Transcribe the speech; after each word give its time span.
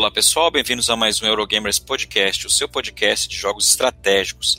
Olá 0.00 0.12
pessoal, 0.12 0.48
bem-vindos 0.48 0.88
a 0.90 0.94
mais 0.94 1.20
um 1.20 1.26
Eurogamers 1.26 1.80
Podcast, 1.80 2.46
o 2.46 2.50
seu 2.50 2.68
podcast 2.68 3.28
de 3.28 3.34
jogos 3.34 3.68
estratégicos. 3.68 4.56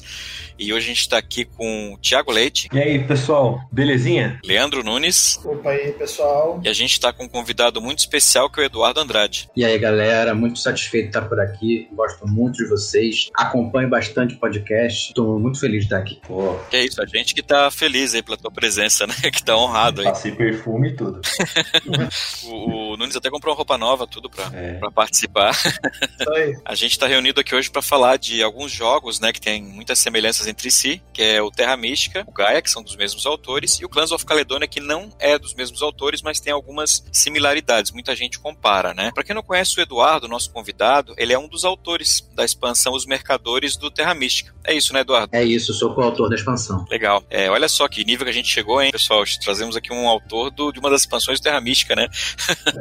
E 0.60 0.74
hoje 0.74 0.88
a 0.88 0.90
gente 0.90 1.00
está 1.00 1.18
aqui 1.18 1.46
com 1.46 1.94
o 1.94 1.98
Thiago 1.98 2.30
Leite. 2.30 2.68
E 2.74 2.78
aí, 2.78 3.02
pessoal, 3.02 3.62
belezinha? 3.72 4.38
Leandro 4.44 4.84
Nunes. 4.84 5.40
Opa 5.46 5.70
aí, 5.70 5.94
pessoal. 5.94 6.60
E 6.62 6.68
a 6.68 6.74
gente 6.74 6.92
está 6.92 7.14
com 7.14 7.24
um 7.24 7.30
convidado 7.30 7.82
muito 7.82 8.00
especial 8.00 8.50
que 8.50 8.60
é 8.60 8.64
o 8.64 8.66
Eduardo 8.66 9.00
Andrade. 9.00 9.50
E 9.56 9.64
aí, 9.64 9.80
galera, 9.80 10.36
muito 10.36 10.60
satisfeito 10.60 11.06
de 11.06 11.10
estar 11.12 11.22
por 11.22 11.40
aqui. 11.40 11.88
Gosto 11.94 12.28
muito 12.28 12.58
de 12.58 12.68
vocês. 12.68 13.30
Acompanho 13.34 13.90
bastante 13.90 14.36
o 14.36 14.38
podcast. 14.38 15.08
Estou 15.08 15.40
muito 15.40 15.62
feliz 15.62 15.80
de 15.80 15.86
estar 15.86 16.00
aqui. 16.00 16.20
Pô. 16.28 16.60
Que 16.70 16.76
é 16.76 16.86
isso, 16.86 17.02
a 17.02 17.06
gente 17.06 17.34
que 17.34 17.40
está 17.40 17.72
feliz 17.72 18.14
aí 18.14 18.22
pela 18.22 18.36
tua 18.36 18.52
presença, 18.52 19.08
né? 19.08 19.16
Que 19.32 19.40
está 19.40 19.56
honrado 19.56 20.02
aí. 20.02 20.08
Passei 20.08 20.34
perfume 20.34 20.90
e 20.90 20.96
tudo. 20.96 21.22
o, 22.44 22.89
o, 22.89 22.89
Nunes 23.00 23.16
até 23.16 23.30
comprou 23.30 23.54
uma 23.54 23.58
roupa 23.58 23.78
nova, 23.78 24.06
tudo 24.06 24.30
para 24.30 24.52
é. 24.54 24.78
participar. 24.94 25.52
Isso 25.52 26.30
aí. 26.32 26.60
A 26.66 26.76
gente 26.76 26.92
está 26.92 27.08
reunido 27.08 27.40
aqui 27.40 27.56
hoje 27.56 27.70
para 27.70 27.82
falar 27.82 28.18
de 28.18 28.44
alguns 28.44 28.72
jogos, 28.72 29.22
né, 29.22 29.32
que 29.32 29.40
tem 29.40 29.64
muitas 29.64 30.00
semelhanças 30.00 30.48
entre 30.48 30.70
si, 30.70 31.02
que 31.14 31.22
é 31.22 31.42
o 31.42 31.50
Terra 31.50 31.78
Mística, 31.78 32.26
o 32.28 32.32
Gaia, 32.32 32.62
que 32.62 32.70
são 32.70 32.84
dos 32.84 32.98
mesmos 32.98 33.26
autores, 33.26 33.80
e 33.80 33.86
o 33.86 33.90
Clans 33.90 34.12
of 34.12 34.26
Caledonia, 34.26 34.68
que 34.68 34.82
não 34.82 35.10
é 35.18 35.40
dos 35.40 35.54
mesmos 35.54 35.82
autores, 35.82 36.22
mas 36.22 36.42
tem 36.42 36.52
algumas 36.52 37.06
similaridades. 37.12 37.92
Muita 37.92 38.14
gente 38.16 38.38
compara, 38.38 38.94
né? 38.94 39.12
Para 39.14 39.24
quem 39.24 39.34
não 39.34 39.42
conhece 39.42 39.80
o 39.80 39.82
Eduardo, 39.82 40.28
nosso 40.28 40.52
convidado, 40.52 41.14
ele 41.18 41.32
é 41.32 41.40
um 41.40 41.48
dos 41.48 41.64
autores 41.64 42.28
da 42.36 42.44
expansão 42.44 42.94
Os 42.94 43.06
Mercadores 43.06 43.78
do 43.78 43.90
Terra 43.90 44.14
Mística. 44.14 44.54
É 44.66 44.74
isso, 44.74 44.94
né, 44.94 45.00
Eduardo? 45.00 45.34
É 45.34 45.44
isso, 45.44 45.74
sou 45.74 45.94
coautor 45.94 46.30
da 46.30 46.36
expansão. 46.36 46.86
Legal. 46.90 47.24
É, 47.30 47.50
olha 47.50 47.70
só 47.70 47.88
que 47.88 48.04
nível 48.04 48.26
que 48.26 48.32
a 48.32 48.34
gente 48.34 48.50
chegou, 48.50 48.82
hein, 48.82 48.92
pessoal? 48.92 49.24
Trazemos 49.42 49.78
aqui 49.78 49.94
um 49.94 50.08
autor 50.08 50.52
do, 50.52 50.72
de 50.72 50.80
uma 50.80 50.90
das 50.90 51.02
expansões 51.02 51.40
do 51.40 51.44
Terra 51.44 51.62
Mística, 51.62 51.96
né? 51.96 52.08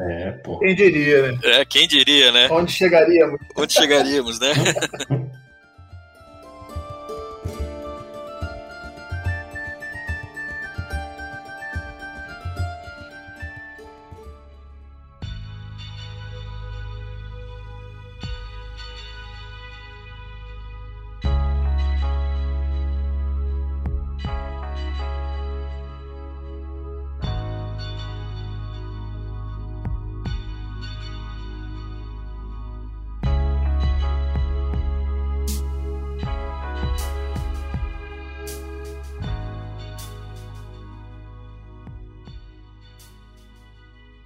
É, 0.08 0.30
pô. 0.32 0.58
Quem 0.60 0.74
diria, 0.74 1.32
né? 1.32 1.38
É, 1.44 1.64
quem 1.64 1.86
diria, 1.86 2.32
né? 2.32 2.48
Onde 2.50 2.72
chegaríamos? 2.72 3.38
Onde 3.54 3.72
chegaríamos, 3.74 4.40
né? 4.40 4.52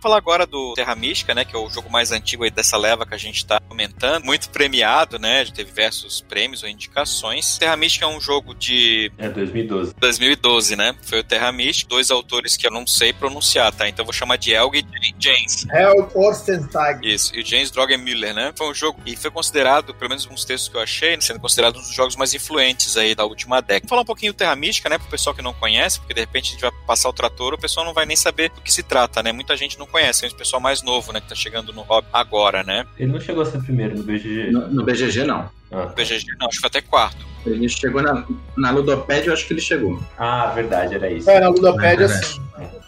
falar 0.03 0.17
agora 0.17 0.45
do 0.45 0.75
Terra 0.75 0.97
Mística, 0.97 1.33
né, 1.33 1.45
que 1.45 1.55
é 1.55 1.59
o 1.59 1.71
jogo 1.71 1.89
mais 1.89 2.11
antigo 2.11 2.43
aí 2.43 2.51
dessa 2.51 2.77
leva 2.77 3.07
que 3.07 3.15
a 3.15 3.19
gente 3.19 3.37
está 3.37 3.61
comentando, 3.61 4.25
muito 4.25 4.51
premiado, 4.51 5.19
né, 5.19 5.45
já 5.45 5.53
teve 5.53 5.71
diversos 5.71 6.21
prêmios 6.21 6.65
ou 6.65 6.69
indicações. 6.69 7.57
Terra 7.57 7.77
Mística 7.77 8.05
é 8.05 8.09
um 8.09 8.21
jogo 8.21 8.53
de... 8.55 9.13
É, 9.17 9.29
2012. 9.29 9.95
2012, 9.97 10.77
né, 10.77 10.95
foi 11.03 11.21
o 11.21 11.25
Terra 11.25 11.53
Mística, 11.53 11.89
dois 11.89 12.11
autores 12.11 12.57
que 12.57 12.67
eu 12.67 12.71
não 12.71 12.87
sei 12.87 13.13
pronunciar, 13.13 13.73
tá, 13.73 13.89
então 13.89 14.03
eu 14.03 14.07
vou 14.07 14.13
chamar 14.13 14.37
de 14.37 14.53
Helge 14.53 14.85
e 15.03 15.15
James. 15.19 15.67
Helge 15.73 16.09
Orstentag. 16.15 17.09
Isso, 17.09 17.35
e 17.37 17.41
o 17.41 17.47
James 17.47 17.71
Drogemüller, 17.71 18.35
né, 18.35 18.53
foi 18.57 18.69
um 18.69 18.75
jogo, 18.75 19.01
e 19.07 19.15
foi 19.15 19.31
considerado, 19.31 19.95
pelo 19.95 20.09
menos 20.09 20.25
alguns 20.25 20.45
textos 20.45 20.69
que 20.69 20.77
eu 20.77 20.81
achei, 20.81 21.21
sendo 21.21 21.39
considerado 21.39 21.77
um 21.77 21.81
dos 21.81 21.95
jogos 21.95 22.17
mais 22.17 22.35
influentes 22.35 22.97
aí 22.97 23.15
da 23.15 23.25
última 23.25 23.63
década. 23.63 23.83
Vou 23.83 23.91
falar 23.91 24.03
um 24.03 24.07
pouquinho 24.07 24.33
do 24.33 24.37
Terra 24.37 24.57
Mística, 24.57 24.89
né, 24.89 24.99
pro 24.99 25.09
pessoal 25.09 25.35
que 25.35 25.43
não 25.43 25.55
conhece, 25.55 26.01
porque 26.01 26.15
de 26.15 26.21
repente 26.21 26.49
a 26.49 26.53
gente 26.53 26.61
vai 26.61 26.73
passar 26.87 27.09
o 27.09 27.13
trator, 27.13 27.55
o 27.55 27.59
pessoal 27.59 27.87
não 27.87 27.95
vai 27.95 28.05
nem 28.05 28.17
saber 28.17 28.51
do 28.51 28.61
que 28.61 28.73
se 28.73 28.83
trata, 28.83 29.23
né, 29.23 29.31
muita 29.31 29.57
gente 29.57 29.79
não 29.79 29.92
conhece, 29.93 30.25
é 30.25 30.29
um 30.29 30.33
pessoal 30.33 30.61
mais 30.61 30.83
novo, 30.83 31.13
né, 31.13 31.21
que 31.21 31.29
tá 31.29 31.35
chegando 31.35 31.73
no 31.73 31.83
hobby 31.83 32.09
agora, 32.13 32.65
né? 32.65 32.87
Ele 32.99 33.13
não 33.13 33.21
chegou 33.21 33.43
a 33.43 33.47
ser 33.47 33.63
primeiro 33.63 33.97
no 33.97 34.03
BGG? 34.03 34.51
No, 34.51 34.69
no 34.69 34.85
BGG, 34.85 35.25
não. 35.25 35.49
Ah. 35.71 35.87
No 35.87 35.95
BGG, 35.95 36.27
não, 36.41 36.49
acho 36.49 36.57
que 36.57 36.61
foi 36.61 36.69
até 36.69 36.81
quarto. 36.81 37.25
Ele 37.45 37.69
chegou 37.69 38.03
na, 38.03 38.25
na 38.57 38.71
Ludopédia, 38.71 39.29
eu 39.31 39.35
acho 39.35 39.47
que 39.47 39.53
ele 39.53 39.61
chegou. 39.61 40.03
Ah, 40.19 40.47
verdade, 40.55 40.95
era 40.95 41.11
isso. 41.11 41.29
É, 41.29 41.41
na 41.41 41.49
Ludopédia, 41.49 42.09
sim. 42.09 42.41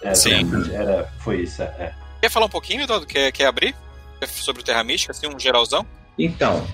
É, 0.02 0.14
sim. 0.14 0.50
Era, 0.72 1.12
foi 1.20 1.42
isso, 1.42 1.62
é. 1.62 1.94
Quer 2.20 2.30
falar 2.30 2.46
um 2.46 2.50
pouquinho, 2.50 2.82
Eduardo? 2.82 3.06
Quer, 3.06 3.30
quer 3.32 3.46
abrir? 3.46 3.74
Sobre 4.26 4.62
o 4.62 4.64
Terra 4.64 4.82
Mística, 4.82 5.12
assim, 5.12 5.26
um 5.26 5.38
geralzão? 5.38 5.84
Então, 6.18 6.66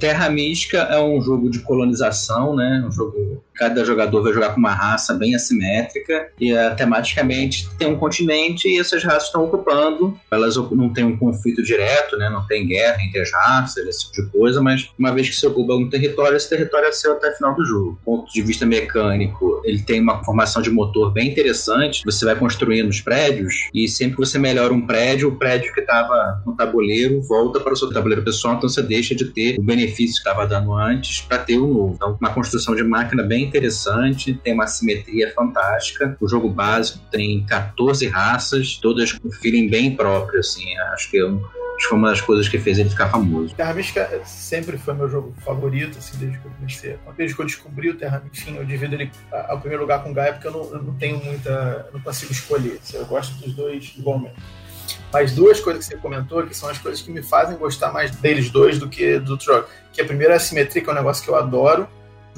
Terra 0.00 0.30
Mística 0.30 0.78
é 0.78 0.98
um 0.98 1.20
jogo 1.20 1.50
de 1.50 1.60
colonização, 1.60 2.56
né? 2.56 2.82
Um 2.86 2.90
jogo 2.90 3.44
cada 3.60 3.84
jogador 3.84 4.22
vai 4.22 4.32
jogar 4.32 4.54
com 4.54 4.58
uma 4.58 4.72
raça 4.72 5.12
bem 5.12 5.34
assimétrica 5.34 6.28
e 6.40 6.54
uh, 6.54 6.74
tematicamente 6.74 7.68
tem 7.78 7.88
um 7.88 7.96
continente 7.96 8.66
e 8.66 8.80
essas 8.80 9.04
raças 9.04 9.24
estão 9.24 9.44
ocupando. 9.44 10.18
Elas 10.30 10.56
não 10.56 10.88
têm 10.88 11.04
um 11.04 11.14
conflito 11.14 11.62
direto, 11.62 12.16
né? 12.16 12.30
não 12.30 12.46
tem 12.46 12.66
guerra 12.66 13.02
entre 13.02 13.20
as 13.20 13.30
raças, 13.30 13.86
esse 13.86 14.10
tipo 14.10 14.22
de 14.22 14.38
coisa, 14.38 14.62
mas 14.62 14.88
uma 14.98 15.12
vez 15.12 15.28
que 15.28 15.36
se 15.36 15.46
ocupa 15.46 15.74
um 15.74 15.90
território, 15.90 16.38
esse 16.38 16.48
território 16.48 16.88
é 16.88 16.92
seu 16.92 17.12
até 17.12 17.30
o 17.32 17.36
final 17.36 17.54
do 17.54 17.62
jogo. 17.66 17.90
Do 17.90 17.98
ponto 18.02 18.32
de 18.32 18.40
vista 18.40 18.64
mecânico, 18.64 19.60
ele 19.62 19.82
tem 19.82 20.00
uma 20.00 20.24
formação 20.24 20.62
de 20.62 20.70
motor 20.70 21.12
bem 21.12 21.28
interessante. 21.28 22.02
Você 22.06 22.24
vai 22.24 22.36
construindo 22.36 22.88
os 22.88 23.02
prédios 23.02 23.68
e 23.74 23.86
sempre 23.88 24.16
que 24.16 24.20
você 24.20 24.38
melhora 24.38 24.72
um 24.72 24.86
prédio, 24.86 25.28
o 25.28 25.36
prédio 25.36 25.70
que 25.74 25.80
estava 25.80 26.42
no 26.46 26.56
tabuleiro 26.56 27.20
volta 27.20 27.60
para 27.60 27.74
o 27.74 27.76
seu 27.76 27.90
tabuleiro 27.92 28.24
pessoal, 28.24 28.54
então 28.54 28.70
você 28.70 28.82
deixa 28.82 29.14
de 29.14 29.26
ter 29.26 29.58
o 29.58 29.62
benefício 29.62 30.14
que 30.14 30.28
estava 30.28 30.46
dando 30.46 30.72
antes 30.72 31.20
para 31.20 31.36
ter 31.36 31.58
o 31.58 31.66
novo. 31.66 31.92
Então, 31.96 32.16
uma 32.18 32.32
construção 32.32 32.74
de 32.74 32.82
máquina 32.82 33.22
bem 33.22 33.49
interessante, 33.50 34.32
tem 34.34 34.54
uma 34.54 34.66
simetria 34.66 35.32
fantástica. 35.34 36.16
O 36.20 36.28
jogo 36.28 36.48
básico 36.48 37.00
tem 37.10 37.44
14 37.44 38.06
raças, 38.08 38.76
todas 38.76 39.12
com 39.12 39.30
feeling 39.30 39.68
bem 39.68 39.94
próprio, 39.94 40.40
assim. 40.40 40.76
Acho 40.92 41.10
que 41.10 41.18
é 41.18 41.26
um, 41.26 41.44
acho 41.44 41.78
que 41.78 41.88
foi 41.88 41.98
uma 41.98 42.10
das 42.10 42.20
coisas 42.20 42.48
que 42.48 42.58
fez 42.58 42.78
ele 42.78 42.88
ficar 42.88 43.08
famoso. 43.08 43.54
Terra 43.54 43.74
Mística 43.74 44.20
sempre 44.24 44.78
foi 44.78 44.94
meu 44.94 45.08
jogo 45.08 45.34
favorito, 45.44 45.98
assim, 45.98 46.16
desde 46.18 46.38
que 46.38 46.46
eu 46.46 46.52
comecei. 46.52 46.98
Desde 47.16 47.34
que 47.34 47.42
eu 47.42 47.46
descobri 47.46 47.90
o 47.90 47.96
Terra 47.96 48.22
Mística, 48.24 48.50
eu 48.52 48.64
divido 48.64 48.94
ele 48.94 49.10
ao 49.48 49.58
primeiro 49.58 49.82
lugar 49.82 50.02
com 50.02 50.10
o 50.10 50.14
Gaia, 50.14 50.32
porque 50.32 50.46
eu 50.46 50.52
não, 50.52 50.64
eu 50.72 50.82
não 50.82 50.94
tenho 50.94 51.22
muita. 51.22 51.86
Eu 51.88 51.94
não 51.94 52.00
consigo 52.00 52.32
escolher. 52.32 52.78
Assim, 52.82 52.96
eu 52.96 53.06
gosto 53.06 53.34
dos 53.34 53.52
dois 53.52 53.94
igualmente. 53.98 54.36
Mas 55.12 55.32
duas 55.32 55.60
coisas 55.60 55.86
que 55.86 55.94
você 55.94 56.00
comentou, 56.00 56.46
que 56.46 56.56
são 56.56 56.68
as 56.68 56.78
coisas 56.78 57.00
que 57.02 57.10
me 57.10 57.22
fazem 57.22 57.56
gostar 57.56 57.92
mais 57.92 58.10
deles 58.16 58.50
dois 58.50 58.78
do 58.78 58.88
que 58.88 59.18
do 59.18 59.36
Trog. 59.36 59.66
Que 59.92 60.00
a 60.00 60.04
primeira 60.04 60.34
é 60.34 60.36
a 60.36 60.40
simetria, 60.40 60.82
que 60.82 60.88
é 60.88 60.92
um 60.92 60.96
negócio 60.96 61.22
que 61.24 61.30
eu 61.30 61.36
adoro 61.36 61.88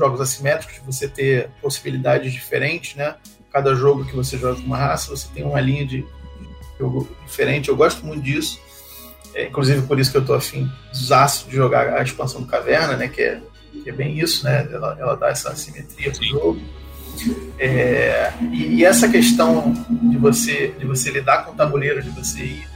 jogos 0.03 0.21
assimétricos, 0.21 0.81
você 0.85 1.07
ter 1.07 1.49
possibilidades 1.61 2.33
diferentes, 2.33 2.97
né? 2.97 3.15
Cada 3.53 3.75
jogo 3.75 4.05
que 4.05 4.17
você 4.17 4.37
joga 4.37 4.57
com 4.57 4.67
uma 4.67 4.77
raça, 4.77 5.11
você 5.11 5.29
tem 5.33 5.45
uma 5.45 5.61
linha 5.61 5.87
de 5.87 6.05
jogo 6.79 7.09
diferente. 7.25 7.69
Eu 7.69 7.77
gosto 7.77 8.05
muito 8.05 8.23
disso. 8.23 8.61
É, 9.35 9.47
inclusive 9.47 9.83
por 9.83 10.01
isso 10.01 10.11
que 10.11 10.19
eu 10.19 10.25
tô 10.25 10.35
afim 10.35 10.71
de 10.93 11.57
jogar 11.57 11.95
a 11.95 12.03
expansão 12.03 12.41
do 12.41 12.49
Caverna, 12.49 12.97
né? 12.97 13.07
Que 13.07 13.23
é, 13.23 13.41
que 13.85 13.91
é 13.91 13.93
bem 13.93 14.19
isso, 14.19 14.45
né? 14.45 14.69
Ela, 14.73 14.97
ela 14.99 15.15
dá 15.15 15.29
essa 15.29 15.51
assimetria 15.51 16.11
pro 16.11 16.25
jogo. 16.25 16.61
É, 17.59 18.33
e, 18.51 18.77
e, 18.77 18.85
essa 18.85 19.09
questão 19.09 19.73
de 20.11 20.17
você 20.17 20.75
de 20.79 20.87
você 20.87 21.11
lidar 21.11 21.45
com 21.45 21.53
o 21.53 21.55
tabuleiro, 21.55 22.03
de 22.03 22.09
você 22.09 22.43
ir 22.43 22.72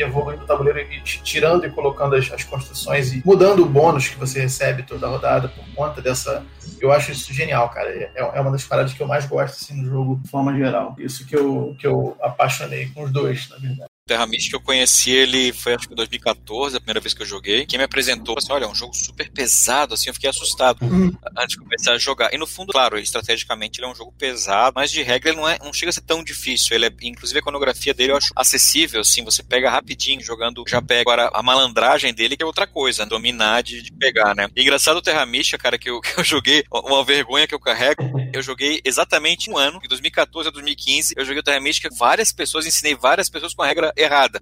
e 0.00 0.02
evoluindo 0.02 0.42
o 0.42 0.46
tabuleiro 0.46 0.80
e 0.80 1.00
tirando 1.02 1.64
e 1.66 1.70
colocando 1.70 2.16
as, 2.16 2.30
as, 2.32 2.44
construções 2.44 3.12
e 3.12 3.22
mudando 3.24 3.62
o 3.62 3.66
bônus 3.66 4.08
que 4.08 4.16
você 4.16 4.40
recebe 4.40 4.82
toda 4.82 5.06
a 5.06 5.10
rodada 5.10 5.48
por 5.48 5.64
conta 5.74 6.00
dessa. 6.00 6.44
Eu 6.80 6.90
acho 6.92 7.12
isso 7.12 7.32
genial, 7.32 7.68
cara. 7.68 7.90
É, 7.90 8.12
é 8.16 8.40
uma 8.40 8.50
das 8.50 8.64
paradas 8.64 8.92
que 8.92 9.02
eu 9.02 9.06
mais 9.06 9.26
gosto 9.26 9.54
assim, 9.54 9.80
no 9.80 9.88
jogo, 9.88 10.20
de 10.22 10.28
forma 10.28 10.56
geral. 10.56 10.94
Isso 10.98 11.26
que 11.26 11.36
eu, 11.36 11.76
que 11.78 11.86
eu 11.86 12.16
apaixonei 12.20 12.86
com 12.88 13.04
os 13.04 13.12
dois, 13.12 13.48
na 13.50 13.56
verdade. 13.58 13.89
Terra 14.10 14.26
Mística 14.26 14.56
eu 14.56 14.60
conheci 14.60 15.12
ele, 15.12 15.52
foi 15.52 15.74
acho 15.74 15.86
que 15.86 15.92
em 15.92 15.96
2014, 15.96 16.76
a 16.76 16.80
primeira 16.80 16.98
vez 16.98 17.14
que 17.14 17.22
eu 17.22 17.26
joguei. 17.26 17.64
Quem 17.64 17.78
me 17.78 17.84
apresentou, 17.84 18.36
assim, 18.36 18.52
olha, 18.52 18.64
é 18.64 18.68
um 18.68 18.74
jogo 18.74 18.92
super 18.92 19.30
pesado, 19.30 19.94
assim, 19.94 20.08
eu 20.10 20.14
fiquei 20.14 20.28
assustado 20.28 20.82
uhum. 20.82 21.12
antes 21.38 21.56
de 21.56 21.58
começar 21.58 21.92
a 21.92 21.98
jogar. 21.98 22.34
E 22.34 22.36
no 22.36 22.44
fundo, 22.44 22.72
claro, 22.72 22.98
estrategicamente 22.98 23.78
ele 23.78 23.86
é 23.86 23.90
um 23.90 23.94
jogo 23.94 24.12
pesado, 24.18 24.72
mas 24.74 24.90
de 24.90 25.00
regra 25.00 25.30
ele 25.30 25.38
não, 25.38 25.48
é, 25.48 25.60
não 25.62 25.72
chega 25.72 25.90
a 25.90 25.92
ser 25.92 26.00
tão 26.00 26.24
difícil. 26.24 26.74
Ele 26.74 26.86
é, 26.86 26.92
inclusive 27.02 27.38
a 27.38 27.40
iconografia 27.40 27.94
dele 27.94 28.10
eu 28.10 28.16
acho 28.16 28.32
acessível, 28.34 29.02
assim, 29.02 29.22
você 29.22 29.44
pega 29.44 29.70
rapidinho 29.70 30.20
jogando, 30.20 30.64
já 30.66 30.82
pega. 30.82 31.02
Agora, 31.02 31.30
a 31.32 31.40
malandragem 31.40 32.12
dele 32.12 32.36
que 32.36 32.42
é 32.42 32.46
outra 32.46 32.66
coisa, 32.66 33.06
dominar 33.06 33.62
de, 33.62 33.80
de 33.80 33.92
pegar, 33.92 34.34
né? 34.34 34.48
E 34.56 34.62
engraçado 34.62 34.96
o 34.96 35.02
Terra 35.02 35.24
Mística, 35.24 35.56
cara, 35.56 35.78
que 35.78 35.88
eu, 35.88 36.00
que 36.02 36.18
eu 36.18 36.24
joguei, 36.24 36.64
uma 36.68 37.04
vergonha 37.04 37.46
que 37.46 37.54
eu 37.54 37.60
carrego, 37.60 38.02
eu 38.32 38.42
joguei 38.42 38.80
exatamente 38.84 39.48
um 39.48 39.56
ano, 39.56 39.78
de 39.80 39.86
2014 39.86 40.48
a 40.48 40.52
2015, 40.52 41.14
eu 41.16 41.24
joguei 41.24 41.38
o 41.38 41.44
Terra 41.44 41.60
Mística, 41.60 41.88
várias 41.96 42.32
pessoas, 42.32 42.66
ensinei 42.66 42.96
várias 42.96 43.28
pessoas 43.28 43.54
com 43.54 43.62
a 43.62 43.66
regra 43.66 43.92
errada. 44.00 44.40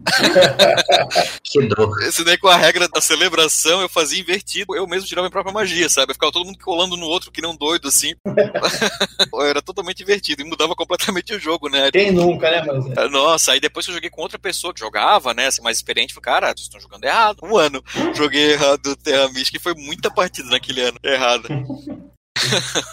que 1.43 1.63
dor. 1.67 2.03
Esse 2.03 2.25
daí 2.25 2.39
com 2.39 2.49
a 2.49 2.57
regra 2.57 2.89
da 2.89 3.01
celebração 3.01 3.81
eu 3.81 3.89
fazia 3.89 4.21
invertido, 4.21 4.75
eu 4.75 4.87
mesmo 4.87 5.07
tirava 5.07 5.25
minha 5.25 5.33
própria 5.33 5.53
magia, 5.53 5.89
sabe? 5.89 6.11
Eu 6.11 6.15
ficava 6.15 6.33
todo 6.33 6.45
mundo 6.45 6.59
colando 6.59 6.97
no 6.97 7.07
outro 7.07 7.31
que 7.31 7.41
nem 7.41 7.51
um 7.51 7.57
doido, 7.57 7.89
assim. 7.89 8.15
era 9.49 9.63
totalmente 9.63 10.03
invertido 10.03 10.43
e 10.43 10.45
mudava 10.45 10.75
completamente 10.75 11.35
o 11.35 11.41
jogo, 11.41 11.69
né? 11.69 11.91
Quem 11.91 12.11
nunca, 12.11 12.51
né, 12.51 12.63
mas 12.67 13.11
Nossa, 13.11 13.53
aí 13.53 13.61
depois 13.61 13.87
que 13.87 13.91
eu 13.91 13.95
joguei 13.95 14.11
com 14.11 14.23
outra 14.23 14.39
pessoa 14.39 14.73
que 14.73 14.81
jogava, 14.81 15.35
né, 15.35 15.47
assim, 15.47 15.63
mais 15.63 15.77
experiente, 15.77 16.15
falei, 16.15 16.25
cara, 16.25 16.47
vocês 16.49 16.63
estão 16.63 16.81
jogando 16.81 17.05
errado. 17.05 17.39
Um 17.43 17.57
ano 17.57 17.83
joguei 18.15 18.53
errado 18.53 18.97
Terra 18.97 19.29
Mística 19.29 19.59
e 19.59 19.63
foi 19.63 19.75
muita 19.75 20.11
partida 20.11 20.49
naquele 20.51 20.83
ano 20.83 20.99
errada. 21.03 21.49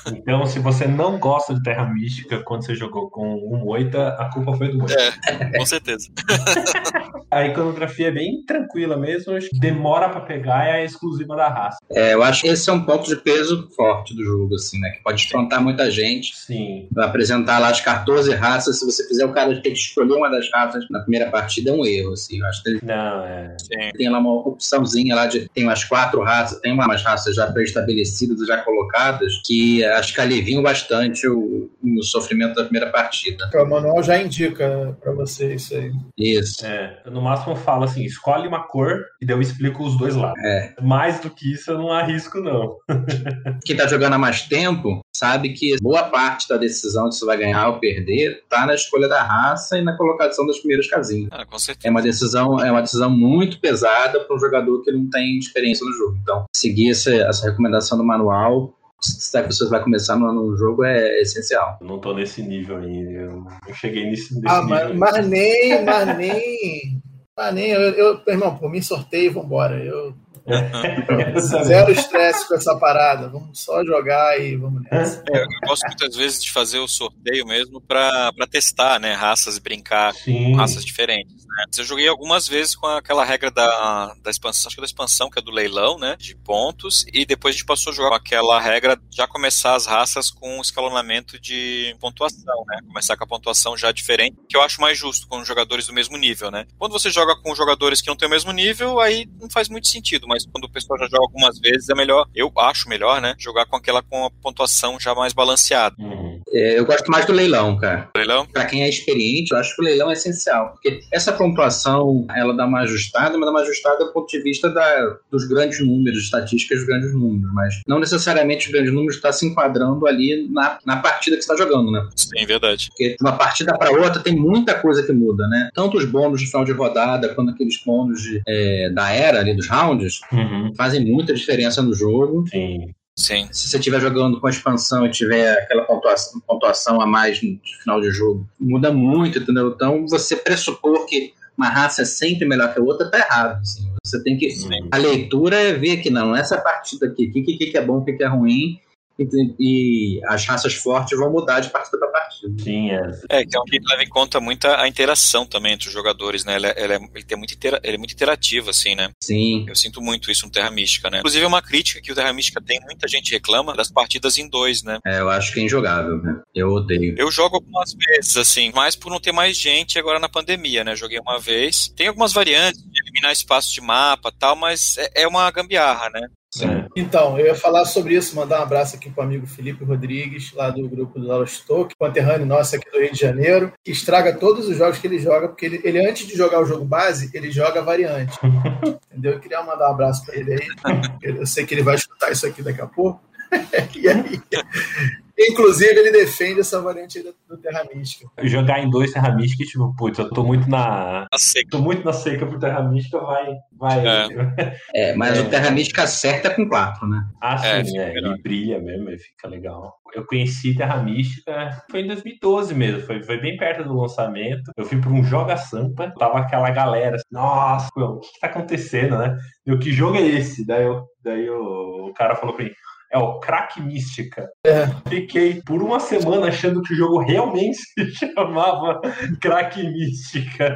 Então, 0.08 0.46
se 0.46 0.60
você 0.60 0.88
não 0.88 1.20
gosta 1.20 1.54
de 1.54 1.64
Terra 1.64 1.86
Mística 1.86 2.40
quando 2.44 2.66
você 2.66 2.76
jogou 2.76 3.10
com 3.10 3.36
o 3.38 3.58
Moita, 3.58 4.10
a 4.20 4.32
culpa 4.32 4.54
foi 4.54 4.70
do 4.70 4.78
Moita. 4.78 4.96
É, 5.28 5.58
com 5.58 5.66
certeza. 5.66 6.10
a 7.30 7.46
iconografia 7.46 8.08
é 8.08 8.12
bem 8.12 8.44
tranquila 8.46 8.98
mesmo, 8.98 9.34
demora 9.60 10.10
para 10.10 10.22
pegar 10.22 10.66
e 10.68 10.82
é 10.82 10.86
exclusiva 10.86 11.36
da 11.36 11.50
raça. 11.50 11.78
É, 11.92 12.14
eu 12.14 12.24
acho 12.24 12.44
que 12.44 12.48
esse 12.48 12.70
é 12.70 12.74
um 12.74 12.86
ponto 12.86 13.08
de 13.08 13.16
peso 13.16 13.70
forte 13.76 14.16
do 14.16 14.24
jogo, 14.24 14.56
assim, 14.56 14.80
né? 14.80 14.92
Que 14.92 15.04
pode 15.04 15.22
espantar 15.22 15.62
muita 15.62 15.90
gente. 15.90 16.36
Sim. 16.36 16.88
Vai 16.92 17.06
apresentar 17.06 17.60
lá 17.60 17.70
as 17.70 17.82
14 17.82 18.34
raças, 18.34 18.80
se 18.80 18.86
você 18.86 19.08
fizer 19.08 19.26
o 19.26 19.34
cara 19.34 19.54
ter 19.62 19.72
que 19.72 19.78
escolher 19.78 20.14
uma 20.14 20.30
das 20.30 20.50
raças 20.52 20.86
na 20.90 21.00
primeira 21.00 21.30
partida, 21.30 21.72
é 21.72 21.74
um 21.74 21.86
erro, 21.86 22.14
assim. 22.14 22.40
Eu 22.40 22.48
acho 22.48 22.64
que 22.64 22.70
ele 22.70 22.80
Não, 22.84 23.26
é. 23.26 23.56
Sim. 23.60 23.92
tem 23.98 24.10
lá 24.10 24.20
uma 24.20 24.48
opçãozinha 24.48 25.16
lá 25.16 25.28
de 25.28 25.50
tem 25.50 25.64
umas 25.64 25.84
quatro 25.84 26.22
raças, 26.22 26.60
tem 26.60 26.74
umas 26.74 27.04
raças 27.04 27.36
já 27.36 27.52
pré-estabelecidas, 27.52 28.46
já 28.46 28.58
colocadas, 28.58 29.34
que 29.44 29.84
acho 29.84 30.14
que 30.14 30.22
aliviam 30.22 30.62
bastante 30.62 31.28
o, 31.28 31.70
o 31.84 32.04
sofrimento 32.04 32.56
da 32.56 32.64
primeira 32.64 32.92
partida. 32.92 33.50
o 33.54 33.66
manual 33.66 34.02
já 34.04 34.22
indica 34.22 34.98
pra 35.02 35.14
você 35.14 35.56
isso 35.56 35.76
aí. 35.76 35.92
Isso. 36.18 36.66
É, 36.66 37.02
eu 37.06 37.12
no 37.12 37.22
máximo 37.22 37.56
falo 37.56 37.84
assim, 37.84 38.04
escolhe 38.04 38.48
uma 38.48 38.64
cor 38.68 39.06
e 39.22 39.26
daí 39.26 39.36
eu 39.36 39.42
explico 39.42 39.84
os 39.84 39.98
dois 39.98 40.16
lados. 40.16 40.42
É. 40.44 40.74
Mais 40.82 41.20
do 41.20 41.30
que 41.30 41.54
isso 41.54 41.72
eu 41.72 41.78
não 41.78 41.92
arrisco, 41.92 42.40
não. 42.40 42.78
Quem 43.66 43.76
tá 43.76 43.88
jogando 43.88 44.14
há 44.14 44.18
mais 44.18 44.44
tempo 44.44 45.02
sabe 45.16 45.54
que 45.54 45.76
boa 45.82 46.04
parte 46.04 46.48
da 46.48 46.58
decisão 46.58 47.10
de 47.10 47.18
se 47.18 47.26
vai 47.26 47.38
ganhar 47.38 47.68
ou 47.70 47.80
perder 47.80 48.44
tá 48.50 48.66
na 48.66 48.76
escolha 48.76 49.08
da 49.08 49.24
raça 49.24 49.78
e 49.78 49.82
na 49.82 49.96
colocação 49.96 50.46
das 50.46 50.60
primeiras 50.60 50.88
casinhas. 50.88 51.30
Ah, 51.32 51.46
com 51.46 51.58
certeza. 51.58 51.88
É 51.88 51.92
uma 51.92 52.02
decisão, 52.02 52.60
é 52.60 52.72
uma 52.72 52.82
decisão 52.82 53.10
muito 53.10 53.60
pesada 53.60 54.20
para 54.20 54.36
um 54.36 54.40
jogador 54.40 54.82
que 54.82 54.92
não 54.92 55.10
tem 55.10 55.38
experiência 55.38 55.86
no 55.86 55.94
jogo. 55.94 56.18
Então, 56.22 56.46
seguir 56.56 56.92
essa, 56.92 57.14
essa 57.14 57.50
recomendação 57.50 57.98
do 57.98 58.04
manual, 58.04 58.74
se 59.06 59.38
a 59.38 59.44
pessoa 59.44 59.70
vai 59.70 59.84
começar 59.84 60.16
no, 60.16 60.32
no 60.32 60.58
jogo, 60.58 60.84
é 60.84 61.22
essencial. 61.22 61.78
Eu 61.82 61.88
não 61.88 62.00
tô 62.00 62.14
nesse 62.14 62.42
nível 62.42 62.78
ainda. 62.78 63.12
Eu 63.12 63.32
não 63.68 63.74
cheguei 63.74 64.06
nesse, 64.10 64.34
nesse 64.36 64.48
Ah, 64.48 64.62
nível. 64.62 64.96
mas, 64.96 65.14
mas 65.16 65.28
nem, 65.28 65.84
mas 65.86 66.18
nem. 66.18 67.02
Mas 67.38 67.54
nem, 67.54 67.70
eu, 67.70 67.82
eu, 67.82 68.22
irmão, 68.28 68.58
por 68.58 68.70
mim 68.72 68.82
sorteio 68.82 69.26
e 69.26 69.30
vambora. 69.34 69.78
Eu, 69.84 69.96
Eu. 69.96 70.25
zero 71.66 71.92
estresse 71.92 72.48
com 72.48 72.56
essa 72.56 72.76
parada. 72.78 73.28
Vamos 73.30 73.60
só 73.60 73.84
jogar 73.84 74.40
e 74.40 74.56
vamos 74.56 74.84
nessa. 74.84 75.24
É, 75.32 75.44
eu 75.44 75.48
gosto 75.68 75.86
muitas 75.88 76.16
vezes 76.16 76.44
de 76.44 76.52
fazer 76.52 76.80
o 76.80 76.88
sorteio 76.88 77.46
mesmo 77.46 77.82
pra, 77.82 78.32
pra 78.34 78.46
testar, 78.46 79.00
né? 79.00 79.14
Raças 79.14 79.58
e 79.58 79.62
brincar 79.62 80.14
Sim. 80.14 80.52
com 80.52 80.58
raças 80.58 80.86
diferentes. 80.86 81.46
Né? 81.46 81.66
Eu 81.78 81.84
joguei 81.84 82.08
algumas 82.08 82.48
vezes 82.48 82.76
com 82.76 82.86
aquela 82.86 83.24
regra 83.24 83.50
da, 83.50 84.16
da 84.22 84.30
expansão, 84.30 84.68
acho 84.68 84.76
que 84.76 84.82
da 84.82 84.86
expansão, 84.86 85.30
que 85.30 85.40
é 85.40 85.42
do 85.42 85.52
leilão, 85.52 85.98
né? 85.98 86.16
De 86.20 86.36
pontos, 86.36 87.06
e 87.12 87.26
depois 87.26 87.56
a 87.56 87.58
gente 87.58 87.66
passou 87.66 87.92
a 87.92 87.96
jogar 87.96 88.10
com 88.10 88.16
aquela 88.16 88.60
regra 88.60 88.96
de 88.96 89.18
já 89.18 89.28
começar 89.28 89.76
as 89.76 89.86
raças 89.86 90.30
com 90.30 90.62
escalonamento 90.62 91.40
de 91.40 91.96
pontuação, 92.00 92.64
né? 92.68 92.80
Começar 92.88 93.18
com 93.18 93.24
a 93.24 93.28
pontuação 93.28 93.76
já 93.76 93.92
diferente, 93.92 94.38
que 94.48 94.56
eu 94.56 94.62
acho 94.62 94.80
mais 94.80 94.98
justo 94.98 95.28
com 95.28 95.44
jogadores 95.44 95.88
do 95.88 95.94
mesmo 95.94 96.18
nível, 96.18 96.52
né? 96.52 96.66
Quando 96.78 96.92
você 96.92 97.10
joga 97.10 97.36
com 97.36 97.56
jogadores 97.56 98.02
que 98.02 98.08
não 98.08 98.16
têm 98.16 98.28
o 98.28 98.32
mesmo 98.32 98.52
nível, 98.52 99.00
aí 99.00 99.28
não 99.40 99.50
faz 99.50 99.70
muito 99.70 99.88
sentido, 99.88 100.28
mas 100.28 100.35
quando 100.52 100.66
o 100.66 100.70
pessoal 100.70 101.00
já 101.00 101.06
joga 101.06 101.24
algumas 101.24 101.60
vezes, 101.60 101.90
é 101.90 101.96
melhor, 101.96 102.28
eu 102.36 102.52
acho 102.58 102.90
melhor, 102.90 103.22
né? 103.22 103.36
Jogar 103.38 103.66
com 103.66 103.76
aquela 103.76 104.02
com 104.02 104.26
a 104.26 104.30
pontuação 104.30 105.00
já 105.00 105.14
mais 105.14 105.34
balanceada. 105.34 105.96
Uhum. 106.00 106.42
É, 106.52 106.80
eu 106.80 106.86
gosto 106.86 107.10
mais 107.12 107.26
do 107.26 107.34
leilão, 107.34 107.78
cara. 107.78 108.10
Leilão? 108.16 108.46
Para 108.46 108.66
quem 108.66 108.84
é 108.84 108.90
experiente, 108.90 109.52
eu 109.52 109.58
acho 109.58 109.76
que 109.76 109.82
o 109.82 109.86
leilão 109.86 110.10
é 110.10 110.14
essencial, 110.14 110.72
porque 110.72 111.02
essa 111.12 111.32
pontuação, 111.32 112.26
ela 112.36 112.54
dá 112.54 112.66
uma 112.66 112.82
ajustada, 112.82 113.38
mas 113.38 113.46
dá 113.46 113.52
uma 113.52 113.62
ajustada 113.62 114.06
do 114.06 114.14
ponto 114.14 114.30
de 114.30 114.42
vista 114.42 114.70
da, 114.70 115.18
dos 115.30 115.46
grandes 115.48 115.86
números, 115.86 116.24
estatísticas 116.24 116.80
dos 116.80 116.88
grandes 116.88 117.14
números, 117.14 117.54
mas 117.54 117.82
não 117.88 118.00
necessariamente 118.00 118.68
os 118.68 118.72
grandes 118.72 118.94
números 118.94 119.16
estão 119.16 119.32
se 119.32 119.46
enquadrando 119.46 120.08
ali 120.08 120.48
na, 120.50 120.80
na 120.86 120.98
partida 120.98 121.36
que 121.36 121.44
você 121.44 121.52
está 121.52 121.64
jogando, 121.64 121.92
né? 121.92 122.08
Sim, 122.16 122.46
verdade. 122.46 122.90
Porque 122.90 123.10
de 123.10 123.18
uma 123.22 123.38
partida 123.38 123.78
para 123.78 123.92
outra 123.92 124.22
tem 124.22 124.36
muita 124.36 124.76
coisa 124.76 125.04
que 125.04 125.12
muda, 125.12 125.48
né? 125.48 125.70
Tanto 125.74 125.98
os 125.98 126.06
bônus 126.06 126.40
de 126.42 126.48
final 126.48 126.66
de 126.66 126.72
rodada, 126.72 127.34
quanto 127.34 127.52
aqueles 127.52 127.82
bônus 127.86 128.22
de, 128.22 128.42
é, 128.48 128.90
da 128.92 129.12
era 129.12 129.40
ali 129.40 129.54
dos 129.54 129.68
rounds, 129.68 130.20
Uhum. 130.32 130.74
fazem 130.76 131.06
muita 131.06 131.34
diferença 131.34 131.82
no 131.82 131.94
jogo. 131.94 132.46
Sim. 132.48 132.94
Sim. 133.18 133.48
Se 133.52 133.70
você 133.70 133.78
estiver 133.78 134.02
jogando 134.02 134.42
com 134.42 134.48
a 134.48 134.50
expansão 134.50 135.06
e 135.06 135.10
tiver 135.10 135.54
aquela 135.54 135.84
pontuação, 135.84 136.42
pontuação 136.42 137.00
a 137.00 137.08
mais 137.08 137.42
no 137.42 137.58
final 137.82 138.02
de 138.02 138.12
jogo, 138.12 138.46
muda 138.60 138.92
muito, 138.92 139.40
entendeu? 139.40 139.70
Então, 139.70 140.06
você 140.06 140.36
pressupor 140.36 141.06
que 141.06 141.34
uma 141.58 141.70
raça 141.70 142.02
é 142.02 142.06
sempre 142.06 142.46
melhor 142.46 142.74
que 142.74 142.80
a 142.80 142.84
outra, 142.84 143.10
tá 143.10 143.18
errado. 143.18 143.62
assim. 143.62 143.90
Você 144.04 144.22
tem 144.22 144.38
que. 144.38 144.50
Sim. 144.52 144.90
A 144.92 144.98
leitura 144.98 145.56
é 145.56 145.74
ver 145.74 145.98
que 145.98 146.10
não, 146.10 146.36
essa 146.36 146.58
partida 146.58 147.08
aqui, 147.08 147.28
o 147.28 147.32
que, 147.32 147.42
que, 147.44 147.68
que 147.68 147.78
é 147.78 147.82
bom, 147.82 148.00
o 148.00 148.06
que, 148.06 148.14
que 148.14 148.24
é 148.24 148.28
ruim, 148.28 148.78
e, 149.18 149.56
e 149.60 150.22
as 150.26 150.46
raças 150.46 150.74
fortes 150.74 151.18
vão 151.18 151.32
mudar 151.32 151.60
de 151.60 151.70
partida 151.70 151.98
para 151.98 152.08
partida. 152.10 152.64
Sim, 152.64 152.92
é. 152.92 153.12
É, 153.30 153.46
que 153.46 153.56
é 153.56 153.60
um 153.60 153.64
que 153.64 153.80
leva 153.80 154.04
em 154.04 154.10
conta 154.10 154.40
muita 154.40 154.82
a 154.82 154.88
interação 154.88 155.46
também 155.46 155.74
entre 155.74 155.88
os 155.88 155.94
jogadores, 155.94 156.44
né? 156.44 156.56
Ele, 156.56 156.68
é- 156.68 156.84
ele 156.84 156.94
é, 156.94 157.00
ele, 157.16 157.24
tem 157.24 157.38
muito 157.38 157.54
intera- 157.54 157.80
ele 157.84 157.96
é 157.96 157.98
muito 157.98 158.14
interativo, 158.14 158.70
assim, 158.70 158.96
né? 158.96 159.10
Sim. 159.24 159.66
Eu 159.68 159.76
sinto 159.76 160.02
muito 160.02 160.30
isso 160.32 160.46
no 160.46 160.52
Terra 160.52 160.70
Mística, 160.70 161.10
né? 161.10 161.20
Inclusive 161.20 161.44
é 161.44 161.48
uma 161.48 161.62
crítica 161.62 162.02
que 162.02 162.12
o 162.12 162.16
Terra 162.16 162.34
Mística 162.34 162.62
tem, 162.62 162.80
muita 162.82 163.08
gente 163.08 163.32
reclama 163.32 163.74
das 163.76 163.92
partidas 163.92 164.38
em 164.38 164.50
dois, 164.50 164.84
né? 164.84 165.00
É, 165.06 165.20
eu 165.20 165.30
acho 165.30 165.54
que 165.54 165.60
é 165.60 165.64
injogável, 165.64 166.18
né? 166.22 166.42
Eu 166.54 166.70
odeio. 166.72 167.16
Eu 167.18 167.32
jogo 167.32 167.56
algumas 167.56 167.94
vezes, 167.94 168.36
assim, 168.38 168.72
mas 168.76 168.96
por 168.96 169.10
não 169.10 169.20
ter 169.20 169.32
mais 169.32 169.58
gente 169.58 169.98
agora 169.98 170.20
na 170.20 170.30
pandemia, 170.30 170.84
né? 170.84 170.96
Joguei 170.96 171.20
uma 171.20 171.40
vez. 171.40 171.88
Tem 171.96 172.08
algumas 172.08 172.34
variantes 172.34 172.82
de 172.82 173.02
eliminar 173.02 173.32
espaço 173.32 173.74
de 173.74 173.82
mapa 173.82 174.30
e 174.34 174.38
tal, 174.38 174.56
mas 174.56 174.98
é, 174.98 175.24
é 175.24 175.28
uma 175.28 175.50
gambiarra, 175.52 176.10
né? 176.10 176.28
É. 176.64 176.88
Então, 176.96 177.38
eu 177.40 177.48
ia 177.48 177.56
falar 177.56 177.86
sobre 177.86 178.16
isso, 178.16 178.36
mandar 178.36 178.60
um 178.60 178.64
abraço 178.64 178.96
aqui 178.96 179.10
pro 179.10 179.24
amigo 179.24 179.46
Felipe 179.48 179.84
Rodrigues, 179.84 180.54
lá 180.54 180.70
do 180.70 180.88
grupo 180.88 181.20
do 181.20 181.28
Lost 181.28 181.66
Talk, 181.66 181.94
conterrâneo 181.98 182.46
nosso 182.46 182.76
aqui 182.76 182.90
do 182.90 183.00
Rio 183.00 183.12
de 183.12 183.20
Janeiro, 183.20 183.74
que 183.84 183.92
estraga 183.92 184.38
todos 184.38 184.68
os 184.68 184.78
jogos 184.78 185.00
que 185.00 185.08
ele 185.08 185.20
joga, 185.20 185.48
porque 185.48 185.66
ele, 185.66 185.82
ele 185.84 186.08
antes 186.08 186.28
de 186.28 186.36
jogar 186.36 186.62
o 186.62 186.66
jogo 186.66 186.86
base, 186.86 187.30
ele 187.34 187.52
joga 187.52 187.80
a 187.80 187.84
variante. 187.84 188.38
Entendeu? 189.12 189.34
Eu 189.34 189.40
queria 189.40 189.64
mandar 189.64 189.90
um 189.90 189.94
abraço 189.94 190.26
para 190.26 190.36
ele 190.36 190.54
aí. 190.54 191.00
Eu 191.22 191.46
sei 191.46 191.66
que 191.66 191.74
ele 191.74 191.84
vai 191.84 191.96
escutar 191.96 192.32
isso 192.32 192.46
aqui 192.46 192.62
daqui 192.62 192.82
a 192.82 192.88
pouco. 192.88 193.22
E 193.96 194.08
aí, 194.08 195.50
inclusive, 195.52 195.92
ele 196.00 196.12
defende 196.12 196.62
essa 196.62 196.80
variante 196.82 197.18
aí 197.18 197.24
do, 197.26 197.36
do 197.50 197.62
Terra 197.62 197.84
Mística. 197.94 198.26
Jogar 198.44 198.80
em 198.82 198.90
dois 198.90 199.12
Terra 199.12 199.36
Mística, 199.36 199.66
tipo, 199.66 199.94
putz, 199.98 200.18
eu 200.18 200.30
tô 200.30 200.44
muito 200.46 200.70
na. 200.70 201.28
A 201.30 201.38
seca. 201.38 201.70
Tô 201.72 201.80
muito 201.80 202.06
na 202.06 202.14
seca 202.14 202.46
pro 202.46 202.58
Terra 202.60 202.82
Mística, 202.84 203.20
vai. 203.20 203.54
vai. 203.74 204.02
É, 204.96 205.14
mas 205.16 205.38
É. 205.38 205.42
o 205.42 205.50
Terra 205.50 205.72
Mística 205.72 206.04
acerta 206.04 206.50
com 206.54 206.68
quatro, 206.70 207.06
né? 207.08 207.22
Ah, 207.42 207.56
É, 207.66 207.84
sim, 207.84 207.98
é, 207.98 208.16
ele 208.16 208.42
brilha 208.42 208.80
mesmo, 208.80 209.10
ele 209.10 209.18
fica 209.18 209.48
legal. 209.50 209.94
Eu 210.14 210.26
conheci 210.26 210.74
Terra 210.74 211.04
Mística, 211.04 211.84
foi 211.92 212.02
em 212.02 212.08
2012 212.08 212.74
mesmo, 212.74 213.02
foi, 213.02 213.22
foi 213.22 213.38
bem 213.42 213.58
perto 213.58 213.84
do 213.84 214.00
lançamento. 214.00 214.72
Eu 214.78 214.86
fui 214.86 215.02
pra 215.02 215.10
um 215.10 215.22
Joga 215.24 215.58
Sampa, 215.58 216.14
tava 216.18 216.40
aquela 216.40 216.70
galera, 216.72 217.16
assim, 217.18 217.26
nossa, 217.30 217.90
meu, 217.98 218.08
o 218.12 218.20
que, 218.22 218.32
que 218.32 218.40
tá 218.40 218.48
acontecendo, 218.48 219.18
né? 219.18 219.36
Eu, 219.66 219.78
que 219.78 219.92
jogo 219.92 220.16
é 220.16 220.22
esse? 220.22 220.66
Daí, 220.66 220.86
eu, 220.86 221.04
daí 221.22 221.46
eu- 221.46 222.06
o 222.06 222.14
cara 222.14 222.36
falou 222.38 222.56
pra 222.56 222.64
mim, 222.64 222.72
é 223.12 223.18
o 223.18 223.40
Crack 223.40 223.82
Mística. 223.82 224.50
É. 224.66 224.88
Fiquei 225.08 225.62
por 225.62 225.82
uma 225.82 226.00
semana 226.00 226.48
achando 226.48 226.82
que 226.82 226.94
o 226.94 226.98
jogo 226.98 227.20
realmente 227.20 227.78
se 227.96 228.16
chamava 228.16 229.00
Crack 229.42 229.82
Mística. 229.82 230.76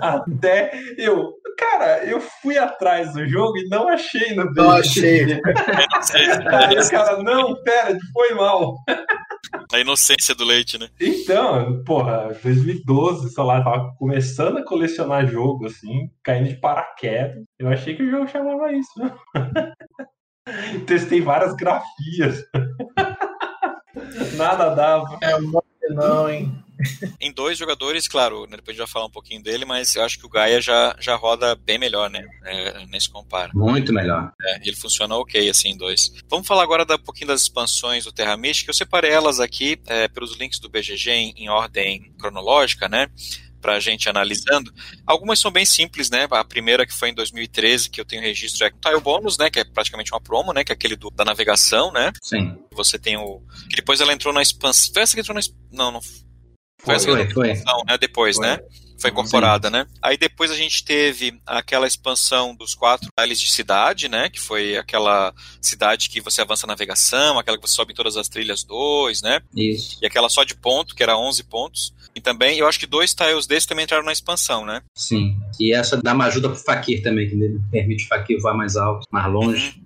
Até 0.00 0.70
eu. 0.96 1.32
Cara, 1.58 2.04
eu 2.04 2.20
fui 2.20 2.56
atrás 2.56 3.14
do 3.14 3.26
jogo 3.26 3.58
e 3.58 3.68
não 3.68 3.88
achei 3.88 4.34
no 4.34 4.44
Não 4.52 4.70
achei. 4.70 5.24
Aí 6.52 6.78
o 6.78 6.90
cara, 6.90 7.22
não, 7.22 7.54
pera, 7.62 7.96
foi 8.12 8.34
mal. 8.34 8.76
A 9.72 9.78
inocência 9.78 10.34
do 10.34 10.44
leite, 10.44 10.78
né? 10.78 10.88
Então, 11.00 11.82
porra, 11.84 12.36
2012, 12.42 13.30
sei 13.30 13.44
lá, 13.44 13.62
tava 13.62 13.94
começando 13.98 14.58
a 14.58 14.64
colecionar 14.64 15.26
jogo, 15.26 15.66
assim, 15.66 16.10
caindo 16.22 16.48
de 16.48 16.56
paraquedas. 16.56 17.44
Eu 17.58 17.68
achei 17.68 17.94
que 17.94 18.02
o 18.02 18.10
jogo 18.10 18.28
chamava 18.28 18.72
isso, 18.72 18.90
né? 18.98 19.12
Testei 20.86 21.20
várias 21.20 21.54
grafias. 21.54 22.44
Nada 24.36 24.70
dava. 24.70 25.18
É 25.22 25.38
mole 25.40 25.64
não, 25.90 26.28
hein? 26.28 26.64
Em 27.20 27.32
dois 27.32 27.58
jogadores, 27.58 28.06
claro, 28.06 28.42
né, 28.42 28.56
depois 28.56 28.68
a 28.68 28.72
gente 28.72 28.78
vai 28.78 28.86
falar 28.86 29.06
um 29.06 29.10
pouquinho 29.10 29.42
dele, 29.42 29.64
mas 29.64 29.96
eu 29.96 30.04
acho 30.04 30.16
que 30.18 30.26
o 30.26 30.28
Gaia 30.28 30.60
já, 30.60 30.94
já 31.00 31.16
roda 31.16 31.56
bem 31.56 31.76
melhor, 31.76 32.08
né? 32.08 32.24
É, 32.44 32.86
nesse 32.86 33.10
compara. 33.10 33.50
Muito 33.52 33.92
melhor. 33.92 34.32
É, 34.40 34.56
ele 34.58 34.76
funciona 34.76 35.16
ok, 35.16 35.50
assim, 35.50 35.70
em 35.70 35.76
dois. 35.76 36.12
Vamos 36.28 36.46
falar 36.46 36.62
agora 36.62 36.84
da, 36.84 36.94
um 36.94 37.00
pouquinho 37.00 37.28
das 37.28 37.42
expansões 37.42 38.04
do 38.04 38.12
Terra 38.12 38.36
Mística. 38.36 38.70
Eu 38.70 38.74
separei 38.74 39.10
elas 39.10 39.40
aqui 39.40 39.80
é, 39.86 40.06
pelos 40.06 40.36
links 40.38 40.60
do 40.60 40.68
BGG 40.68 41.10
em, 41.10 41.34
em 41.36 41.48
ordem 41.48 42.12
cronológica, 42.16 42.88
né? 42.88 43.08
Pra 43.60 43.80
gente 43.80 44.08
analisando. 44.08 44.72
Algumas 45.06 45.38
são 45.38 45.50
bem 45.50 45.64
simples, 45.64 46.10
né? 46.10 46.26
A 46.30 46.44
primeira 46.44 46.86
que 46.86 46.94
foi 46.94 47.10
em 47.10 47.14
2013, 47.14 47.90
que 47.90 48.00
eu 48.00 48.04
tenho 48.04 48.22
registro, 48.22 48.64
é 48.64 48.68
o 48.68 48.72
Tile 48.72 49.00
Bônus, 49.00 49.38
né? 49.38 49.50
Que 49.50 49.60
é 49.60 49.64
praticamente 49.64 50.12
uma 50.12 50.20
promo, 50.20 50.52
né? 50.52 50.64
Que 50.64 50.72
é 50.72 50.74
aquele 50.74 50.96
do, 50.96 51.10
da 51.10 51.24
navegação, 51.24 51.92
né? 51.92 52.12
Sim. 52.22 52.56
Você 52.72 52.98
tem 52.98 53.16
o. 53.16 53.42
Que 53.68 53.76
depois 53.76 54.00
ela 54.00 54.12
entrou 54.12 54.32
na 54.32 54.42
expansão. 54.42 54.92
Foi 54.92 55.02
essa 55.02 55.14
que 55.14 55.20
entrou 55.20 55.34
na. 55.34 55.40
Não, 55.72 55.92
não. 55.92 56.00
Foi, 56.80 56.94
essa 56.94 57.06
foi, 57.06 57.26
que 57.26 57.34
foi. 57.34 57.52
Expansão, 57.52 57.82
né? 57.86 57.98
Depois, 57.98 58.36
Foi. 58.36 58.46
né? 58.46 58.58
Foi 58.98 59.10
incorporada, 59.10 59.70
né? 59.70 59.86
Aí 60.02 60.16
depois 60.16 60.50
a 60.50 60.56
gente 60.56 60.84
teve 60.84 61.40
aquela 61.46 61.86
expansão 61.86 62.52
dos 62.54 62.74
quatro 62.74 63.08
tiles 63.16 63.40
de 63.40 63.48
cidade, 63.48 64.08
né? 64.08 64.28
Que 64.28 64.40
foi 64.40 64.76
aquela 64.76 65.32
cidade 65.62 66.08
que 66.08 66.20
você 66.20 66.40
avança 66.40 66.66
a 66.66 66.68
navegação, 66.68 67.38
aquela 67.38 67.56
que 67.56 67.66
você 67.66 67.74
sobe 67.74 67.92
em 67.92 67.96
todas 67.96 68.16
as 68.16 68.28
trilhas 68.28 68.64
2, 68.64 69.22
né? 69.22 69.40
Isso. 69.54 69.98
E 70.02 70.06
aquela 70.06 70.28
só 70.28 70.42
de 70.42 70.56
ponto, 70.56 70.96
que 70.96 71.02
era 71.02 71.16
11 71.16 71.44
pontos. 71.44 71.94
E 72.18 72.20
também, 72.20 72.58
eu 72.58 72.66
acho 72.66 72.80
que 72.80 72.86
dois 72.86 73.14
tiles 73.14 73.46
desses 73.46 73.64
também 73.64 73.84
entraram 73.84 74.04
na 74.04 74.12
expansão, 74.12 74.66
né? 74.66 74.82
Sim. 74.96 75.36
E 75.60 75.72
essa 75.72 75.96
dá 75.96 76.12
uma 76.12 76.26
ajuda 76.26 76.48
pro 76.48 76.58
Fakir 76.58 77.00
também, 77.00 77.28
que 77.28 77.34
ele 77.36 77.60
permite 77.70 78.04
o 78.04 78.08
Fakir 78.08 78.40
voar 78.40 78.54
mais 78.54 78.76
alto, 78.76 79.06
mais 79.08 79.32
longe. 79.32 79.80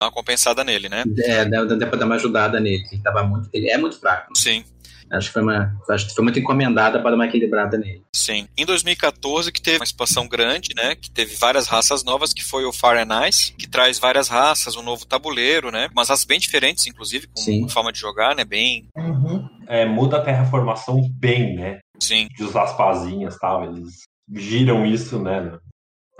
Dá 0.00 0.06
uma 0.06 0.12
compensada 0.12 0.62
nele, 0.62 0.88
né? 0.88 1.02
É, 1.24 1.44
dá, 1.44 1.64
dá 1.64 1.86
pra 1.88 1.98
dar 1.98 2.06
uma 2.06 2.14
ajudada 2.14 2.60
nele, 2.60 2.84
que 2.84 2.94
ele 2.94 3.02
tava 3.02 3.24
muito. 3.24 3.48
Ele 3.52 3.68
é 3.68 3.76
muito 3.76 3.98
fraco. 3.98 4.32
Sim, 4.36 4.64
Acho 5.12 5.26
que 5.28 5.34
foi 5.34 5.42
uma. 5.42 5.78
Acho 5.90 6.08
que 6.08 6.14
foi 6.14 6.24
muito 6.24 6.38
encomendada 6.38 6.98
para 6.98 7.10
dar 7.10 7.16
uma 7.16 7.26
equilibrada 7.26 7.76
nele. 7.76 8.02
sim. 8.14 8.48
Em 8.56 8.64
2014 8.64 9.52
que 9.52 9.60
teve 9.60 9.76
uma 9.76 9.84
expansão 9.84 10.26
grande, 10.26 10.70
né? 10.74 10.94
Que 10.94 11.10
teve 11.10 11.36
várias 11.36 11.66
raças 11.66 12.02
novas, 12.02 12.32
que 12.32 12.42
foi 12.42 12.64
o 12.64 12.72
Fire 12.72 12.98
and 12.98 13.28
Ice, 13.28 13.52
que 13.52 13.68
traz 13.68 13.98
várias 13.98 14.28
raças, 14.28 14.74
um 14.74 14.82
novo 14.82 15.04
tabuleiro, 15.04 15.70
né? 15.70 15.90
Umas 15.92 16.08
raças 16.08 16.24
bem 16.24 16.40
diferentes, 16.40 16.86
inclusive, 16.86 17.26
com 17.26 17.42
Sim. 17.42 17.68
forma 17.68 17.92
de 17.92 17.98
jogar, 17.98 18.34
né? 18.34 18.44
Bem. 18.44 18.88
Uhum. 18.96 19.46
É, 19.66 19.84
muda 19.86 20.18
a 20.18 20.24
terraformação 20.24 21.00
bem, 21.14 21.54
né? 21.56 21.80
Sim. 22.00 22.28
De 22.36 22.42
usar 22.44 22.64
as 22.64 22.76
pazinhas 22.76 23.34
e 23.36 23.38
tal. 23.38 23.64
Eles 23.64 24.02
giram 24.34 24.84
isso, 24.86 25.22
né? 25.22 25.58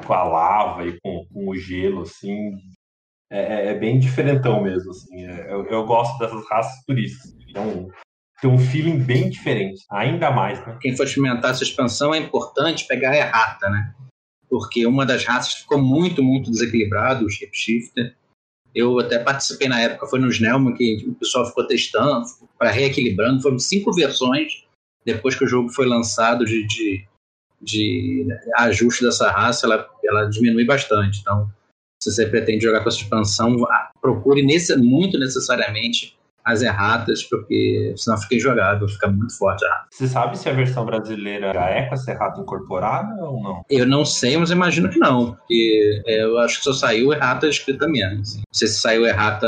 Com 0.04 0.12
a 0.12 0.22
lava 0.25 0.87
e 0.87 0.99
com, 1.00 1.26
com 1.32 1.49
o 1.49 1.56
gelo, 1.56 2.02
assim. 2.02 2.52
É, 3.30 3.40
é- 3.40 3.66
é 3.68 3.75
bem 3.78 3.99
diferentão 3.99 4.62
mesmo, 4.62 4.90
assim. 4.90 5.26
É, 5.26 5.52
eu, 5.52 5.66
eu 5.66 5.84
gosto 5.87 6.18
dessas 6.18 6.44
raças 6.49 6.84
por 6.87 6.99
isso. 6.99 7.37
Então, 7.49 7.88
tem 8.40 8.50
um 8.50 8.58
feeling 8.58 8.99
bem 8.99 9.30
diferente. 9.30 9.82
Ainda 9.90 10.30
mais, 10.30 10.64
né? 10.66 10.76
Quem 10.80 10.96
for 10.96 11.04
experimentar 11.06 11.50
essa 11.52 11.62
expansão 11.62 12.14
é 12.14 12.18
importante 12.18 12.87
pegar 12.87 13.11
a 13.11 13.16
errata, 13.16 13.68
né? 13.70 13.94
Porque 14.50 14.84
uma 14.87 15.06
das 15.06 15.25
raças 15.25 15.54
ficou 15.54 15.80
muito, 15.80 16.22
muito 16.22 16.50
desequilibrada, 16.50 17.25
o 17.25 17.30
Shapeshifter. 17.30 18.14
Eu 18.75 18.99
até 18.99 19.19
participei 19.19 19.69
na 19.69 19.81
época, 19.81 20.07
foi 20.07 20.19
no 20.19 20.29
Snellman 20.29 20.75
que 20.75 21.05
o 21.07 21.14
pessoal 21.14 21.47
ficou 21.47 21.67
testando, 21.67 22.25
para 22.59 22.71
reequilibrando. 22.71 23.43
Foram 23.43 23.59
cinco 23.59 23.93
versões 23.93 24.64
depois 25.05 25.35
que 25.35 25.45
o 25.45 25.49
jogo 25.49 25.69
foi 25.69 25.87
lançado 25.87 26.45
de, 26.45 26.67
de, 26.67 27.07
de 27.61 28.26
ajuste 28.57 29.05
dessa 29.05 29.31
raça, 29.31 29.67
ela, 29.67 29.88
ela 30.05 30.25
diminui 30.26 30.64
bastante. 30.64 31.21
Então, 31.21 31.50
se 32.02 32.11
você 32.11 32.26
pretende 32.26 32.64
jogar 32.64 32.83
com 32.83 32.88
essa 32.88 32.99
expansão, 32.99 33.57
procure 34.00 34.43
nesse, 34.43 34.76
muito 34.76 35.19
necessariamente 35.19 36.17
as 36.44 36.62
erratas, 36.62 37.22
porque 37.22 37.94
senão 37.96 38.18
fica 38.18 38.34
injogável, 38.34 38.88
fica 38.88 39.08
muito 39.08 39.37
forte 39.37 39.64
a 39.64 39.68
errata. 39.68 39.87
Você 39.90 40.08
sabe 40.08 40.38
se 40.38 40.49
a 40.49 40.52
versão 40.52 40.84
brasileira 40.84 41.52
já 41.52 41.66
é 41.68 41.87
com 41.87 41.94
essa 41.94 42.11
errata 42.11 42.40
incorporada 42.40 43.14
ou 43.22 43.42
não? 43.42 43.64
Eu 43.70 43.87
não 43.87 44.04
sei, 44.04 44.37
mas 44.37 44.50
imagino 44.50 44.90
que 44.90 44.99
não, 44.99 45.34
porque 45.34 46.02
é, 46.06 46.25
eu 46.25 46.38
acho 46.38 46.58
que 46.58 46.64
só 46.64 46.72
saiu 46.72 47.12
errata 47.12 47.46
escrita 47.46 47.87
mesmo. 47.87 48.20
Assim. 48.20 48.38
Não 48.38 48.54
sei 48.54 48.68
se 48.68 48.80
saiu 48.80 49.06
errata 49.06 49.46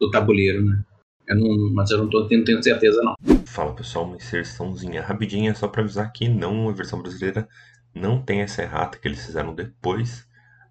do 0.00 0.10
tabuleiro, 0.10 0.64
né? 0.64 0.82
Eu 1.26 1.36
não, 1.36 1.72
mas 1.72 1.90
eu 1.90 1.98
não 1.98 2.10
tô, 2.10 2.20
não 2.20 2.44
tenho 2.44 2.62
certeza, 2.62 3.00
não. 3.02 3.14
Fala 3.46 3.72
pessoal, 3.72 4.04
uma 4.04 4.16
inserçãozinha 4.16 5.02
rapidinha 5.02 5.54
só 5.54 5.68
para 5.68 5.82
avisar 5.82 6.12
que 6.12 6.28
não, 6.28 6.68
a 6.68 6.72
versão 6.72 7.00
brasileira 7.00 7.48
não 7.94 8.20
tem 8.20 8.40
essa 8.40 8.62
errata 8.62 8.98
que 8.98 9.06
eles 9.08 9.24
fizeram 9.24 9.54
depois, 9.54 10.26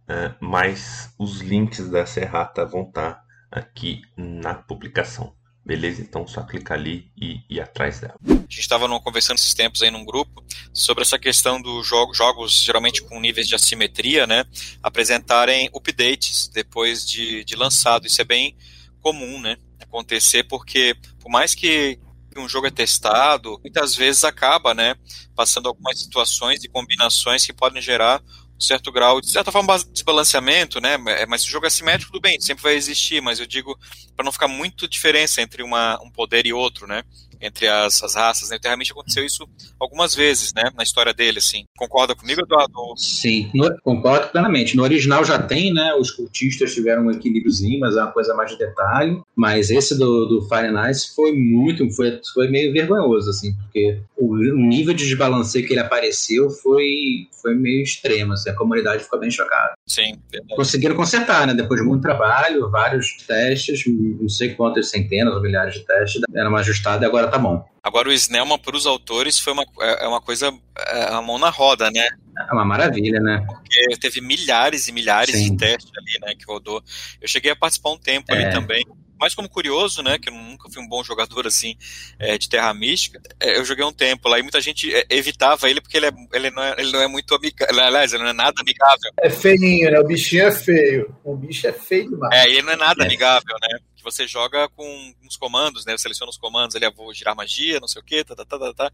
eh, 0.07 0.31
mas 0.39 1.13
os 1.17 1.41
links 1.41 1.89
dessa 1.89 2.19
errata 2.19 2.65
vão 2.65 2.83
estar 2.83 3.23
aqui 3.49 4.01
na 4.17 4.53
publicação. 4.53 5.33
Beleza? 5.65 6.01
Então 6.01 6.27
só 6.27 6.41
clicar 6.43 6.77
ali 6.77 7.09
e 7.15 7.39
ir 7.49 7.61
atrás 7.61 7.99
dela. 7.99 8.15
A 8.27 8.33
gente 8.33 8.59
estava 8.59 8.87
conversando 8.99 9.37
esses 9.37 9.53
tempos 9.53 9.81
aí 9.81 9.89
num 9.89 10.03
grupo 10.03 10.43
sobre 10.73 11.03
essa 11.03 11.17
questão 11.17 11.61
dos 11.61 11.87
jogo, 11.87 12.13
jogos, 12.13 12.61
geralmente 12.61 13.01
com 13.01 13.19
níveis 13.19 13.47
de 13.47 13.55
assimetria, 13.55 14.27
né? 14.27 14.43
Apresentarem 14.81 15.69
updates 15.73 16.49
depois 16.49 17.05
de, 17.05 17.45
de 17.45 17.55
lançado. 17.55 18.05
Isso 18.05 18.21
é 18.21 18.25
bem 18.25 18.57
comum, 18.99 19.39
né? 19.39 19.55
Acontecer, 19.79 20.43
porque 20.43 20.95
por 21.19 21.29
mais 21.29 21.55
que 21.55 21.97
um 22.35 22.49
jogo 22.49 22.67
é 22.67 22.71
testado, 22.71 23.59
muitas 23.63 23.95
vezes 23.95 24.23
acaba, 24.23 24.73
né? 24.73 24.95
Passando 25.35 25.67
algumas 25.67 25.99
situações 25.99 26.63
e 26.63 26.67
combinações 26.67 27.45
que 27.45 27.53
podem 27.53 27.81
gerar 27.81 28.21
certo 28.59 28.91
grau 28.91 29.19
de 29.19 29.29
certa 29.29 29.51
forma 29.51 29.77
de 29.77 29.85
desbalanceamento, 29.91 30.79
né? 30.79 30.97
Mas 31.27 31.41
se 31.41 31.47
o 31.47 31.51
jogo 31.51 31.65
é 31.65 31.67
assimétrico, 31.67 32.11
tudo 32.11 32.21
bem, 32.21 32.39
sempre 32.39 32.63
vai 32.63 32.75
existir, 32.75 33.21
mas 33.21 33.39
eu 33.39 33.45
digo 33.45 33.77
para 34.15 34.23
não 34.23 34.31
ficar 34.31 34.47
muito 34.47 34.87
diferença 34.87 35.41
entre 35.41 35.63
uma, 35.63 35.99
um 36.01 36.09
poder 36.09 36.45
e 36.45 36.53
outro, 36.53 36.87
né? 36.87 37.03
Entre 37.45 37.67
as, 37.67 38.01
as 38.01 38.15
raças, 38.15 38.49
né? 38.49 38.57
Mística 38.77 38.97
aconteceu 38.97 39.23
isso 39.25 39.45
algumas 39.79 40.15
vezes, 40.15 40.53
né? 40.53 40.71
Na 40.75 40.81
história 40.83 41.13
dele, 41.13 41.39
assim. 41.39 41.65
Concorda 41.77 42.15
comigo, 42.15 42.41
Eduardo? 42.41 42.73
Sim, 42.97 43.51
no- 43.53 43.77
concordo 43.81 44.29
plenamente. 44.29 44.75
No 44.77 44.83
original 44.83 45.23
já 45.25 45.37
tem, 45.37 45.73
né? 45.73 45.93
Os 45.95 46.09
cultistas 46.09 46.73
tiveram 46.73 47.03
um 47.03 47.11
equilíbriozinho, 47.11 47.79
mas 47.79 47.97
é 47.97 48.01
uma 48.01 48.11
coisa 48.11 48.33
mais 48.33 48.49
de 48.51 48.57
detalhe. 48.57 49.21
Mas 49.35 49.69
esse 49.69 49.97
do, 49.97 50.25
do 50.25 50.47
Fire 50.47 50.67
and 50.67 50.89
Ice 50.89 51.13
foi 51.15 51.33
muito, 51.33 51.89
foi, 51.91 52.19
foi 52.33 52.47
meio 52.49 52.71
vergonhoso, 52.71 53.29
assim, 53.29 53.53
porque 53.55 53.99
o, 54.17 54.33
o 54.33 54.55
nível 54.67 54.93
de 54.93 55.05
desbalanceio 55.05 55.67
que 55.67 55.73
ele 55.73 55.81
apareceu 55.81 56.49
foi, 56.49 57.27
foi 57.41 57.55
meio 57.55 57.83
extremo, 57.83 58.33
assim, 58.33 58.49
a 58.49 58.55
comunidade 58.55 59.03
ficou 59.03 59.19
bem 59.19 59.29
chocada. 59.29 59.73
Sim, 59.85 60.13
verdade. 60.31 60.55
Conseguiram 60.55 60.95
consertar, 60.95 61.45
né? 61.45 61.53
Depois 61.53 61.81
de 61.81 61.85
muito 61.85 62.01
trabalho, 62.01 62.69
vários 62.69 63.17
testes, 63.27 63.83
não 63.87 64.29
sei 64.29 64.53
quantas 64.55 64.89
centenas 64.89 65.33
ou 65.33 65.41
milhares 65.41 65.73
de 65.73 65.85
testes, 65.85 66.21
era 66.33 66.47
uma 66.47 66.59
ajustada 66.59 67.03
e 67.05 67.07
agora 67.07 67.27
tá 67.33 67.39
bom. 67.39 67.65
Agora, 67.81 68.09
o 68.09 68.13
Snellman, 68.13 68.59
para 68.59 68.77
os 68.77 68.85
autores, 68.85 69.39
foi 69.39 69.53
uma, 69.53 69.65
é 69.81 70.05
é 70.05 70.07
uma 70.07 70.21
coisa, 70.21 70.53
é 70.87 71.03
a 71.13 71.21
mão 71.21 71.37
na 71.39 71.49
roda, 71.49 71.89
né? 71.91 72.07
É 72.49 72.53
uma 72.53 72.63
maravilha, 72.63 73.19
né? 73.19 73.43
Porque 73.45 73.97
teve 73.99 74.21
milhares 74.21 74.87
e 74.87 74.91
milhares 74.91 75.35
Sim. 75.35 75.51
de 75.51 75.57
testes 75.57 75.91
ali, 75.97 76.19
né, 76.21 76.35
que 76.35 76.45
rodou. 76.45 76.81
Eu 77.21 77.27
cheguei 77.27 77.51
a 77.51 77.55
participar 77.55 77.91
um 77.91 77.97
tempo 77.97 78.33
É. 78.33 78.35
ali 78.45 78.51
também. 78.53 78.85
Mas 79.23 79.33
como 79.33 79.47
curioso, 79.47 80.03
né, 80.03 80.19
que 80.19 80.27
eu 80.27 80.33
nunca 80.33 80.69
fui 80.69 80.83
um 80.83 80.87
bom 80.87 81.01
jogador, 81.01 81.47
assim, 81.47 81.77
é, 82.19 82.37
de 82.37 82.49
Terra 82.49 82.73
Mística, 82.73 83.21
é, 83.39 83.57
eu 83.57 83.63
joguei 83.63 83.85
um 83.85 83.93
tempo 83.93 84.27
lá 84.27 84.37
e 84.37 84.41
muita 84.41 84.59
gente 84.59 84.93
é, 84.93 85.05
evitava 85.09 85.69
ele 85.69 85.79
porque 85.79 85.95
ele, 85.95 86.07
é, 86.07 86.11
ele, 86.33 86.51
não, 86.51 86.61
é, 86.61 86.75
ele 86.77 86.91
não 86.91 87.01
é 87.01 87.07
muito 87.07 87.33
amigável, 87.33 87.79
aliás, 87.81 88.11
ele 88.11 88.21
não 88.21 88.31
é 88.31 88.33
nada 88.33 88.59
amigável. 88.59 89.13
É 89.21 89.29
feinho, 89.29 89.89
né? 89.89 89.97
O 89.97 90.03
bichinho 90.03 90.43
é 90.47 90.51
feio. 90.51 91.15
O 91.23 91.37
bicho 91.37 91.65
é 91.65 91.71
feio 91.71 92.09
demais. 92.09 92.37
É, 92.37 92.49
e 92.49 92.55
ele 92.55 92.63
não 92.63 92.73
é 92.73 92.75
nada 92.75 93.01
É. 93.01 93.07
amigável, 93.07 93.55
né? 93.61 93.79
Que 93.95 94.03
você 94.03 94.27
joga 94.27 94.67
com 94.67 95.13
uns 95.23 95.37
comandos, 95.37 95.85
né? 95.85 95.93
Você 95.93 96.01
seleciona 96.01 96.29
os 96.29 96.37
comandos, 96.37 96.75
ele 96.75 96.85
ah, 96.85 96.91
vou 96.93 97.13
girar 97.13 97.33
magia, 97.33 97.79
não 97.79 97.87
sei 97.87 98.01
o 98.01 98.05
quê, 98.05 98.25
tá, 98.25 98.35
tá, 98.35 98.43
tá, 98.43 98.59
tá, 98.59 98.73
tá. 98.73 98.91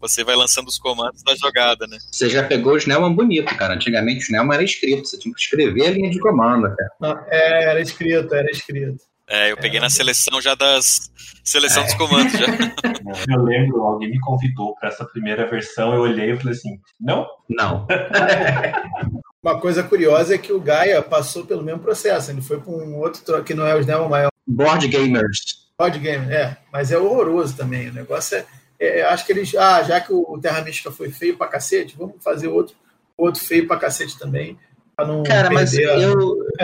Você 0.00 0.24
vai 0.24 0.34
lançando 0.34 0.66
os 0.66 0.78
comandos 0.80 1.22
da 1.22 1.36
jogada, 1.36 1.86
né? 1.86 1.98
Você 2.10 2.28
já 2.28 2.42
pegou 2.42 2.72
o 2.72 2.78
Snellman 2.78 3.14
bonito, 3.14 3.54
cara. 3.54 3.74
Antigamente 3.74 4.18
o 4.18 4.22
Snellman 4.24 4.54
era 4.54 4.64
escrito, 4.64 5.06
você 5.06 5.16
tinha 5.16 5.32
que 5.32 5.40
escrever 5.40 5.86
a 5.86 5.90
linha 5.92 6.10
de 6.10 6.18
comando, 6.18 6.64
cara. 6.74 6.90
Não, 7.00 7.24
é, 7.28 7.62
era 7.70 7.80
escrito, 7.80 8.34
era 8.34 8.50
escrito. 8.50 9.07
É, 9.28 9.52
eu 9.52 9.56
peguei 9.56 9.78
na 9.80 9.90
seleção 9.90 10.40
já 10.40 10.54
das. 10.54 11.10
Seleção 11.44 11.82
dos 11.84 11.94
comandos 11.94 12.32
já. 12.32 12.46
Eu 13.26 13.42
lembro, 13.42 13.82
alguém 13.82 14.10
me 14.10 14.20
convidou 14.20 14.74
para 14.74 14.90
essa 14.90 15.02
primeira 15.04 15.46
versão, 15.48 15.94
eu 15.94 16.02
olhei 16.02 16.32
e 16.32 16.36
falei 16.36 16.52
assim, 16.52 16.78
não, 17.00 17.26
Não. 17.48 17.86
Uma 19.42 19.58
coisa 19.58 19.82
curiosa 19.82 20.34
é 20.34 20.38
que 20.38 20.52
o 20.52 20.60
Gaia 20.60 21.00
passou 21.00 21.46
pelo 21.46 21.62
mesmo 21.62 21.80
processo. 21.80 22.30
Ele 22.30 22.42
foi 22.42 22.60
para 22.60 22.70
um 22.72 22.98
outro 22.98 23.22
tro- 23.22 23.42
que 23.44 23.54
não 23.54 23.66
é 23.66 23.74
o 23.74 23.80
Snellman, 23.80 24.08
mas 24.10 24.24
é 24.26 24.28
Board 24.46 24.88
Gamers. 24.88 25.68
Board 25.78 25.98
Game, 26.00 26.30
é. 26.32 26.56
Mas 26.72 26.90
é 26.92 26.98
horroroso 26.98 27.56
também. 27.56 27.88
O 27.88 27.94
negócio 27.94 28.36
é. 28.36 28.44
é, 28.78 29.02
acho 29.04 29.24
que 29.24 29.32
eles. 29.32 29.54
Ah, 29.54 29.82
já 29.84 30.00
que 30.00 30.12
o 30.12 30.38
Terra 30.42 30.60
Mística 30.62 30.90
foi 30.90 31.08
feio 31.10 31.36
pra 31.38 31.46
cacete, 31.46 31.96
vamos 31.96 32.16
fazer 32.22 32.48
outro, 32.48 32.74
outro 33.16 33.40
feio 33.40 33.66
pra 33.66 33.76
cacete 33.78 34.18
também. 34.18 34.58
Não 35.06 35.22
Cara, 35.22 35.48
mas 35.50 35.76
a- 35.76 35.80
eu, 35.80 36.18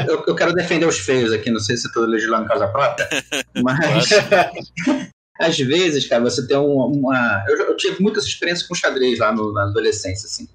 eu, 0.09 0.25
eu 0.27 0.35
quero 0.35 0.53
defender 0.53 0.87
os 0.87 0.99
feios 0.99 1.33
aqui, 1.33 1.51
não 1.51 1.61
sei 1.61 1.77
se 1.77 1.87
estou 1.87 2.05
legislando 2.05 2.49
causa 2.49 2.67
própria, 2.69 3.09
mas 3.63 4.09
às 5.39 5.57
vezes, 5.59 6.07
cara, 6.07 6.23
você 6.23 6.47
tem 6.47 6.57
uma. 6.57 6.87
uma- 6.87 7.45
eu, 7.49 7.57
eu 7.59 7.77
tive 7.77 8.03
muitas 8.03 8.25
experiências 8.25 8.67
com 8.67 8.75
xadrez 8.75 9.19
lá 9.19 9.33
no- 9.33 9.53
na 9.53 9.65
adolescência, 9.65 10.27
assim. 10.27 10.49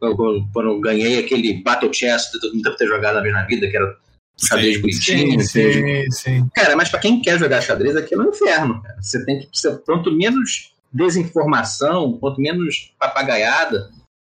Eu- 0.00 0.10
eu- 0.10 0.44
quando 0.52 0.70
eu 0.70 0.80
ganhei 0.80 1.18
aquele 1.18 1.62
Battle 1.62 1.92
Chess 1.92 2.30
que 2.32 2.40
todo 2.40 2.54
mundo 2.54 2.76
ter 2.76 2.86
jogado 2.86 3.22
vez 3.22 3.34
na 3.34 3.44
vida, 3.44 3.68
que 3.68 3.76
era 3.76 3.96
xadrez 4.36 4.76
Sim. 4.76 4.80
bonitinho. 4.80 5.40
Sim, 5.40 5.68
assim. 5.68 5.72
sim, 5.72 6.10
sim. 6.10 6.48
Cara, 6.54 6.74
mas 6.74 6.88
para 6.88 7.00
quem 7.00 7.20
quer 7.20 7.38
jogar 7.38 7.60
xadrez, 7.60 7.94
aquilo 7.96 8.22
é 8.22 8.26
um 8.26 8.30
inferno. 8.30 8.82
Cara. 8.82 8.96
Você 9.00 9.24
tem 9.24 9.38
que. 9.40 9.48
Quanto 9.84 10.10
menos 10.10 10.72
desinformação, 10.92 12.18
quanto 12.18 12.40
menos 12.40 12.92
papagaiada 12.98 13.88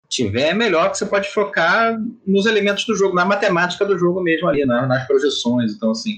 tiver, 0.10 0.50
é 0.50 0.54
melhor 0.54 0.92
que 0.92 0.98
você 0.98 1.06
pode 1.06 1.30
focar 1.30 1.98
nos 2.26 2.46
elementos 2.46 2.86
do 2.86 2.96
jogo, 2.96 3.16
na 3.16 3.24
matemática 3.26 3.86
do 3.86 3.98
jogo 3.98 4.22
mesmo 4.22 4.48
ali, 4.48 4.66
na- 4.66 4.88
nas 4.88 5.06
projeções. 5.08 5.74
Então, 5.74 5.92
assim, 5.92 6.16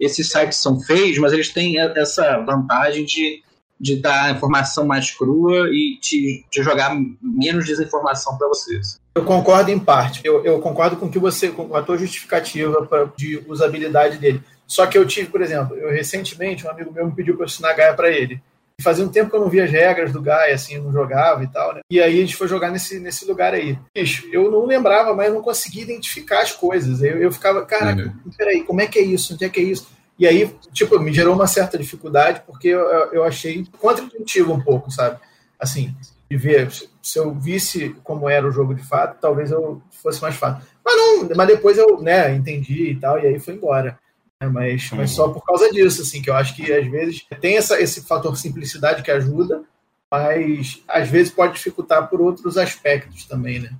esses 0.00 0.28
sites 0.30 0.58
são 0.58 0.80
feios, 0.80 1.18
mas 1.18 1.32
eles 1.32 1.50
têm 1.52 1.78
essa 1.78 2.38
vantagem 2.38 3.04
de 3.04 3.44
de 3.78 3.96
dar 3.96 4.34
informação 4.34 4.86
mais 4.86 5.10
crua 5.10 5.68
e 5.68 5.98
te, 6.00 6.44
te 6.50 6.62
jogar 6.62 6.96
menos 7.20 7.66
desinformação 7.66 8.38
para 8.38 8.48
vocês. 8.48 9.00
Eu 9.14 9.24
concordo 9.24 9.70
em 9.70 9.78
parte. 9.78 10.20
Eu, 10.24 10.44
eu, 10.44 10.60
concordo 10.60 10.96
com 10.96 11.10
que 11.10 11.18
você, 11.18 11.50
com 11.50 11.74
a 11.74 11.82
tua 11.82 11.98
justificativa 11.98 12.86
pra, 12.86 13.04
de 13.16 13.42
usabilidade 13.48 14.18
dele. 14.18 14.40
Só 14.66 14.86
que 14.86 14.96
eu 14.96 15.06
tive, 15.06 15.28
por 15.28 15.42
exemplo, 15.42 15.76
eu 15.76 15.90
recentemente, 15.90 16.66
um 16.66 16.70
amigo 16.70 16.92
meu 16.92 17.06
me 17.06 17.14
pediu 17.14 17.34
para 17.34 17.44
eu 17.44 17.46
ensinar 17.46 17.74
Gaia 17.74 17.94
para 17.94 18.10
ele. 18.10 18.40
Fazia 18.82 19.04
um 19.04 19.08
tempo 19.08 19.30
que 19.30 19.36
eu 19.36 19.40
não 19.40 19.48
via 19.48 19.64
as 19.64 19.70
regras 19.70 20.12
do 20.12 20.20
Gaia, 20.20 20.54
assim, 20.54 20.78
não 20.78 20.92
jogava 20.92 21.44
e 21.44 21.46
tal, 21.46 21.74
né? 21.74 21.80
E 21.90 22.00
aí 22.00 22.18
a 22.18 22.20
gente 22.20 22.36
foi 22.36 22.48
jogar 22.48 22.70
nesse, 22.70 22.98
nesse 22.98 23.24
lugar 23.24 23.54
aí. 23.54 23.78
Bicho, 23.94 24.28
eu 24.32 24.50
não 24.50 24.66
lembrava, 24.66 25.14
mas 25.14 25.32
não 25.32 25.40
conseguia 25.40 25.84
identificar 25.84 26.42
as 26.42 26.52
coisas. 26.52 27.02
Eu, 27.02 27.18
eu 27.18 27.32
ficava, 27.32 27.64
caraca, 27.64 28.02
uhum. 28.02 28.32
peraí, 28.36 28.64
como 28.64 28.80
é 28.80 28.86
que 28.86 28.98
é 28.98 29.02
isso? 29.02 29.34
Onde 29.34 29.44
é 29.44 29.48
que 29.48 29.60
é 29.60 29.62
isso? 29.62 29.86
E 30.18 30.26
aí, 30.26 30.52
tipo, 30.72 30.98
me 30.98 31.12
gerou 31.12 31.34
uma 31.34 31.46
certa 31.46 31.78
dificuldade, 31.78 32.42
porque 32.46 32.68
eu, 32.68 32.80
eu 33.12 33.24
achei 33.24 33.66
contra-intuitivo 33.78 34.52
um 34.52 34.60
pouco, 34.60 34.90
sabe? 34.90 35.18
Assim, 35.58 35.94
de 36.30 36.36
ver, 36.36 36.70
se 37.02 37.18
eu 37.18 37.32
visse 37.32 37.94
como 38.02 38.28
era 38.28 38.46
o 38.46 38.52
jogo 38.52 38.74
de 38.74 38.82
fato, 38.82 39.20
talvez 39.20 39.50
eu 39.50 39.82
fosse 39.90 40.20
mais 40.20 40.34
fácil. 40.34 40.64
Mas 40.84 40.96
não, 40.96 41.28
mas 41.36 41.46
depois 41.46 41.78
eu, 41.78 42.00
né, 42.00 42.34
entendi 42.34 42.90
e 42.90 42.96
tal, 42.96 43.18
e 43.18 43.26
aí 43.26 43.38
foi 43.38 43.54
embora. 43.54 43.98
Né? 44.42 44.48
Mas, 44.48 44.90
mas 44.92 45.10
só 45.10 45.28
por 45.28 45.44
causa 45.44 45.70
disso, 45.70 46.02
assim, 46.02 46.20
que 46.20 46.30
eu 46.30 46.34
acho 46.34 46.54
que 46.54 46.72
às 46.72 46.86
vezes 46.90 47.26
tem 47.40 47.56
essa, 47.56 47.80
esse 47.80 48.02
fator 48.02 48.36
simplicidade 48.36 49.02
que 49.02 49.10
ajuda, 49.10 49.62
mas 50.10 50.82
às 50.88 51.08
vezes 51.08 51.32
pode 51.32 51.54
dificultar 51.54 52.08
por 52.08 52.20
outros 52.20 52.56
aspectos 52.56 53.24
também, 53.26 53.60
né? 53.60 53.70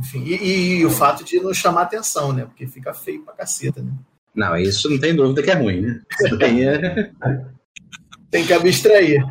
Enfim, 0.00 0.22
e, 0.24 0.78
e, 0.78 0.86
o 0.86 0.90
fato 0.90 1.24
de 1.24 1.40
não 1.40 1.52
chamar 1.52 1.82
atenção, 1.82 2.32
né? 2.32 2.44
Porque 2.44 2.66
fica 2.66 2.94
feio 2.94 3.22
pra 3.24 3.34
caceta, 3.34 3.82
né? 3.82 3.92
Não, 4.34 4.56
isso 4.56 4.88
não 4.88 4.98
tem 4.98 5.14
dúvida 5.14 5.42
que 5.42 5.50
é 5.50 5.54
ruim, 5.54 5.80
né? 5.80 6.02
Tem, 6.38 6.68
é... 6.68 7.10
tem 8.30 8.46
que 8.46 8.52
abstrair. 8.52 9.24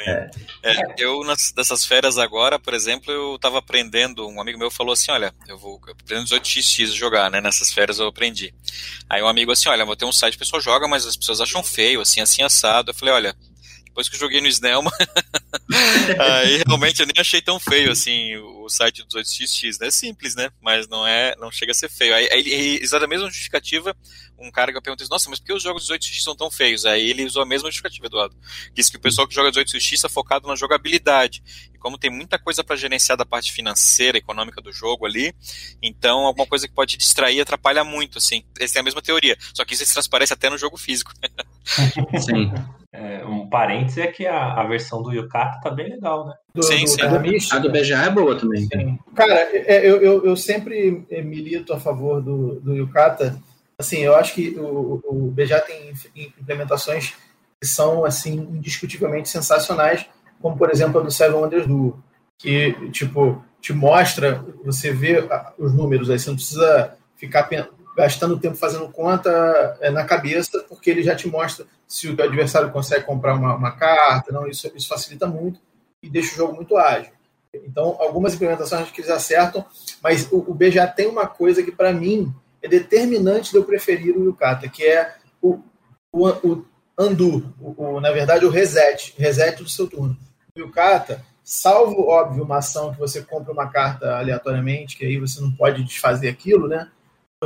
É. 0.00 0.30
É, 0.62 0.94
eu, 0.98 1.22
nas, 1.24 1.52
férias 1.84 2.18
agora, 2.18 2.58
por 2.58 2.74
exemplo, 2.74 3.12
eu 3.12 3.36
estava 3.36 3.58
aprendendo, 3.58 4.28
um 4.28 4.40
amigo 4.40 4.58
meu 4.58 4.70
falou 4.70 4.92
assim, 4.92 5.10
olha, 5.10 5.34
eu 5.48 5.56
vou 5.56 5.80
aprender 5.88 6.24
18x 6.24 6.92
jogar, 6.92 7.30
né, 7.30 7.40
nessas 7.40 7.72
férias 7.72 7.98
eu 7.98 8.06
aprendi. 8.06 8.52
Aí 9.08 9.22
um 9.22 9.28
amigo 9.28 9.52
assim, 9.52 9.68
olha, 9.68 9.84
vou 9.84 9.96
ter 9.96 10.04
um 10.04 10.12
site, 10.12 10.34
a 10.34 10.38
pessoa 10.38 10.60
joga, 10.60 10.86
mas 10.86 11.06
as 11.06 11.16
pessoas 11.16 11.40
acham 11.40 11.62
feio, 11.62 12.00
assim, 12.00 12.20
assim, 12.20 12.42
assado. 12.42 12.90
Eu 12.90 12.94
falei, 12.94 13.14
olha, 13.14 13.36
depois 13.96 14.10
que 14.10 14.16
eu 14.16 14.20
joguei 14.20 14.42
no 14.42 14.46
Snellman, 14.48 14.92
aí 16.20 16.62
realmente 16.66 17.00
eu 17.00 17.06
nem 17.06 17.18
achei 17.18 17.40
tão 17.40 17.58
feio 17.58 17.90
assim 17.90 18.36
o 18.36 18.68
site 18.68 19.02
do 19.02 19.08
18xx, 19.08 19.80
né? 19.80 19.86
É 19.86 19.90
simples, 19.90 20.34
né? 20.34 20.50
Mas 20.60 20.86
não 20.86 21.06
é, 21.06 21.34
não 21.36 21.50
chega 21.50 21.72
a 21.72 21.74
ser 21.74 21.88
feio. 21.88 22.14
Aí, 22.14 22.28
aí 22.30 22.78
exata 22.82 23.06
a 23.06 23.08
mesma 23.08 23.26
justificativa, 23.26 23.96
um 24.38 24.50
cara 24.50 24.70
que 24.70 24.76
eu 24.76 24.82
perguntei, 24.82 25.06
nossa, 25.10 25.30
mas 25.30 25.38
por 25.38 25.46
que 25.46 25.52
os 25.54 25.62
jogos 25.62 25.88
18x 25.88 26.20
são 26.20 26.36
tão 26.36 26.50
feios? 26.50 26.84
Aí 26.84 27.08
ele 27.08 27.24
usou 27.24 27.42
a 27.42 27.46
mesma 27.46 27.68
justificativa, 27.68 28.04
Eduardo. 28.04 28.36
Disse 28.74 28.90
que 28.90 28.98
o 28.98 29.00
pessoal 29.00 29.26
que 29.26 29.34
joga 29.34 29.50
18x 29.50 30.04
é 30.04 30.08
focado 30.10 30.46
na 30.46 30.56
jogabilidade. 30.56 31.42
E 31.72 31.78
como 31.78 31.96
tem 31.96 32.10
muita 32.10 32.38
coisa 32.38 32.62
para 32.62 32.76
gerenciar 32.76 33.16
da 33.16 33.24
parte 33.24 33.50
financeira, 33.50 34.18
econômica 34.18 34.60
do 34.60 34.72
jogo 34.72 35.06
ali, 35.06 35.34
então 35.80 36.26
alguma 36.26 36.46
coisa 36.46 36.68
que 36.68 36.74
pode 36.74 36.98
distrair 36.98 37.40
atrapalha 37.40 37.82
muito, 37.82 38.18
assim. 38.18 38.44
Essa 38.60 38.78
é 38.78 38.80
a 38.80 38.84
mesma 38.84 39.00
teoria. 39.00 39.38
Só 39.54 39.64
que 39.64 39.72
isso 39.72 39.86
se 39.86 39.92
transparece 39.94 40.34
até 40.34 40.50
no 40.50 40.58
jogo 40.58 40.76
físico. 40.76 41.12
Sim. 42.20 42.52
É, 42.92 43.26
um 43.26 43.46
parênteses 43.48 43.98
é 43.98 44.06
que 44.06 44.26
a, 44.26 44.54
a 44.54 44.64
versão 44.64 45.02
do 45.02 45.12
Yukata 45.12 45.60
tá 45.60 45.70
bem 45.70 45.90
legal, 45.90 46.26
né? 46.26 46.34
Do, 46.54 46.62
sim, 46.62 46.84
do, 46.84 46.88
sim. 46.88 47.02
A 47.52 47.58
do 47.58 47.70
BGA 47.70 48.04
é 48.04 48.10
boa 48.10 48.38
também. 48.38 48.66
Sim. 48.72 48.98
Cara, 49.14 49.34
é, 49.34 49.86
eu, 49.86 50.00
eu, 50.00 50.24
eu, 50.24 50.36
sempre 50.36 51.06
milito 51.24 51.74
a 51.74 51.80
favor 51.80 52.22
do, 52.22 52.58
do 52.60 52.74
Yukata. 52.74 53.38
Assim, 53.78 53.98
eu 53.98 54.16
acho 54.16 54.34
que 54.34 54.58
o, 54.58 55.02
o 55.04 55.30
BGA 55.30 55.60
tem 55.60 55.92
implementações 56.40 57.12
que 57.60 57.66
são, 57.66 58.04
assim, 58.04 58.34
indiscutivelmente 58.34 59.28
sensacionais, 59.28 60.06
como, 60.40 60.56
por 60.56 60.70
exemplo, 60.70 61.00
a 61.00 61.02
do 61.02 61.10
Seven 61.10 61.36
Wonders 61.36 61.66
Duo, 61.66 62.02
que, 62.38 62.90
tipo, 62.90 63.44
te 63.60 63.72
mostra, 63.74 64.42
você 64.64 64.92
vê 64.92 65.28
os 65.58 65.74
números, 65.74 66.08
aí 66.08 66.18
você 66.18 66.28
não 66.30 66.36
precisa 66.36 66.94
ficar 67.16 67.44
gastando 67.96 68.38
tempo 68.38 68.56
fazendo 68.56 68.88
conta 68.90 69.76
é, 69.80 69.90
na 69.90 70.04
cabeça, 70.04 70.62
porque 70.68 70.90
ele 70.90 71.02
já 71.02 71.16
te 71.16 71.26
mostra 71.28 71.64
se 71.88 72.08
o 72.08 72.22
adversário 72.22 72.70
consegue 72.70 73.04
comprar 73.04 73.34
uma, 73.34 73.54
uma 73.54 73.72
carta, 73.72 74.30
não, 74.30 74.46
isso, 74.46 74.70
isso 74.74 74.88
facilita 74.88 75.26
muito 75.26 75.58
e 76.02 76.10
deixa 76.10 76.34
o 76.34 76.36
jogo 76.36 76.54
muito 76.54 76.76
ágil. 76.76 77.12
Então, 77.54 77.96
algumas 77.98 78.34
implementações 78.34 78.82
acho 78.82 78.92
que 78.92 79.00
eles 79.00 79.10
acertam, 79.10 79.64
mas 80.02 80.30
o, 80.30 80.38
o 80.38 80.54
BGA 80.54 80.86
tem 80.86 81.06
uma 81.06 81.26
coisa 81.26 81.62
que, 81.62 81.72
para 81.72 81.92
mim, 81.92 82.34
é 82.62 82.68
determinante 82.68 83.50
de 83.50 83.56
eu 83.56 83.64
preferir 83.64 84.14
o 84.14 84.24
Yukata, 84.24 84.68
que 84.68 84.84
é 84.84 85.14
o, 85.40 85.60
o, 86.12 86.28
o 86.28 86.64
undo, 86.98 87.54
o, 87.58 87.82
o, 87.82 88.00
na 88.00 88.10
verdade, 88.10 88.44
o 88.44 88.50
reset, 88.50 89.14
reset 89.16 89.62
do 89.62 89.68
seu 89.70 89.86
turno. 89.86 90.16
O 90.54 90.60
Yukata, 90.60 91.24
salvo, 91.42 92.08
óbvio, 92.08 92.44
uma 92.44 92.58
ação 92.58 92.92
que 92.92 92.98
você 92.98 93.22
compra 93.22 93.52
uma 93.52 93.68
carta 93.68 94.18
aleatoriamente, 94.18 94.98
que 94.98 95.06
aí 95.06 95.18
você 95.18 95.40
não 95.40 95.50
pode 95.50 95.82
desfazer 95.82 96.28
aquilo, 96.28 96.68
né? 96.68 96.90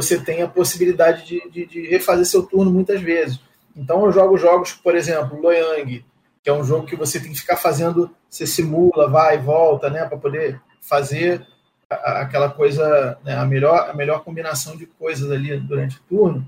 Você 0.01 0.19
tem 0.19 0.43
a 0.43 0.49
possibilidade 0.49 1.27
de, 1.27 1.51
de, 1.51 1.67
de, 1.67 1.87
refazer 1.89 2.25
seu 2.25 2.43
turno 2.43 2.71
muitas 2.71 3.01
vezes. 3.01 3.39
Então 3.77 4.05
eu 4.05 4.13
jogo 4.13 4.39
jogos, 4.39 4.73
por 4.73 4.97
exemplo, 4.97 5.41
Loyang, 5.41 6.05
que 6.43 6.49
é 6.49 6.53
um 6.53 6.65
jogo 6.65 6.87
que 6.87 6.97
você 6.97 7.21
tem 7.21 7.33
que 7.33 7.41
ficar 7.41 7.57
fazendo, 7.57 8.11
você 8.29 8.47
simula, 8.47 9.09
vai 9.09 9.37
e 9.37 9.43
volta, 9.43 9.91
né, 9.91 10.07
para 10.07 10.17
poder 10.17 10.61
fazer 10.81 11.47
aquela 11.89 12.49
coisa, 12.49 13.19
né, 13.25 13.37
a, 13.37 13.45
melhor, 13.45 13.91
a 13.91 13.95
melhor 13.95 14.25
combinação 14.25 14.77
de 14.77 14.87
coisas 14.87 15.31
ali 15.31 15.57
durante 15.59 15.97
o 15.97 16.03
turno. 16.09 16.47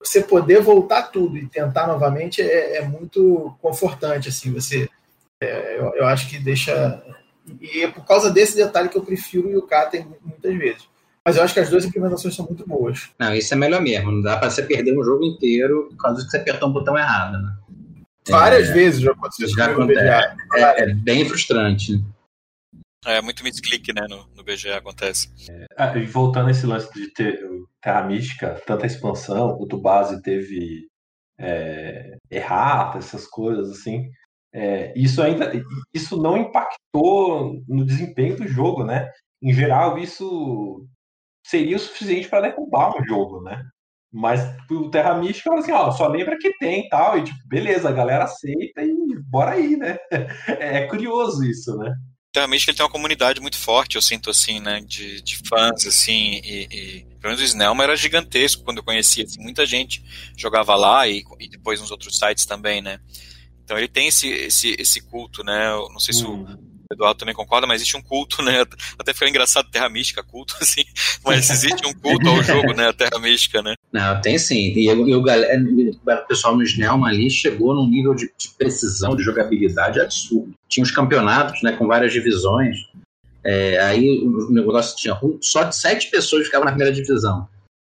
Você 0.00 0.22
poder 0.22 0.60
voltar 0.60 1.04
tudo 1.04 1.36
e 1.36 1.46
tentar 1.46 1.86
novamente 1.86 2.40
é, 2.40 2.78
é 2.78 2.82
muito 2.82 3.56
confortante, 3.60 4.28
assim, 4.28 4.52
você, 4.52 4.88
é, 5.40 5.78
eu, 5.78 5.94
eu, 5.94 6.06
acho 6.06 6.28
que 6.28 6.38
deixa... 6.38 7.02
E 7.60 7.82
é 7.82 7.90
por 7.90 8.04
causa 8.04 8.30
desse 8.30 8.56
detalhe 8.56 8.88
que 8.88 8.96
eu 8.96 9.04
prefiro 9.04 9.48
o 9.48 9.50
Yukata 9.50 9.98
muitas 10.22 10.56
vezes. 10.56 10.88
Mas 11.28 11.36
eu 11.36 11.42
acho 11.42 11.52
que 11.52 11.60
as 11.60 11.68
duas 11.68 11.84
implementações 11.84 12.34
são 12.34 12.46
muito 12.46 12.66
boas. 12.66 13.10
Não, 13.18 13.34
isso 13.34 13.52
é 13.52 13.56
melhor 13.58 13.82
mesmo. 13.82 14.10
Não 14.10 14.22
dá 14.22 14.38
para 14.38 14.48
você 14.48 14.62
perder 14.62 14.98
um 14.98 15.04
jogo 15.04 15.22
inteiro 15.22 15.88
por 15.90 15.96
causa 15.98 16.24
que 16.24 16.30
você 16.30 16.38
apertou 16.38 16.70
um 16.70 16.72
botão 16.72 16.96
errado, 16.96 17.36
né? 17.36 17.54
Várias 18.26 18.70
é, 18.70 18.72
vezes 18.72 19.02
já 19.02 19.12
aconteceu 19.12 19.48
já 19.54 19.66
acontece. 19.66 20.00
É, 20.00 20.58
é, 20.58 20.80
é, 20.84 20.94
bem 20.94 21.28
frustrante. 21.28 22.02
É 23.04 23.20
muito 23.20 23.44
misclick, 23.44 23.92
né? 23.92 24.06
No, 24.08 24.26
no 24.34 24.42
BGA 24.42 24.78
acontece. 24.78 25.30
É, 25.50 25.66
ah, 25.76 25.98
e 25.98 26.06
voltando 26.06 26.48
a 26.48 26.50
esse 26.50 26.64
lance 26.64 26.90
de 26.94 27.12
ter 27.12 27.38
Terra 27.82 28.04
Mística, 28.04 28.58
tanta 28.66 28.86
expansão, 28.86 29.54
o 29.60 29.66
do 29.66 29.76
base 29.76 30.22
teve 30.22 30.88
é, 31.38 32.16
errata, 32.30 32.96
essas 32.96 33.26
coisas 33.26 33.70
assim. 33.70 34.08
É, 34.54 34.94
isso 34.98 35.20
ainda 35.20 35.52
isso 35.92 36.16
não 36.16 36.38
impactou 36.38 37.62
no 37.68 37.84
desempenho 37.84 38.34
do 38.34 38.48
jogo, 38.48 38.82
né? 38.82 39.12
Em 39.42 39.52
geral, 39.52 39.98
isso 39.98 40.88
seria 41.48 41.76
o 41.76 41.80
suficiente 41.80 42.28
para 42.28 42.42
derrubar 42.42 42.94
um 42.96 43.04
jogo, 43.04 43.42
né? 43.42 43.62
Mas 44.12 44.40
o 44.70 44.90
Terra 44.90 45.14
Mística 45.14 45.52
assim, 45.54 45.72
ó, 45.72 45.90
só 45.90 46.06
lembra 46.06 46.38
que 46.38 46.56
tem 46.58 46.86
e 46.86 46.88
tal, 46.88 47.18
e 47.18 47.24
tipo, 47.24 47.38
beleza, 47.46 47.88
a 47.88 47.92
galera 47.92 48.24
aceita 48.24 48.82
e 48.82 48.94
bora 49.30 49.52
aí, 49.52 49.76
né? 49.76 49.98
É, 50.46 50.86
curioso 50.86 51.44
isso, 51.44 51.76
né? 51.76 51.94
Terra 52.32 52.46
Mística 52.46 52.70
ele 52.70 52.76
tem 52.76 52.84
uma 52.84 52.92
comunidade 52.92 53.40
muito 53.40 53.58
forte, 53.58 53.96
eu 53.96 54.02
sinto 54.02 54.30
assim, 54.30 54.60
né, 54.60 54.80
de, 54.80 55.22
de 55.22 55.38
fãs, 55.48 55.86
assim, 55.86 56.40
e, 56.44 56.68
e 56.70 57.06
pelo 57.20 57.32
menos 57.32 57.40
o 57.40 57.44
Snellman 57.44 57.84
era 57.84 57.96
gigantesco 57.96 58.62
quando 58.62 58.78
eu 58.78 58.84
conhecia, 58.84 59.24
assim, 59.24 59.42
muita 59.42 59.64
gente 59.66 60.02
jogava 60.36 60.74
lá 60.76 61.08
e, 61.08 61.24
e, 61.40 61.48
depois 61.48 61.80
nos 61.80 61.90
outros 61.90 62.16
sites 62.16 62.44
também, 62.44 62.80
né? 62.82 63.00
Então 63.64 63.76
ele 63.76 63.88
tem 63.88 64.08
esse, 64.08 64.28
esse, 64.28 64.76
esse 64.78 65.00
culto, 65.02 65.42
né? 65.42 65.72
Eu 65.72 65.88
não 65.90 65.98
sei 65.98 66.14
se 66.14 66.24
o 66.24 66.30
uhum. 66.30 66.77
Eduardo 66.90 67.18
também 67.18 67.34
concorda, 67.34 67.66
mas 67.66 67.82
existe 67.82 67.96
um 67.96 68.02
culto, 68.02 68.42
né? 68.42 68.64
Até 68.98 69.12
foi 69.12 69.28
engraçado 69.28 69.70
Terra 69.70 69.90
Mística, 69.90 70.22
culto, 70.22 70.56
assim, 70.60 70.84
mas 71.22 71.50
existe 71.50 71.86
um 71.86 71.92
culto 71.92 72.26
ao 72.28 72.42
jogo, 72.42 72.72
né? 72.72 72.88
A 72.88 72.92
Terra 72.94 73.18
Mística, 73.20 73.60
né? 73.60 73.74
Não, 73.92 74.20
tem 74.22 74.38
sim. 74.38 74.72
E, 74.74 74.90
o, 74.90 75.22
galera, 75.22 75.60
o 75.62 76.26
pessoal 76.26 76.56
no 76.56 76.62
Snellman 76.62 77.10
ali 77.10 77.30
chegou 77.30 77.74
num 77.74 77.86
nível 77.86 78.14
de, 78.14 78.32
de, 78.38 78.48
precisão, 78.56 79.14
de 79.14 79.22
jogabilidade 79.22 80.00
absurdo. 80.00 80.54
Tinha 80.66 80.82
os 80.82 80.90
campeonatos, 80.90 81.62
né, 81.62 81.72
com 81.72 81.86
várias 81.86 82.12
divisões. 82.12 82.78
É, 83.44 83.78
aí 83.80 84.20
o 84.20 84.50
negócio 84.50 84.96
tinha 84.96 85.14
um, 85.22 85.38
só 85.42 85.70
sete 85.70 86.10
pessoas 86.10 86.46
ficavam 86.46 86.64
na 86.64 86.72
primeira 86.72 86.94
divisão. 86.94 87.46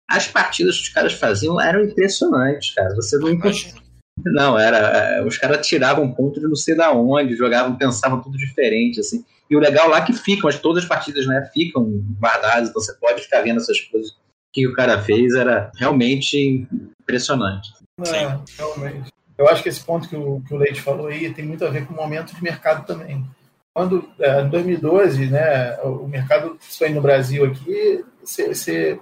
As 0.10 0.28
partidas 0.28 0.76
que 0.76 0.84
os 0.84 0.90
caras 0.90 1.14
faziam 1.14 1.60
eram 1.60 1.86
impressionantes, 1.86 2.74
cara. 2.74 2.94
Você 2.96 3.18
não, 3.18 3.30
Imagina. 3.30 3.89
Não, 4.26 4.58
era. 4.58 4.78
É, 4.78 5.24
os 5.24 5.38
caras 5.38 5.66
tiravam 5.66 6.12
ponto 6.12 6.40
de 6.40 6.48
não 6.48 6.56
sei 6.56 6.76
da 6.76 6.92
onde, 6.92 7.36
jogavam, 7.36 7.76
pensavam 7.76 8.22
tudo 8.22 8.38
diferente, 8.38 9.00
assim. 9.00 9.24
E 9.50 9.56
o 9.56 9.60
legal 9.60 9.90
lá 9.90 10.00
é 10.00 10.06
que 10.06 10.14
ficam, 10.14 10.50
todas 10.52 10.84
as 10.84 10.90
partidas, 10.90 11.26
né, 11.26 11.50
ficam 11.54 11.84
guardadas, 12.20 12.70
então 12.70 12.82
você 12.82 12.94
pode 12.94 13.24
ficar 13.24 13.42
vendo 13.42 13.58
essas 13.58 13.80
coisas 13.82 14.16
que 14.54 14.68
o 14.68 14.74
cara 14.74 15.02
fez, 15.02 15.34
era 15.34 15.72
realmente 15.76 16.68
impressionante. 17.02 17.70
É, 18.06 18.38
realmente. 18.58 19.10
Eu 19.38 19.48
acho 19.48 19.64
que 19.64 19.70
esse 19.70 19.82
ponto 19.82 20.08
que 20.08 20.16
o, 20.16 20.42
que 20.42 20.54
o 20.54 20.58
Leite 20.58 20.82
falou 20.82 21.08
aí 21.08 21.34
tem 21.34 21.46
muito 21.46 21.66
a 21.66 21.70
ver 21.70 21.86
com 21.86 21.94
o 21.94 21.98
momento 21.98 22.36
de 22.36 22.44
mercado 22.44 22.86
também. 22.86 23.26
Quando, 23.74 24.08
é, 24.20 24.42
em 24.42 24.50
2012, 24.50 25.28
né, 25.28 25.78
o 25.84 26.08
mercado, 26.08 26.58
foi 26.60 26.90
no 26.90 27.02
Brasil 27.02 27.46
aqui, 27.46 28.04
você 28.24 29.00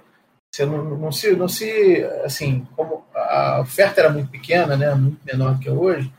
você 0.50 0.64
não, 0.64 0.82
não, 0.96 1.12
se, 1.12 1.36
não 1.36 1.48
se, 1.48 2.02
assim, 2.24 2.66
como 2.74 3.04
a 3.28 3.60
oferta 3.60 4.00
era 4.00 4.10
muito 4.10 4.30
pequena, 4.30 4.76
né, 4.76 4.94
muito 4.94 5.18
menor 5.24 5.54
do 5.54 5.60
que 5.60 5.70
hoje, 5.70 6.12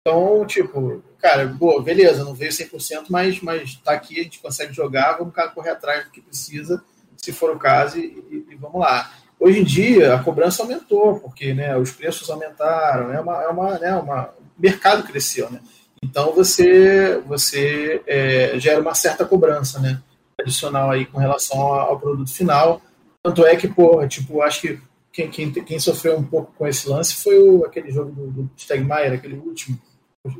então, 0.00 0.44
tipo, 0.46 1.02
cara, 1.18 1.46
boa, 1.46 1.80
beleza, 1.80 2.24
não 2.24 2.34
veio 2.34 2.50
100%, 2.50 3.04
mas, 3.08 3.40
mas 3.40 3.76
tá 3.76 3.92
aqui, 3.92 4.18
a 4.18 4.22
gente 4.24 4.40
consegue 4.40 4.72
jogar, 4.72 5.16
vamos 5.16 5.34
correr 5.54 5.70
atrás 5.70 6.04
do 6.04 6.10
que 6.10 6.20
precisa, 6.20 6.82
se 7.16 7.32
for 7.32 7.54
o 7.54 7.58
caso, 7.58 7.98
e, 7.98 8.46
e 8.50 8.54
vamos 8.56 8.80
lá. 8.80 9.12
Hoje 9.38 9.60
em 9.60 9.64
dia, 9.64 10.14
a 10.14 10.22
cobrança 10.22 10.62
aumentou, 10.62 11.20
porque 11.20 11.54
né, 11.54 11.76
os 11.76 11.92
preços 11.92 12.28
aumentaram, 12.28 13.12
é 13.12 13.20
uma, 13.20 13.42
é 13.42 13.48
uma, 13.48 13.78
né, 13.78 13.94
uma, 13.94 14.24
o 14.26 14.60
mercado 14.60 15.04
cresceu, 15.04 15.50
né? 15.50 15.60
Então 16.02 16.32
você, 16.32 17.18
você 17.26 18.02
é, 18.06 18.58
gera 18.58 18.80
uma 18.80 18.94
certa 18.94 19.24
cobrança, 19.24 19.78
né? 19.78 20.02
Adicional 20.40 20.90
aí 20.90 21.06
com 21.06 21.18
relação 21.18 21.60
ao, 21.60 21.98
produto 21.98 22.32
final. 22.32 22.82
Tanto 23.22 23.46
é 23.46 23.54
que, 23.54 23.68
pô, 23.68 24.04
tipo, 24.08 24.42
acho 24.42 24.60
que 24.60 24.80
quem, 25.12 25.30
quem, 25.30 25.52
quem 25.52 25.78
sofreu 25.78 26.16
um 26.16 26.24
pouco 26.24 26.52
com 26.52 26.66
esse 26.66 26.88
lance 26.88 27.14
foi 27.14 27.38
o, 27.38 27.64
aquele 27.64 27.90
jogo 27.90 28.12
do, 28.12 28.30
do 28.30 28.50
Stegmaier, 28.56 29.12
aquele 29.12 29.36
último. 29.36 29.78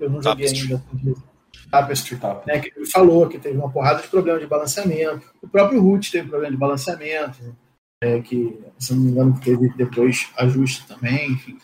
Eu 0.00 0.10
não 0.10 0.22
joguei 0.22 0.46
Tapestry. 0.46 0.72
ainda. 0.72 1.22
Tapestry, 1.70 2.20
né, 2.46 2.60
que 2.60 2.72
ele 2.76 2.86
falou 2.86 3.28
que 3.28 3.38
teve 3.38 3.56
uma 3.56 3.70
porrada 3.70 4.02
de 4.02 4.08
problema 4.08 4.38
de 4.38 4.46
balanceamento. 4.46 5.32
O 5.42 5.48
próprio 5.48 5.80
Root 5.80 6.10
teve 6.10 6.28
problema 6.28 6.52
de 6.52 6.58
balanceamento. 6.58 7.42
Né? 7.42 7.52
é, 8.02 8.20
que, 8.20 8.58
se 8.78 8.92
não 8.92 9.02
me 9.02 9.10
engano, 9.12 9.40
teve 9.40 9.68
depois 9.76 10.28
ajuste 10.36 10.86
também, 10.88 11.30
enfim. 11.30 11.56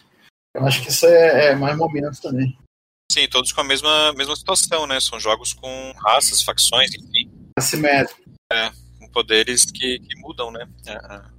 Eu 0.54 0.64
acho 0.64 0.82
que 0.82 0.88
isso 0.88 1.04
é, 1.04 1.48
é 1.48 1.54
mais 1.56 1.76
momento 1.76 2.20
também. 2.22 2.56
Sim, 3.10 3.28
todos 3.28 3.52
com 3.52 3.60
a 3.60 3.64
mesma, 3.64 4.12
mesma 4.12 4.36
situação, 4.36 4.86
né? 4.86 5.00
São 5.00 5.18
jogos 5.18 5.52
com 5.52 5.92
raças, 5.98 6.42
facções, 6.42 6.94
enfim. 6.94 7.30
Assimétrico. 7.58 8.30
É, 8.52 8.70
com 8.98 9.08
poderes 9.10 9.64
que, 9.64 9.98
que 9.98 10.16
mudam, 10.20 10.52
né? 10.52 10.68
É, 10.86 10.92
é. 10.92 11.37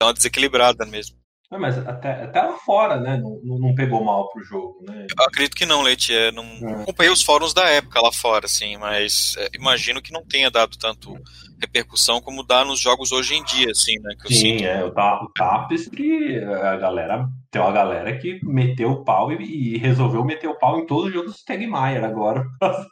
Dá 0.00 0.06
uma 0.06 0.14
desequilibrada 0.14 0.86
mesmo. 0.86 1.20
Não, 1.50 1.58
mas 1.58 1.76
até, 1.78 2.22
até 2.22 2.42
lá 2.42 2.56
fora, 2.58 3.00
né? 3.00 3.16
Não, 3.16 3.58
não 3.58 3.74
pegou 3.74 4.04
mal 4.04 4.30
pro 4.30 4.42
jogo, 4.44 4.84
né? 4.86 5.06
Eu 5.10 5.24
acredito 5.24 5.56
que 5.56 5.66
não, 5.66 5.82
Leite. 5.82 6.14
É, 6.14 6.30
não 6.30 6.44
é. 6.44 6.82
acompanhei 6.82 7.12
os 7.12 7.22
fóruns 7.22 7.52
da 7.52 7.68
época 7.68 8.00
lá 8.00 8.12
fora, 8.12 8.46
assim, 8.46 8.76
mas 8.76 9.34
é, 9.36 9.48
imagino 9.54 10.00
que 10.00 10.12
não 10.12 10.24
tenha 10.24 10.48
dado 10.48 10.78
tanto 10.78 11.18
repercussão 11.60 12.20
como 12.20 12.46
dá 12.46 12.64
nos 12.64 12.78
jogos 12.78 13.10
hoje 13.10 13.34
em 13.34 13.42
dia, 13.42 13.72
assim, 13.72 13.98
né? 14.00 14.14
Que 14.24 14.32
Sim, 14.32 14.64
é, 14.64 14.84
o, 14.84 14.92
Tapestry, 15.34 16.42
a 16.44 16.76
galera, 16.76 17.28
tem 17.50 17.60
uma 17.60 17.72
galera 17.72 18.16
que 18.16 18.38
meteu 18.44 18.92
o 18.92 19.04
pau 19.04 19.32
e, 19.32 19.74
e 19.74 19.76
resolveu 19.76 20.24
meter 20.24 20.48
o 20.48 20.58
pau 20.58 20.78
em 20.78 20.86
todos 20.86 21.06
os 21.06 21.12
jogos 21.12 21.32
do 21.32 21.38
Stegmaier 21.38 22.04
agora. 22.04 22.46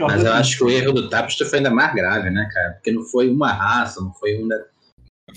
Mas 0.00 0.24
eu 0.24 0.32
acho 0.32 0.58
que 0.58 0.64
o 0.64 0.70
erro 0.70 0.92
do 0.92 1.08
Tapestry 1.08 1.48
foi 1.48 1.58
ainda 1.58 1.70
mais 1.70 1.94
grave, 1.94 2.28
né, 2.28 2.48
cara? 2.52 2.72
Porque 2.72 2.90
não 2.90 3.04
foi 3.04 3.30
uma 3.30 3.52
raça, 3.52 4.00
não 4.00 4.12
foi 4.14 4.34
uma 4.42 4.56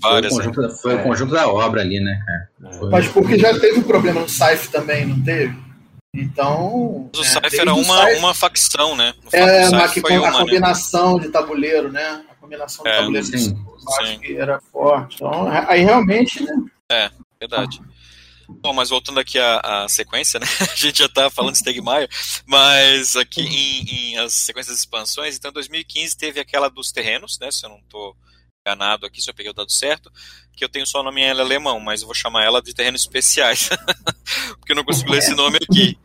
Várias, 0.02 0.34
foi, 0.34 0.48
o 0.48 0.54
conjunto, 0.54 0.76
foi 0.78 0.94
é. 0.94 0.96
o 0.96 1.04
conjunto 1.04 1.34
da 1.34 1.48
obra 1.48 1.82
ali, 1.82 2.00
né, 2.00 2.20
cara? 2.26 2.74
Foi... 2.74 2.90
Mas 2.90 3.08
porque 3.08 3.38
já 3.38 3.58
teve 3.60 3.80
um 3.80 3.84
problema 3.84 4.22
no 4.22 4.30
Saif 4.30 4.70
também, 4.70 5.06
não 5.06 5.22
teve? 5.22 5.56
Então. 6.14 6.72
o 6.76 7.12
é, 7.16 7.58
era 7.60 7.74
uma, 7.74 8.06
uma 8.18 8.34
facção, 8.34 8.96
né? 8.96 9.14
é, 9.32 9.70
mas 9.70 9.94
que, 9.94 10.00
a 10.00 10.20
uma, 10.20 10.32
né? 10.32 10.40
combinação 10.40 11.18
né? 11.18 11.26
de 11.26 11.30
tabuleiro, 11.30 11.92
né? 11.92 12.24
A 12.30 12.36
combinação 12.36 12.84
de 12.84 12.90
é, 12.90 12.98
tabuleiro 12.98 13.26
sim, 13.26 13.38
sim. 13.38 14.20
que 14.20 14.36
era 14.36 14.60
forte. 14.72 15.16
Então, 15.16 15.48
aí 15.68 15.82
realmente, 15.82 16.44
né? 16.44 16.54
É, 16.92 17.12
verdade. 17.40 17.82
Bom, 18.50 18.74
mas 18.74 18.90
voltando 18.90 19.20
aqui 19.20 19.38
à, 19.38 19.60
à, 19.60 19.90
sequência, 19.90 20.40
né? 20.40 20.48
A 20.72 20.76
gente 20.76 21.00
já 21.00 21.10
tá 21.10 21.30
falando 21.30 21.54
de 21.54 21.60
Stegmaier, 21.60 22.10
mas 22.46 23.16
aqui 23.16 23.42
em, 23.42 24.14
em, 24.14 24.18
as 24.18 24.34
sequências 24.34 24.76
de 24.76 24.80
expansões, 24.80 25.36
então 25.36 25.52
2015 25.52 26.18
teve 26.18 26.40
aquela 26.40 26.70
dos 26.70 26.92
terrenos, 26.92 27.38
né? 27.40 27.52
Se 27.52 27.66
eu 27.66 27.70
não 27.70 27.82
tô 27.90 28.16
enganado 28.68 29.06
aqui, 29.06 29.22
se 29.22 29.30
eu 29.30 29.34
peguei 29.34 29.52
o 29.52 29.56
dado 29.56 29.72
certo, 29.72 30.12
que 30.56 30.64
eu 30.64 30.70
tenho 30.70 30.86
só 30.86 31.00
o 31.00 31.04
nome 31.04 31.22
em 31.22 31.30
alemão, 31.30 31.80
mas 31.80 32.02
eu 32.02 32.08
vou 32.08 32.16
chamar 32.16 32.44
ela 32.44 32.62
de 32.62 32.74
terrenos 32.74 33.02
especiais, 33.02 33.70
porque 34.60 34.74
eu 34.74 34.76
não 34.76 34.84
consigo 34.84 35.12
ler 35.12 35.20
esse 35.20 35.34
nome 35.34 35.58
aqui. 35.58 35.98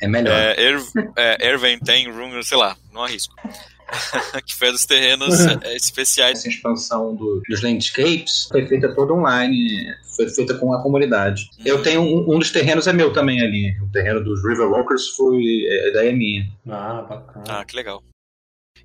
É 0.00 0.06
melhor. 0.06 0.32
É, 0.32 0.62
er, 0.62 0.80
é, 1.16 2.10
Room, 2.10 2.42
sei 2.42 2.58
lá, 2.58 2.76
não 2.92 3.02
arrisco. 3.02 3.34
que 4.44 4.54
foi 4.54 4.70
dos 4.70 4.84
terrenos 4.84 5.34
é, 5.62 5.74
especiais. 5.74 6.40
Essa 6.40 6.48
expansão 6.48 7.16
do, 7.16 7.42
dos 7.48 7.62
landscapes 7.62 8.46
foi 8.50 8.66
feita 8.66 8.94
toda 8.94 9.14
online, 9.14 9.94
foi 10.14 10.28
feita 10.28 10.54
com 10.54 10.74
a 10.74 10.82
comunidade. 10.82 11.48
Hum. 11.58 11.62
Eu 11.64 11.82
tenho 11.82 12.02
um, 12.02 12.34
um, 12.34 12.38
dos 12.38 12.50
terrenos 12.50 12.86
é 12.86 12.92
meu 12.92 13.12
também 13.12 13.40
ali. 13.40 13.74
O 13.80 13.90
terreno 13.90 14.22
dos 14.22 14.44
Riverwalkers 14.44 15.08
foi 15.16 15.64
é, 15.66 15.90
daí 15.92 16.08
é 16.08 16.12
minha. 16.12 16.46
Ah, 16.68 17.02
bacana. 17.08 17.44
Ah, 17.48 17.64
que 17.64 17.74
legal. 17.74 18.02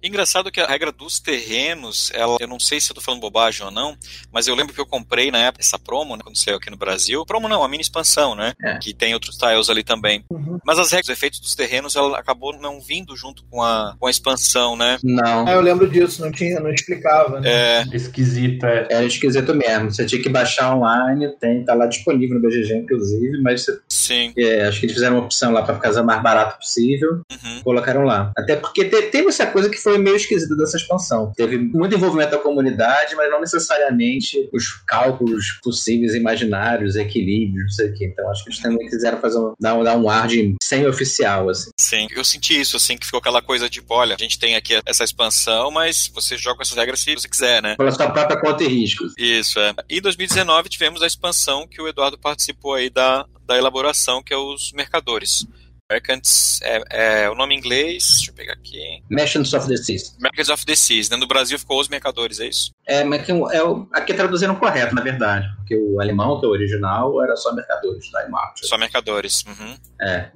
Engraçado 0.03 0.51
que 0.51 0.59
a 0.59 0.67
regra 0.67 0.91
dos 0.91 1.19
terrenos, 1.19 2.11
ela, 2.13 2.37
eu 2.41 2.47
não 2.47 2.59
sei 2.59 2.81
se 2.81 2.91
eu 2.91 2.95
tô 2.95 3.01
falando 3.01 3.21
bobagem 3.21 3.65
ou 3.65 3.71
não, 3.71 3.95
mas 4.31 4.47
eu 4.47 4.55
lembro 4.55 4.73
que 4.73 4.81
eu 4.81 4.85
comprei 4.85 5.31
na 5.31 5.37
época 5.37 5.63
essa 5.63 5.79
promo, 5.79 6.17
né, 6.17 6.21
quando 6.23 6.37
saiu 6.37 6.57
aqui 6.57 6.69
no 6.69 6.75
Brasil. 6.75 7.25
Promo 7.25 7.47
não, 7.47 7.63
a 7.63 7.67
mini 7.69 7.81
expansão, 7.81 8.35
né? 8.35 8.53
É. 8.61 8.77
Que 8.79 8.93
tem 8.93 9.13
outros 9.13 9.37
tiles 9.37 9.69
ali 9.69 9.81
também. 9.81 10.25
Uhum. 10.29 10.57
Mas 10.65 10.77
as 10.77 10.91
regras, 10.91 11.07
os 11.07 11.13
efeitos 11.13 11.39
dos 11.39 11.55
terrenos, 11.55 11.95
ela 11.95 12.19
acabou 12.19 12.53
não 12.59 12.81
vindo 12.81 13.15
junto 13.15 13.45
com 13.45 13.61
a, 13.61 13.95
com 13.97 14.05
a 14.07 14.11
expansão, 14.11 14.75
né? 14.75 14.97
Não. 15.01 15.47
Ah, 15.47 15.53
eu 15.53 15.61
lembro 15.61 15.89
disso, 15.89 16.21
não 16.21 16.31
tinha, 16.31 16.59
não 16.59 16.69
explicava, 16.69 17.39
né? 17.39 17.49
É. 17.49 17.83
Esquisito, 17.93 18.65
é. 18.65 18.87
Era 18.89 19.05
esquisito 19.05 19.55
mesmo. 19.55 19.89
Você 19.89 20.05
tinha 20.05 20.21
que 20.21 20.29
baixar 20.29 20.75
online, 20.75 21.29
tem, 21.39 21.63
tá 21.63 21.73
lá 21.73 21.85
disponível 21.85 22.35
no 22.35 22.41
BGG, 22.41 22.75
inclusive, 22.75 23.41
mas 23.41 23.63
você, 23.63 23.79
Sim. 23.87 24.33
É, 24.37 24.67
acho 24.67 24.81
que 24.81 24.85
eles 24.85 24.95
fizeram 24.95 25.15
uma 25.15 25.25
opção 25.25 25.53
lá 25.53 25.61
para 25.61 25.75
ficar 25.75 25.93
o 25.93 26.05
mais 26.05 26.21
barato 26.21 26.57
possível, 26.57 27.21
uhum. 27.31 27.61
colocaram 27.63 28.03
lá. 28.03 28.33
Até 28.37 28.55
porque 28.55 28.85
te, 28.85 29.01
teve 29.03 29.29
essa 29.29 29.45
coisa 29.45 29.69
que 29.69 29.77
foi 29.77 29.92
foi 29.93 29.97
meio 29.99 30.15
esquisito 30.15 30.56
dessa 30.58 30.77
expansão. 30.77 31.32
Teve 31.36 31.58
muito 31.58 31.93
envolvimento 31.93 32.32
da 32.32 32.39
comunidade, 32.39 33.15
mas 33.15 33.29
não 33.29 33.39
necessariamente 33.39 34.49
os 34.51 34.67
cálculos 34.88 35.60
possíveis, 35.63 36.15
imaginários, 36.15 36.95
equilíbrios, 36.95 37.63
não 37.63 37.69
sei 37.69 37.89
o 37.89 37.93
quê. 37.93 38.06
Então 38.12 38.29
acho 38.32 38.43
que 38.43 38.49
eles 38.49 38.60
também 38.60 38.88
quiseram 38.88 39.19
fazer 39.19 39.38
um, 39.38 39.53
dar, 39.60 39.75
um, 39.75 39.84
dar 39.84 39.97
um 39.97 40.10
ar 40.10 40.27
de 40.27 40.56
semi-oficial, 40.62 41.49
assim. 41.49 41.69
Sim, 41.79 42.08
eu 42.15 42.23
senti 42.23 42.60
isso, 42.60 42.75
assim, 42.75 42.97
que 42.97 43.06
ficou 43.06 43.19
aquela 43.19 43.41
coisa 43.41 43.69
de, 43.69 43.82
tipo, 43.82 43.93
olha, 43.93 44.15
a 44.15 44.21
gente 44.21 44.39
tem 44.39 44.56
aqui 44.56 44.79
essa 44.86 45.03
expansão, 45.03 45.69
mas 45.69 46.10
você 46.13 46.38
joga 46.38 46.58
com 46.58 46.63
essas 46.63 46.77
regras 46.77 46.99
se 46.99 47.13
você 47.13 47.29
quiser, 47.29 47.62
né? 47.62 47.75
Pela 47.75 47.91
sua 47.91 48.10
própria 48.10 48.39
conta 48.39 48.63
e 48.63 48.67
riscos. 48.67 49.13
Isso, 49.17 49.60
é. 49.60 49.73
E 49.88 49.99
em 49.99 50.01
2019 50.01 50.69
tivemos 50.69 51.03
a 51.03 51.08
expansão 51.08 51.67
que 51.67 51.82
o 51.82 51.88
Eduardo 51.88 52.17
participou 52.17 52.73
aí 52.73 52.89
da, 52.89 53.27
da 53.45 53.58
elaboração, 53.58 54.23
que 54.23 54.34
é 54.34 54.38
os 54.38 54.71
mercadores. 54.73 55.45
Merchants 55.93 56.60
é, 56.63 57.23
é, 57.23 57.29
o 57.29 57.36
nome 57.36 57.53
em 57.53 57.60
inglês, 57.60 58.08
deixa 58.15 58.32
eu 58.32 58.36
pegar 58.36 58.53
aqui. 58.53 59.03
Merchants 59.10 59.53
of 59.53 59.67
the 59.67 59.77
Seas. 59.77 60.17
Merchants 60.19 60.49
of 60.49 60.65
the 60.65 60.75
Seas. 60.75 61.10
Né? 61.10 61.17
No 61.17 61.27
Brasil 61.27 61.60
ficou 61.60 61.79
os 61.79 61.88
mercadores, 61.88 62.39
é 62.39 62.47
isso? 62.47 62.71
É, 62.88 63.03
mas 63.03 63.23
que, 63.23 63.32
é, 63.32 63.62
aqui 63.93 64.13
traduzindo 64.13 64.56
correto, 64.56 64.95
na 64.95 65.01
verdade. 65.01 65.47
Porque 65.58 65.77
o 65.77 66.01
alemão, 66.01 66.39
que 66.39 66.45
é 66.45 66.49
o 66.49 66.51
original, 66.51 67.23
era 67.23 67.36
só 67.36 67.53
mercadores, 67.53 68.10
tá? 68.10 68.27
Só 68.63 68.77
mercadores. 68.77 69.43
Uhum. 69.45 69.77
É. 70.01 70.32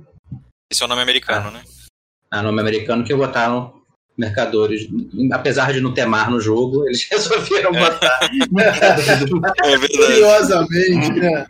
Esse 0.72 0.84
é 0.84 0.86
o 0.86 0.89
nome 0.89 1.02
americano, 1.02 1.48
ah. 1.48 1.52
né? 1.52 1.63
Ah, 2.30 2.43
nome 2.43 2.62
americano 2.62 3.04
que 3.04 3.15
botaram 3.15 3.82
mercadores. 4.17 4.88
Apesar 5.32 5.71
de 5.71 5.80
não 5.80 5.93
ter 5.93 6.06
mar 6.06 6.32
no 6.32 6.41
jogo, 6.41 6.86
eles 6.86 7.08
resolveram 7.12 7.75
é. 7.75 7.80
botar. 7.80 8.19
é 8.21 9.77
verdade. 9.77 9.97
Curiosamente, 9.97 11.19
né? 11.19 11.45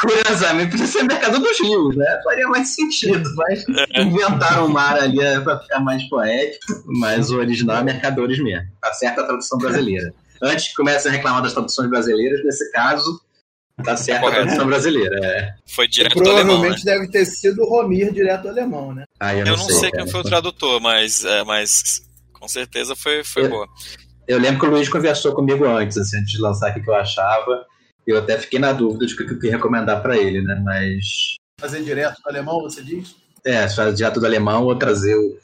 Curiosamente, 0.00 0.70
podia 0.70 0.86
ser 0.86 1.02
mercador 1.02 1.40
dos 1.40 1.60
rios, 1.60 1.96
né? 1.96 2.20
Faria 2.24 2.48
mais 2.48 2.74
sentido, 2.74 3.28
mas 3.36 3.64
é. 3.94 4.02
inventaram 4.02 4.66
o 4.66 4.68
mar 4.68 4.98
ali 4.98 5.20
é, 5.20 5.40
para 5.40 5.60
ficar 5.60 5.80
mais 5.80 6.02
poético, 6.04 6.84
mas 6.86 7.30
o 7.30 7.38
original 7.38 7.78
é 7.78 7.84
mercadores 7.84 8.38
mesmo. 8.38 8.66
Tá 8.80 8.92
certa 8.92 9.20
a 9.20 9.24
tradução 9.24 9.58
brasileira. 9.58 10.12
Antes 10.40 10.68
que 10.68 10.74
comecem 10.74 11.10
a 11.10 11.14
reclamar 11.14 11.42
das 11.42 11.52
traduções 11.52 11.88
brasileiras, 11.88 12.42
nesse 12.44 12.70
caso, 12.72 13.20
Tá 13.82 13.96
certo 13.96 14.26
a 14.26 14.30
tradução 14.30 14.66
brasileira. 14.66 15.18
É. 15.24 15.54
Foi 15.66 15.88
direto 15.88 16.14
do 16.14 16.30
alemão. 16.30 16.60
Provavelmente 16.60 16.84
né? 16.84 16.92
deve 16.92 17.10
ter 17.10 17.24
sido 17.24 17.62
o 17.62 17.68
Romir 17.68 18.12
direto 18.12 18.42
do 18.42 18.48
alemão, 18.48 18.94
né? 18.94 19.04
Ah, 19.22 19.36
eu 19.36 19.44
não, 19.44 19.52
eu 19.52 19.56
não 19.56 19.64
sei, 19.66 19.74
sei 19.76 19.90
quem 19.92 20.08
foi 20.08 20.20
o 20.20 20.24
tradutor, 20.24 20.80
mas, 20.80 21.24
é, 21.24 21.44
mas 21.44 22.02
com 22.32 22.48
certeza 22.48 22.96
foi, 22.96 23.22
foi 23.22 23.44
eu, 23.44 23.50
boa. 23.50 23.68
Eu 24.26 24.36
lembro 24.36 24.58
que 24.58 24.66
o 24.66 24.70
Luiz 24.70 24.88
conversou 24.88 25.32
comigo 25.32 25.64
antes, 25.64 25.96
assim, 25.96 26.18
antes 26.18 26.32
de 26.32 26.40
lançar 26.40 26.76
o 26.76 26.82
que 26.82 26.90
eu 26.90 26.94
achava. 26.94 27.64
Eu 28.04 28.18
até 28.18 28.36
fiquei 28.36 28.58
na 28.58 28.72
dúvida 28.72 29.06
de 29.06 29.14
o 29.14 29.16
que 29.16 29.46
eu 29.46 29.50
ia 29.50 29.56
recomendar 29.56 30.02
para 30.02 30.18
ele, 30.18 30.42
né? 30.42 30.60
Mas. 30.64 31.36
Fazer 31.60 31.84
direto 31.84 32.20
do 32.20 32.28
alemão, 32.28 32.62
você 32.62 32.82
diz? 32.82 33.14
É, 33.44 33.68
fazer 33.68 33.94
direto 33.94 34.18
do 34.18 34.26
alemão 34.26 34.64
ou 34.64 34.76
trazer 34.76 35.14
o. 35.14 35.38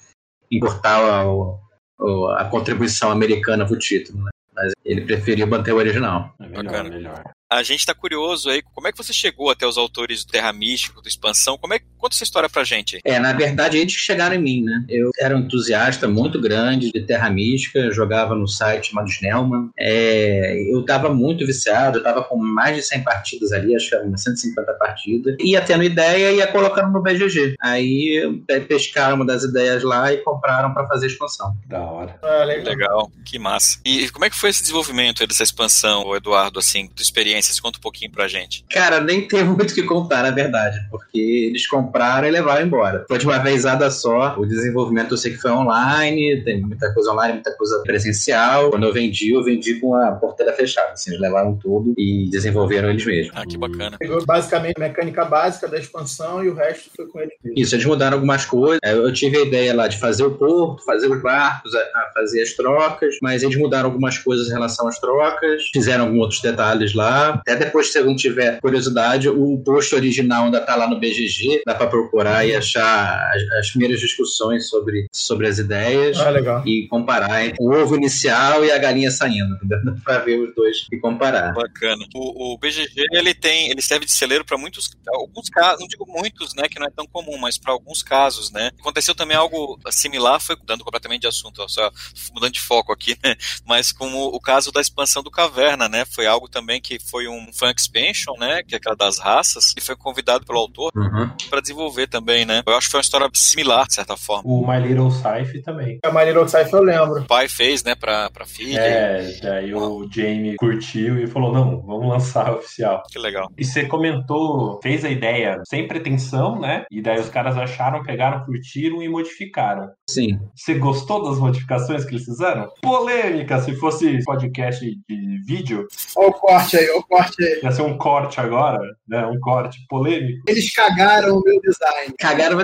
importar 0.51 0.99
a, 0.99 2.43
a 2.43 2.45
contribuição 2.47 3.13
americana 3.13 3.65
pro 3.65 3.79
título, 3.79 4.25
né? 4.25 4.31
Mas 4.57 4.73
ele 4.85 5.03
preferiu 5.03 5.47
manter 5.47 5.73
o 5.73 5.77
original. 5.77 6.35
É 6.41 6.49
melhor, 6.49 6.83
melhor. 6.83 7.23
A 7.51 7.63
gente 7.63 7.81
está 7.81 7.95
curioso 7.95 8.51
aí, 8.51 8.61
como 8.75 8.89
é 8.89 8.93
que 8.93 8.99
você 8.99 9.11
chegou 9.11 9.51
até 9.51 9.67
os 9.67 9.79
autores 9.79 10.23
do 10.23 10.31
Terra 10.31 10.53
Místico, 10.53 11.01
do 11.01 11.09
Expansão? 11.09 11.57
Como 11.57 11.73
é, 11.73 11.81
conta 11.97 12.15
essa 12.15 12.23
história 12.23 12.47
pra 12.47 12.63
gente. 12.63 13.01
É, 13.03 13.19
na 13.19 13.33
verdade, 13.33 13.79
eles 13.79 13.95
chegaram 13.95 14.35
em 14.35 14.39
mim, 14.39 14.63
né? 14.63 14.85
Eu 14.87 15.11
era 15.19 15.35
um 15.35 15.41
entusiasta 15.41 16.07
muito 16.07 16.39
grande 16.39 16.93
de 16.93 17.01
Terra 17.07 17.31
Mística, 17.31 17.91
jogava 17.91 18.35
no 18.35 18.47
site 18.47 18.91
chamado 18.91 19.09
Snellman. 19.09 19.71
É, 19.79 20.63
eu 20.71 20.81
estava 20.81 21.09
muito 21.15 21.47
viciado, 21.47 21.97
eu 21.97 22.01
estava 22.01 22.23
com 22.23 22.37
mais 22.37 22.77
de 22.77 22.83
100 22.83 23.03
partidas 23.03 23.51
ali, 23.51 23.75
acho 23.75 23.89
que 23.89 23.95
eram 23.95 24.15
150 24.15 24.73
partidas. 24.75 25.37
Ia 25.41 25.63
tendo 25.63 25.85
ideia 25.85 26.31
e 26.33 26.37
ia 26.37 26.47
colocando 26.49 26.93
no 26.93 27.03
BGG. 27.03 27.55
Aí 27.61 28.43
pescaram 28.69 29.17
uma 29.17 29.25
das 29.25 29.45
ideias 29.45 29.83
lá 29.83 30.13
e 30.13 30.19
compraram 30.19 30.75
para 30.75 30.87
fazer 30.87 31.07
a 31.07 31.09
expansão. 31.09 31.57
Da 31.67 31.81
hora. 31.81 32.19
Ah, 32.23 32.45
legal. 32.45 32.75
legal. 32.75 33.13
que 33.25 33.39
massa. 33.39 33.81
E 33.87 34.11
como 34.11 34.27
é 34.27 34.31
que 34.31 34.37
foi 34.37 34.51
esse 34.51 34.61
desenvolvimento 34.61 35.27
dessa 35.27 35.43
expansão, 35.43 36.15
Eduardo, 36.15 36.59
assim, 36.59 36.87
tua 36.89 37.03
experiência 37.03 37.38
experiências? 37.39 37.61
Conta 37.61 37.79
um 37.79 37.81
pouquinho 37.81 38.11
pra 38.11 38.29
gente. 38.29 38.65
Cara, 38.71 39.01
nem 39.01 39.27
tem 39.27 39.45
muito 39.45 39.71
o 39.71 39.75
que 39.75 39.83
contar, 39.83 40.23
na 40.23 40.31
verdade, 40.31 40.79
porque 40.91 41.19
eles 41.19 41.67
compraram 41.67 42.27
e 42.27 42.31
levaram 42.31 42.67
embora. 42.67 43.05
Foi 43.09 43.19
de 43.19 43.25
uma 43.25 43.39
vezada 43.39 43.91
só. 43.91 44.35
O 44.39 44.47
desenvolvimento 44.47 45.13
eu 45.13 45.17
sei 45.17 45.33
que 45.33 45.39
foi 45.39 45.51
online, 45.51 46.43
tem 46.45 46.61
muita 46.61 46.93
coisa 46.93 47.13
online, 47.13 47.35
muita 47.35 47.57
coisa 47.57 47.83
presencial. 47.85 48.71
Quando 48.71 48.87
eu 48.87 48.93
vendi, 48.93 49.33
eu 49.33 49.43
vendi 49.43 49.75
com 49.81 49.95
a 49.95 50.13
porteira 50.13 50.53
fechada. 50.53 50.93
Assim, 50.93 51.11
eles 51.11 51.21
levaram 51.21 51.57
tudo 51.57 51.95
e 51.97 52.29
desenvolveram 52.31 52.91
eles 52.91 53.05
mesmos. 53.05 53.33
Ah, 53.35 53.47
que 53.47 53.57
bacana. 53.57 53.97
Pegou 53.99 54.25
basicamente 54.25 54.75
a 54.77 54.81
mecânica 54.81 55.25
básica 55.25 55.69
da 55.69 55.79
expansão 55.79 56.45
e 56.45 56.49
o 56.49 56.55
resto 56.55 56.91
foi 56.95 57.07
com 57.07 57.21
ele. 57.21 57.33
Isso, 57.57 57.75
eles 57.75 57.85
mudaram 57.85 58.15
algumas 58.17 58.45
coisas. 58.45 58.79
É, 58.85 58.93
Eu 58.93 59.13
tive 59.13 59.39
a 59.39 59.43
ideia 59.43 59.75
lá 59.75 59.89
de 59.89 59.99
fazer 59.99 60.25
o 60.25 60.33
porto, 60.33 60.85
fazer 60.85 61.11
os 61.11 61.23
barcos, 61.23 61.75
a, 61.75 61.79
a 61.79 62.11
fazer 62.15 62.43
as 62.43 62.53
trocas, 62.53 63.17
mas 63.23 63.43
eles 63.43 63.57
mudaram 63.57 63.87
algumas 63.87 64.19
coisas 64.19 64.49
em 64.49 64.53
relação 64.53 64.89
às 64.89 64.99
trocas, 64.99 65.63
fizeram 65.73 66.05
alguns 66.05 66.21
outros 66.21 66.41
detalhes 66.41 66.95
lá. 66.95 67.28
Até 67.35 67.57
depois, 67.57 67.93
se 67.93 67.99
alguém 67.99 68.17
tiver 68.17 68.61
curiosidade, 68.61 69.29
o 69.29 69.59
post 69.59 69.95
original 69.95 70.45
ainda 70.45 70.61
tá 70.61 70.75
lá 70.77 70.89
no 70.89 70.99
BGG, 70.99 71.63
dá 71.67 71.75
para 71.75 71.87
procurar 71.87 72.47
e 72.47 72.55
achar 72.55 73.31
as, 73.35 73.43
as 73.59 73.71
primeiras 73.71 74.01
discussões 74.01 74.69
sobre, 74.69 75.07
sobre 75.13 75.47
as 75.47 75.59
ideias 75.59 76.19
Ah, 76.19 76.31
legal. 76.31 76.63
e 76.67 76.87
comparar 76.89 77.45
entre 77.45 77.63
o 77.63 77.71
ovo 77.73 77.97
inicial 77.97 78.65
e 78.65 78.71
a 78.71 78.79
galinha 78.79 79.11
saindo, 79.11 79.57
pra 80.05 80.19
ver 80.19 80.39
os 80.41 80.55
dois 80.55 80.87
e 80.91 80.99
comparar. 80.99 81.53
Bacana. 81.55 82.05
O, 82.15 82.55
o 82.55 82.59
BGG 82.59 83.07
ele 83.13 83.35
tem, 83.35 83.71
ele 83.71 83.83
serve 83.83 84.05
de 84.05 84.13
celeiro 84.13 84.45
para 84.45 84.59
muitos, 84.59 84.91
alguns 85.09 85.49
casos, 85.49 85.81
não 85.81 85.89
digo 85.89 86.07
muitos, 86.07 86.55
né, 86.55 86.69
que 86.69 86.79
não 86.79 86.87
é 86.87 86.91
tão 86.91 87.07
comum, 87.07 87.39
mas 87.39 87.59
para 87.59 87.73
alguns 87.73 88.03
casos, 88.03 88.51
né. 88.51 88.71
Aconteceu 88.79 89.15
também 89.15 89.37
algo 89.37 89.79
similar, 89.91 90.41
foi 90.41 90.57
dando 90.65 90.85
completamente 90.85 91.23
de 91.23 91.27
assunto, 91.27 91.69
só 91.69 91.91
mudando 92.35 92.53
de 92.53 92.61
foco 92.61 92.93
aqui, 92.93 93.17
né, 93.25 93.37
mas 93.67 93.93
com 93.93 94.07
o, 94.13 94.37
o 94.37 94.41
caso 94.41 94.71
da 94.73 94.81
expansão 94.81 95.23
do 95.23 95.31
Caverna, 95.31 95.89
né, 95.89 96.05
foi 96.05 96.27
algo 96.27 96.49
também 96.49 96.81
que 96.81 96.99
foi 96.99 97.18
um 97.27 97.53
fan 97.53 97.73
expansion, 97.77 98.35
né, 98.39 98.63
que 98.63 98.75
é 98.75 98.79
aquela 98.79 98.95
das 98.97 99.19
raças, 99.19 99.73
e 99.77 99.81
foi 99.81 99.97
convidado 99.97 100.45
pelo 100.45 100.59
autor 100.59 100.91
Uhum. 100.95 101.31
para 101.51 101.61
desenvolver 101.61 102.07
também, 102.07 102.45
né. 102.45 102.63
Eu 102.67 102.75
acho 102.77 102.87
que 102.87 102.93
foi 102.93 102.99
uma 102.99 103.03
história 103.03 103.29
similar, 103.35 103.87
de 103.87 103.95
certa 103.95 104.17
forma. 104.17 104.43
O 104.45 104.67
My 104.67 104.79
Little 104.87 105.11
Scythe 105.11 105.63
também. 105.63 105.99
A 106.05 106.11
Maria 106.11 106.35
Roxai 106.35 106.69
eu 106.73 106.83
lembro. 106.83 107.23
O 107.23 107.27
pai 107.27 107.49
fez, 107.49 107.83
né, 107.83 107.95
pra, 107.95 108.31
pra 108.31 108.45
filha. 108.45 108.79
É, 108.79 109.39
daí 109.43 109.75
o 109.75 110.07
Jamie 110.11 110.57
curtiu 110.57 111.19
e 111.19 111.27
falou: 111.27 111.53
não, 111.53 111.81
vamos 111.83 112.09
lançar 112.09 112.53
oficial. 112.55 113.03
Que 113.11 113.19
legal. 113.19 113.49
E 113.57 113.65
você 113.65 113.87
comentou, 113.87 114.79
fez 114.83 115.05
a 115.05 115.11
ideia 115.11 115.61
sem 115.69 115.87
pretensão, 115.89 116.59
né? 116.61 116.85
E 116.91 117.01
daí 117.01 117.19
os 117.19 117.29
caras 117.29 117.57
acharam, 117.57 118.03
pegaram, 118.03 118.45
curtiram 118.45 119.03
e 119.03 119.09
modificaram. 119.09 119.89
Sim. 120.11 120.39
Você 120.55 120.75
gostou 120.75 121.23
das 121.29 121.39
modificações 121.39 122.05
que 122.05 122.11
eles 122.15 122.25
fizeram? 122.25 122.69
Polêmica, 122.83 123.61
se 123.61 123.75
fosse 123.77 124.23
podcast 124.25 124.85
de 124.85 125.43
vídeo, 125.47 125.87
Olha 126.17 126.29
o 126.29 126.33
corte 126.33 126.77
aí, 126.77 126.89
olha 126.91 126.99
o 126.99 127.03
corte 127.09 127.61
ia 127.63 127.73
ser 127.73 127.83
um 127.83 127.97
corte 127.97 128.41
agora, 128.41 128.97
né? 129.09 129.27
Um 129.27 129.41
corte 129.41 129.79
polêmico. 129.89 130.43
Eles 130.47 130.73
cagaram 130.75 131.39
o 131.39 131.43
meu 131.43 131.61
design. 131.61 132.15
Cagaram. 132.19 132.59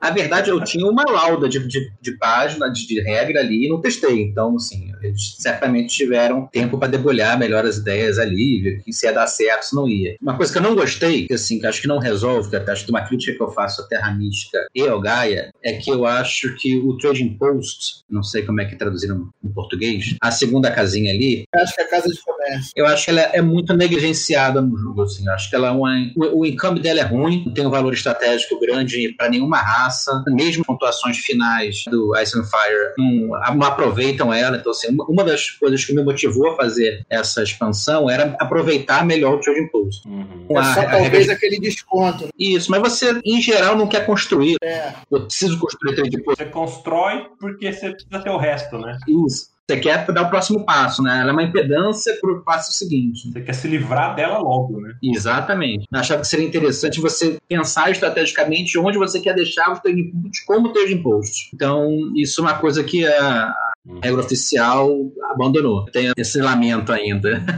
A 0.00 0.10
verdade, 0.10 0.50
eu 0.50 0.62
tinha 0.62 0.88
uma 0.88 1.04
lauda 1.04 1.48
de, 1.48 1.66
de, 1.66 1.90
de 2.00 2.16
página, 2.18 2.70
de, 2.70 2.86
de 2.86 3.00
regra 3.00 3.40
ali 3.40 3.66
e 3.66 3.68
não 3.68 3.80
testei. 3.80 4.22
Então, 4.22 4.54
assim, 4.54 4.87
eles 5.02 5.36
certamente 5.38 5.94
tiveram 5.94 6.46
tempo 6.46 6.78
para 6.78 6.88
debulhar 6.88 7.38
melhor 7.38 7.64
as 7.64 7.76
ideias 7.76 8.18
ali, 8.18 8.60
ver 8.60 8.82
que 8.82 8.92
se 8.92 9.06
ia 9.06 9.12
dar 9.12 9.26
certo, 9.26 9.64
se 9.64 9.74
não 9.74 9.88
ia. 9.88 10.16
Uma 10.20 10.36
coisa 10.36 10.52
que 10.52 10.58
eu 10.58 10.62
não 10.62 10.74
gostei, 10.74 11.26
que 11.26 11.34
assim, 11.34 11.58
que 11.58 11.66
acho 11.66 11.80
que 11.80 11.88
não 11.88 11.98
resolve, 11.98 12.50
que 12.50 12.56
até 12.56 12.72
acho 12.72 12.84
que 12.84 12.90
uma 12.90 13.02
crítica 13.02 13.36
que 13.36 13.42
eu 13.42 13.50
faço 13.50 13.82
à 13.82 13.86
Terra 13.86 14.12
Mística 14.12 14.58
e 14.74 14.82
ao 14.82 15.00
Gaia, 15.00 15.50
é 15.62 15.72
que 15.74 15.90
eu 15.90 16.06
acho 16.06 16.54
que 16.56 16.76
o 16.76 16.96
Trading 16.98 17.36
Post, 17.38 18.02
não 18.08 18.22
sei 18.22 18.42
como 18.42 18.60
é 18.60 18.64
que 18.64 18.76
traduziram 18.76 19.28
em 19.44 19.48
português, 19.48 20.16
a 20.20 20.30
segunda 20.30 20.70
casinha 20.70 21.12
ali, 21.12 21.44
Eu 21.54 21.62
Acho 21.62 21.74
que 21.74 21.80
é 21.80 21.84
a 21.84 21.88
casa 21.88 22.08
de 22.08 22.20
comércio. 22.20 22.72
eu 22.76 22.86
acho 22.86 23.04
que 23.04 23.10
ela 23.10 23.20
é 23.20 23.42
muito 23.42 23.74
negligenciada 23.74 24.60
no 24.60 24.76
jogo, 24.76 25.02
assim. 25.02 25.26
Eu 25.26 25.32
acho 25.32 25.50
que 25.50 25.56
ela 25.56 25.68
é 25.68 25.70
uma, 25.70 25.92
o, 26.16 26.40
o 26.40 26.46
encamp 26.46 26.78
dela 26.78 27.00
é 27.00 27.04
ruim, 27.04 27.44
não 27.46 27.52
tem 27.52 27.66
um 27.66 27.70
valor 27.70 27.92
estratégico 27.92 28.58
grande 28.60 29.14
para 29.16 29.28
nenhuma 29.28 29.58
raça, 29.58 30.24
mesmo 30.28 30.64
pontuações 30.64 31.18
finais 31.18 31.84
do 31.90 32.16
Ice 32.18 32.38
and 32.38 32.44
Fire 32.44 32.94
não, 32.96 33.56
não 33.56 33.66
aproveitam 33.66 34.32
ela. 34.32 34.56
Então, 34.56 34.72
assim, 34.72 34.87
uma- 34.90 35.04
uma 35.06 35.24
das 35.24 35.50
coisas 35.50 35.84
que 35.84 35.94
me 35.94 36.02
motivou 36.02 36.50
a 36.50 36.56
fazer 36.56 37.04
essa 37.10 37.42
expansão 37.42 38.08
era 38.10 38.34
aproveitar 38.38 39.04
melhor 39.04 39.34
o 39.34 39.40
Trading 39.40 39.68
Post. 39.68 40.06
Uhum. 40.08 40.46
É 40.50 40.58
A- 40.58 40.74
só 40.74 40.80
a 40.80 40.86
talvez 40.90 41.12
regra- 41.26 41.34
aquele 41.34 41.60
desconto. 41.60 42.24
né? 42.24 42.30
Isso, 42.38 42.70
mas 42.70 42.80
você, 42.80 43.20
em 43.24 43.40
geral, 43.40 43.76
não 43.76 43.86
quer 43.86 44.04
construir. 44.06 44.56
É. 44.62 44.92
Eu 45.10 45.22
preciso 45.26 45.58
construir 45.58 45.94
Trading 45.94 46.22
Post. 46.22 46.42
Você 46.44 46.50
constrói 46.50 47.26
porque 47.38 47.72
você 47.72 47.90
precisa 47.90 48.18
ter 48.22 48.30
o 48.30 48.36
resto, 48.38 48.78
né? 48.78 48.96
Isso. 49.26 49.56
Você 49.70 49.80
quer 49.80 50.06
dar 50.10 50.22
o 50.22 50.30
próximo 50.30 50.64
passo, 50.64 51.02
né? 51.02 51.20
Ela 51.20 51.28
é 51.28 51.32
uma 51.34 51.42
impedância 51.42 52.16
para 52.22 52.32
o 52.32 52.40
passo 52.42 52.72
seguinte. 52.72 53.30
Você 53.30 53.42
quer 53.42 53.52
se 53.54 53.68
livrar 53.68 54.14
dela 54.16 54.38
logo, 54.38 54.80
né? 54.80 54.94
Exatamente. 55.02 55.86
Eu 55.92 56.00
achava 56.00 56.22
que 56.22 56.26
seria 56.26 56.46
interessante 56.46 56.98
você 57.02 57.36
pensar 57.46 57.90
estrategicamente 57.90 58.78
onde 58.78 58.96
você 58.96 59.20
quer 59.20 59.34
deixar 59.34 59.70
os 59.70 59.78
trading 59.80 60.10
posts 60.10 60.44
como 60.46 60.72
trading 60.72 61.02
posts. 61.02 61.50
Então, 61.52 61.86
isso 62.16 62.40
é 62.40 62.44
uma 62.44 62.54
coisa 62.58 62.82
que 62.82 63.06
a 63.06 63.54
a 63.96 64.06
regra 64.06 64.20
oficial 64.20 64.90
abandonou. 65.30 65.86
Tem 65.86 66.12
esse 66.16 66.40
lamento 66.40 66.92
ainda. 66.92 67.42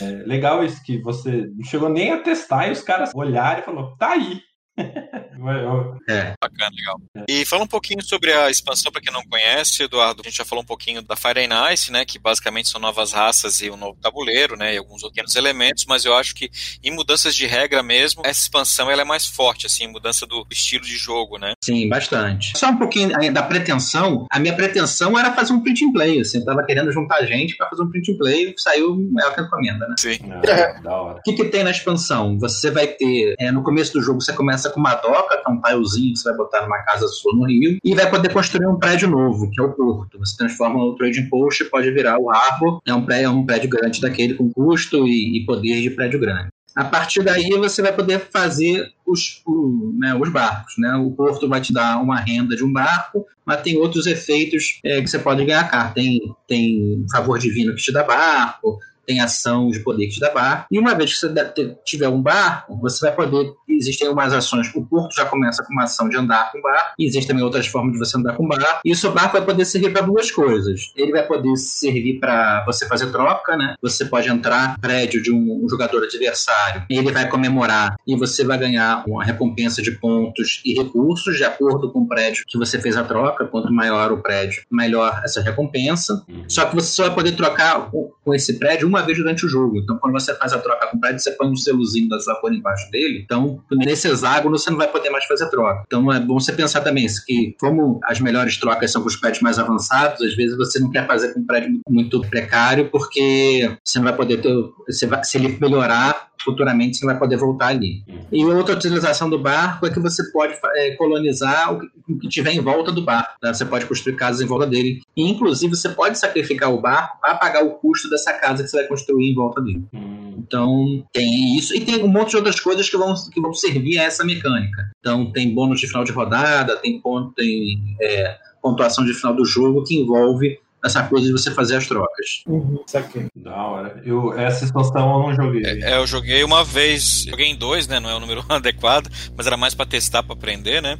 É 0.00 0.10
legal 0.26 0.64
isso 0.64 0.82
que 0.82 1.00
você 1.00 1.48
não 1.56 1.64
chegou 1.64 1.88
nem 1.88 2.10
a 2.12 2.22
testar 2.22 2.68
e 2.68 2.72
os 2.72 2.82
caras 2.82 3.12
olharam 3.14 3.60
e 3.60 3.64
falaram, 3.64 3.96
tá 3.96 4.10
aí. 4.10 4.40
Eu- 5.48 5.96
É. 6.08 6.32
Bacana, 6.40 6.70
legal. 6.76 7.00
E 7.28 7.44
fala 7.44 7.64
um 7.64 7.66
pouquinho 7.66 8.02
sobre 8.02 8.32
a 8.32 8.50
expansão 8.50 8.90
para 8.92 9.00
quem 9.00 9.12
não 9.12 9.22
conhece, 9.24 9.82
Eduardo. 9.82 10.22
A 10.24 10.28
gente 10.28 10.38
já 10.38 10.44
falou 10.44 10.62
um 10.62 10.66
pouquinho 10.66 11.02
da 11.02 11.16
Fire 11.16 11.40
and 11.40 11.72
Ice, 11.72 11.90
né, 11.92 12.04
que 12.04 12.18
basicamente 12.18 12.68
são 12.68 12.80
novas 12.80 13.12
raças 13.12 13.60
e 13.60 13.70
um 13.70 13.76
novo 13.76 13.98
tabuleiro, 14.00 14.56
né, 14.56 14.74
e 14.74 14.78
alguns 14.78 15.02
pequenos 15.02 15.34
elementos, 15.36 15.84
mas 15.86 16.04
eu 16.04 16.14
acho 16.14 16.34
que 16.34 16.50
em 16.82 16.90
mudanças 16.90 17.34
de 17.34 17.46
regra 17.46 17.82
mesmo, 17.82 18.22
essa 18.24 18.40
expansão 18.42 18.90
ela 18.90 19.02
é 19.02 19.04
mais 19.04 19.26
forte, 19.26 19.66
assim, 19.66 19.84
em 19.84 19.88
mudança 19.92 20.26
do 20.26 20.46
estilo 20.50 20.84
de 20.84 20.96
jogo, 20.96 21.38
né? 21.38 21.52
Sim, 21.62 21.88
bastante. 21.88 22.56
Só 22.58 22.68
um 22.70 22.76
pouquinho 22.76 23.16
aí 23.18 23.30
da 23.30 23.42
pretensão. 23.42 24.26
A 24.30 24.38
minha 24.38 24.54
pretensão 24.54 25.18
era 25.18 25.32
fazer 25.32 25.52
um 25.52 25.60
print 25.62 25.84
and 25.84 25.92
play. 25.92 26.20
Assim, 26.20 26.38
eu 26.38 26.44
tava 26.44 26.64
querendo 26.64 26.90
juntar 26.92 27.24
gente 27.24 27.56
para 27.56 27.68
fazer 27.68 27.82
um 27.82 27.90
print 27.90 28.12
and 28.12 28.16
play. 28.18 28.54
Saiu 28.56 28.96
maior 29.12 29.34
que 29.34 29.40
a 29.40 29.44
encomenda, 29.44 29.86
né? 29.88 29.94
Sim. 29.98 30.18
Ah, 30.32 30.80
da 30.80 30.96
hora. 31.00 31.18
O 31.18 31.22
que, 31.22 31.32
que 31.34 31.44
tem 31.46 31.62
na 31.64 31.70
expansão? 31.70 32.38
Você 32.38 32.70
vai 32.70 32.86
ter, 32.88 33.34
é, 33.38 33.50
no 33.52 33.62
começo 33.62 33.92
do 33.92 34.02
jogo, 34.02 34.20
você 34.20 34.32
começa 34.32 34.70
com 34.70 34.80
uma 34.80 34.94
doca, 34.94 35.29
que 35.38 35.50
é 35.50 35.52
um 35.52 35.60
tilezinho 35.60 36.12
que 36.12 36.18
você 36.18 36.28
vai 36.28 36.36
botar 36.38 36.62
numa 36.62 36.78
casa 36.82 37.06
sua 37.08 37.34
no 37.34 37.46
Rio, 37.46 37.78
e 37.84 37.94
vai 37.94 38.08
poder 38.10 38.32
construir 38.32 38.66
um 38.66 38.78
prédio 38.78 39.08
novo, 39.08 39.50
que 39.50 39.60
é 39.60 39.64
o 39.64 39.72
porto. 39.72 40.18
Você 40.18 40.36
transforma 40.36 40.82
o 40.82 40.94
trading 40.96 41.28
post 41.28 41.62
e 41.62 41.66
pode 41.70 41.90
virar 41.90 42.18
o 42.18 42.30
Harbor, 42.30 42.80
é 42.86 42.94
um 42.94 43.04
prédio, 43.04 43.26
é 43.26 43.30
um 43.30 43.44
prédio 43.46 43.70
grande 43.70 44.00
daquele 44.00 44.34
com 44.34 44.50
custo 44.50 45.06
e, 45.06 45.38
e 45.38 45.46
poder 45.46 45.80
de 45.80 45.90
prédio 45.90 46.18
grande. 46.20 46.48
A 46.76 46.84
partir 46.84 47.24
daí 47.24 47.48
você 47.58 47.82
vai 47.82 47.92
poder 47.92 48.20
fazer 48.32 48.86
os, 49.04 49.42
o- 49.44 49.92
né, 49.98 50.14
os 50.14 50.28
barcos. 50.28 50.74
Né? 50.78 50.94
O 50.94 51.10
porto 51.10 51.48
vai 51.48 51.60
te 51.60 51.72
dar 51.72 52.00
uma 52.00 52.16
renda 52.20 52.54
de 52.54 52.62
um 52.62 52.72
barco, 52.72 53.26
mas 53.44 53.60
tem 53.62 53.76
outros 53.76 54.06
efeitos 54.06 54.78
é, 54.84 55.00
que 55.00 55.08
você 55.08 55.18
pode 55.18 55.44
ganhar. 55.44 55.92
Tem, 55.92 56.20
tem 56.46 57.04
favor 57.10 57.40
divino 57.40 57.74
que 57.74 57.82
te 57.82 57.92
dá 57.92 58.04
barco, 58.04 58.78
tem 59.06 59.20
ação 59.20 59.70
de 59.70 59.80
poder 59.80 60.06
que 60.06 60.14
te 60.14 60.20
dá 60.20 60.30
barco. 60.30 60.66
E 60.70 60.78
uma 60.78 60.94
vez 60.94 61.12
que 61.12 61.18
você 61.18 61.28
da- 61.28 61.52
tiver 61.84 62.08
um 62.08 62.20
barco, 62.22 62.78
você 62.80 63.06
vai 63.06 63.14
poder. 63.14 63.52
Existem 63.68 64.06
algumas 64.08 64.32
ações. 64.32 64.70
O 64.74 64.84
porto 64.84 65.14
já 65.14 65.24
começa 65.24 65.62
com 65.64 65.72
uma 65.72 65.84
ação 65.84 66.08
de 66.08 66.16
andar 66.16 66.50
com 66.52 66.60
barco, 66.60 66.94
e 66.98 67.04
existem 67.06 67.28
também 67.28 67.44
outras 67.44 67.66
formas 67.66 67.92
de 67.92 67.98
você 67.98 68.16
andar 68.16 68.34
com 68.36 68.46
barco. 68.46 68.80
E 68.84 68.92
o 68.92 68.96
seu 68.96 69.12
barco 69.12 69.32
vai 69.32 69.44
poder 69.44 69.64
servir 69.64 69.92
para 69.92 70.02
duas 70.02 70.30
coisas. 70.30 70.92
Ele 70.96 71.12
vai 71.12 71.26
poder 71.26 71.56
servir 71.56 72.18
para 72.20 72.64
você 72.64 72.86
fazer 72.86 73.10
troca, 73.10 73.56
né? 73.56 73.74
Você 73.82 74.04
pode 74.04 74.28
entrar 74.28 74.72
no 74.74 74.80
prédio 74.80 75.22
de 75.22 75.32
um, 75.32 75.64
um 75.64 75.68
jogador 75.68 76.02
adversário, 76.04 76.84
e 76.90 76.98
ele 76.98 77.10
vai 77.12 77.28
comemorar, 77.28 77.96
e 78.06 78.14
você 78.16 78.44
vai 78.44 78.58
ganhar 78.58 79.02
uma 79.06 79.24
recompensa 79.24 79.80
de 79.82 79.92
pontos 79.92 80.60
e 80.64 80.74
recursos 80.74 81.36
de 81.36 81.44
acordo 81.44 81.90
com 81.92 82.00
o 82.00 82.08
prédio 82.08 82.44
que 82.46 82.58
você 82.58 82.78
fez 82.80 82.96
a 82.96 83.04
troca. 83.04 83.46
Quanto 83.46 83.72
maior 83.72 84.12
o 84.12 84.18
prédio, 84.18 84.62
melhor 84.70 85.20
essa 85.24 85.40
recompensa. 85.40 86.24
Só 86.48 86.66
que 86.66 86.74
você 86.74 86.88
só 86.92 87.06
vai 87.06 87.14
poder 87.14 87.32
trocar 87.32 87.90
com 87.90 88.34
esse 88.34 88.58
prédio 88.58 88.89
uma 88.90 89.02
vez 89.02 89.16
durante 89.18 89.46
o 89.46 89.48
jogo. 89.48 89.78
Então, 89.78 89.96
quando 89.98 90.12
você 90.12 90.34
faz 90.34 90.52
a 90.52 90.58
troca 90.58 90.86
com 90.88 90.96
o 90.96 91.00
prédio, 91.00 91.20
você 91.20 91.30
põe 91.32 91.48
um 91.48 91.56
selozinho 91.56 92.08
da 92.08 92.20
sua 92.20 92.34
cor 92.40 92.52
embaixo 92.52 92.90
dele. 92.90 93.22
Então, 93.24 93.62
nesse 93.72 94.08
hexágono, 94.08 94.58
você 94.58 94.70
não 94.70 94.76
vai 94.76 94.88
poder 94.88 95.10
mais 95.10 95.24
fazer 95.24 95.48
troca. 95.48 95.82
Então, 95.86 96.12
é 96.12 96.20
bom 96.20 96.38
você 96.38 96.52
pensar 96.52 96.80
também 96.82 97.06
que, 97.26 97.54
como 97.58 97.98
as 98.04 98.20
melhores 98.20 98.56
trocas 98.58 98.90
são 98.92 99.00
com 99.02 99.08
os 99.08 99.16
prédios 99.16 99.42
mais 99.42 99.58
avançados, 99.58 100.20
às 100.22 100.34
vezes 100.34 100.56
você 100.56 100.78
não 100.78 100.90
quer 100.90 101.06
fazer 101.06 101.32
com 101.32 101.40
um 101.40 101.46
prédio 101.46 101.80
muito- 101.88 102.20
precário, 102.30 102.88
porque 102.90 103.76
você 103.84 103.98
não 103.98 104.04
vai 104.04 104.14
poder 104.16 104.40
ter. 104.42 104.52
Você 104.86 105.06
vai, 105.06 105.22
se 105.24 105.38
ele 105.38 105.56
melhorar, 105.60 106.28
futuramente 106.42 106.96
você 106.98 107.06
vai 107.06 107.18
poder 107.18 107.36
voltar 107.36 107.68
ali. 107.68 108.02
E 108.32 108.44
outra 108.44 108.74
utilização 108.74 109.28
do 109.28 109.38
barco 109.38 109.86
é 109.86 109.90
que 109.90 110.00
você 110.00 110.22
pode 110.32 110.54
é, 110.76 110.92
colonizar 110.96 111.72
o 111.74 111.80
que, 111.80 111.86
o 112.08 112.18
que 112.18 112.28
tiver 112.28 112.52
em 112.52 112.60
volta 112.60 112.90
do 112.92 113.02
barco. 113.02 113.32
tá? 113.40 113.52
Você 113.52 113.64
pode 113.64 113.86
construir 113.86 114.16
casas 114.16 114.40
em 114.40 114.46
volta 114.46 114.66
dele. 114.66 115.00
E, 115.16 115.28
inclusive, 115.28 115.74
você 115.74 115.88
pode 115.88 116.18
sacrificar 116.18 116.72
o 116.72 116.80
barco 116.80 117.18
para 117.20 117.34
pagar 117.34 117.64
o 117.64 117.70
custo 117.72 118.08
dessa 118.08 118.32
casa 118.34 118.62
que 118.62 118.70
você 118.70 118.79
vai 118.80 118.88
construir 118.88 119.30
em 119.30 119.34
volta 119.34 119.60
dele. 119.60 119.84
Hum, 119.92 120.34
Então, 120.38 121.04
tem 121.12 121.56
isso. 121.56 121.74
E 121.74 121.80
tem 121.80 122.02
um 122.02 122.08
monte 122.08 122.30
de 122.30 122.36
outras 122.36 122.58
coisas 122.58 122.88
que 122.88 122.96
vão, 122.96 123.14
que 123.32 123.40
vão 123.40 123.52
servir 123.54 123.98
a 123.98 124.04
essa 124.04 124.24
mecânica. 124.24 124.90
Então, 124.98 125.30
tem 125.32 125.54
bônus 125.54 125.80
de 125.80 125.86
final 125.86 126.04
de 126.04 126.12
rodada, 126.12 126.76
tem, 126.76 127.00
ponto, 127.00 127.32
tem 127.34 127.96
é, 128.00 128.36
pontuação 128.62 129.04
de 129.04 129.14
final 129.14 129.34
do 129.34 129.44
jogo 129.44 129.84
que 129.84 129.96
envolve 129.96 130.58
essa 130.84 131.02
coisa 131.02 131.26
de 131.26 131.32
você 131.32 131.50
fazer 131.50 131.76
as 131.76 131.86
trocas. 131.86 132.42
Uhum, 132.46 132.82
saquei. 132.86 133.26
Da 133.36 133.54
hora. 133.54 134.02
Eu, 134.04 134.32
essa 134.32 134.64
expansão 134.64 135.12
eu 135.12 135.28
não 135.28 135.34
joguei. 135.34 135.62
É, 135.82 135.98
eu 135.98 136.06
joguei 136.06 136.42
uma 136.42 136.64
vez, 136.64 137.24
joguei 137.28 137.46
em 137.46 137.56
dois, 137.56 137.86
né? 137.86 138.00
Não 138.00 138.08
é 138.08 138.14
o 138.14 138.20
número 138.20 138.44
adequado, 138.48 139.10
mas 139.36 139.46
era 139.46 139.56
mais 139.56 139.74
para 139.74 139.86
testar, 139.86 140.22
para 140.22 140.32
aprender, 140.32 140.80
né? 140.80 140.98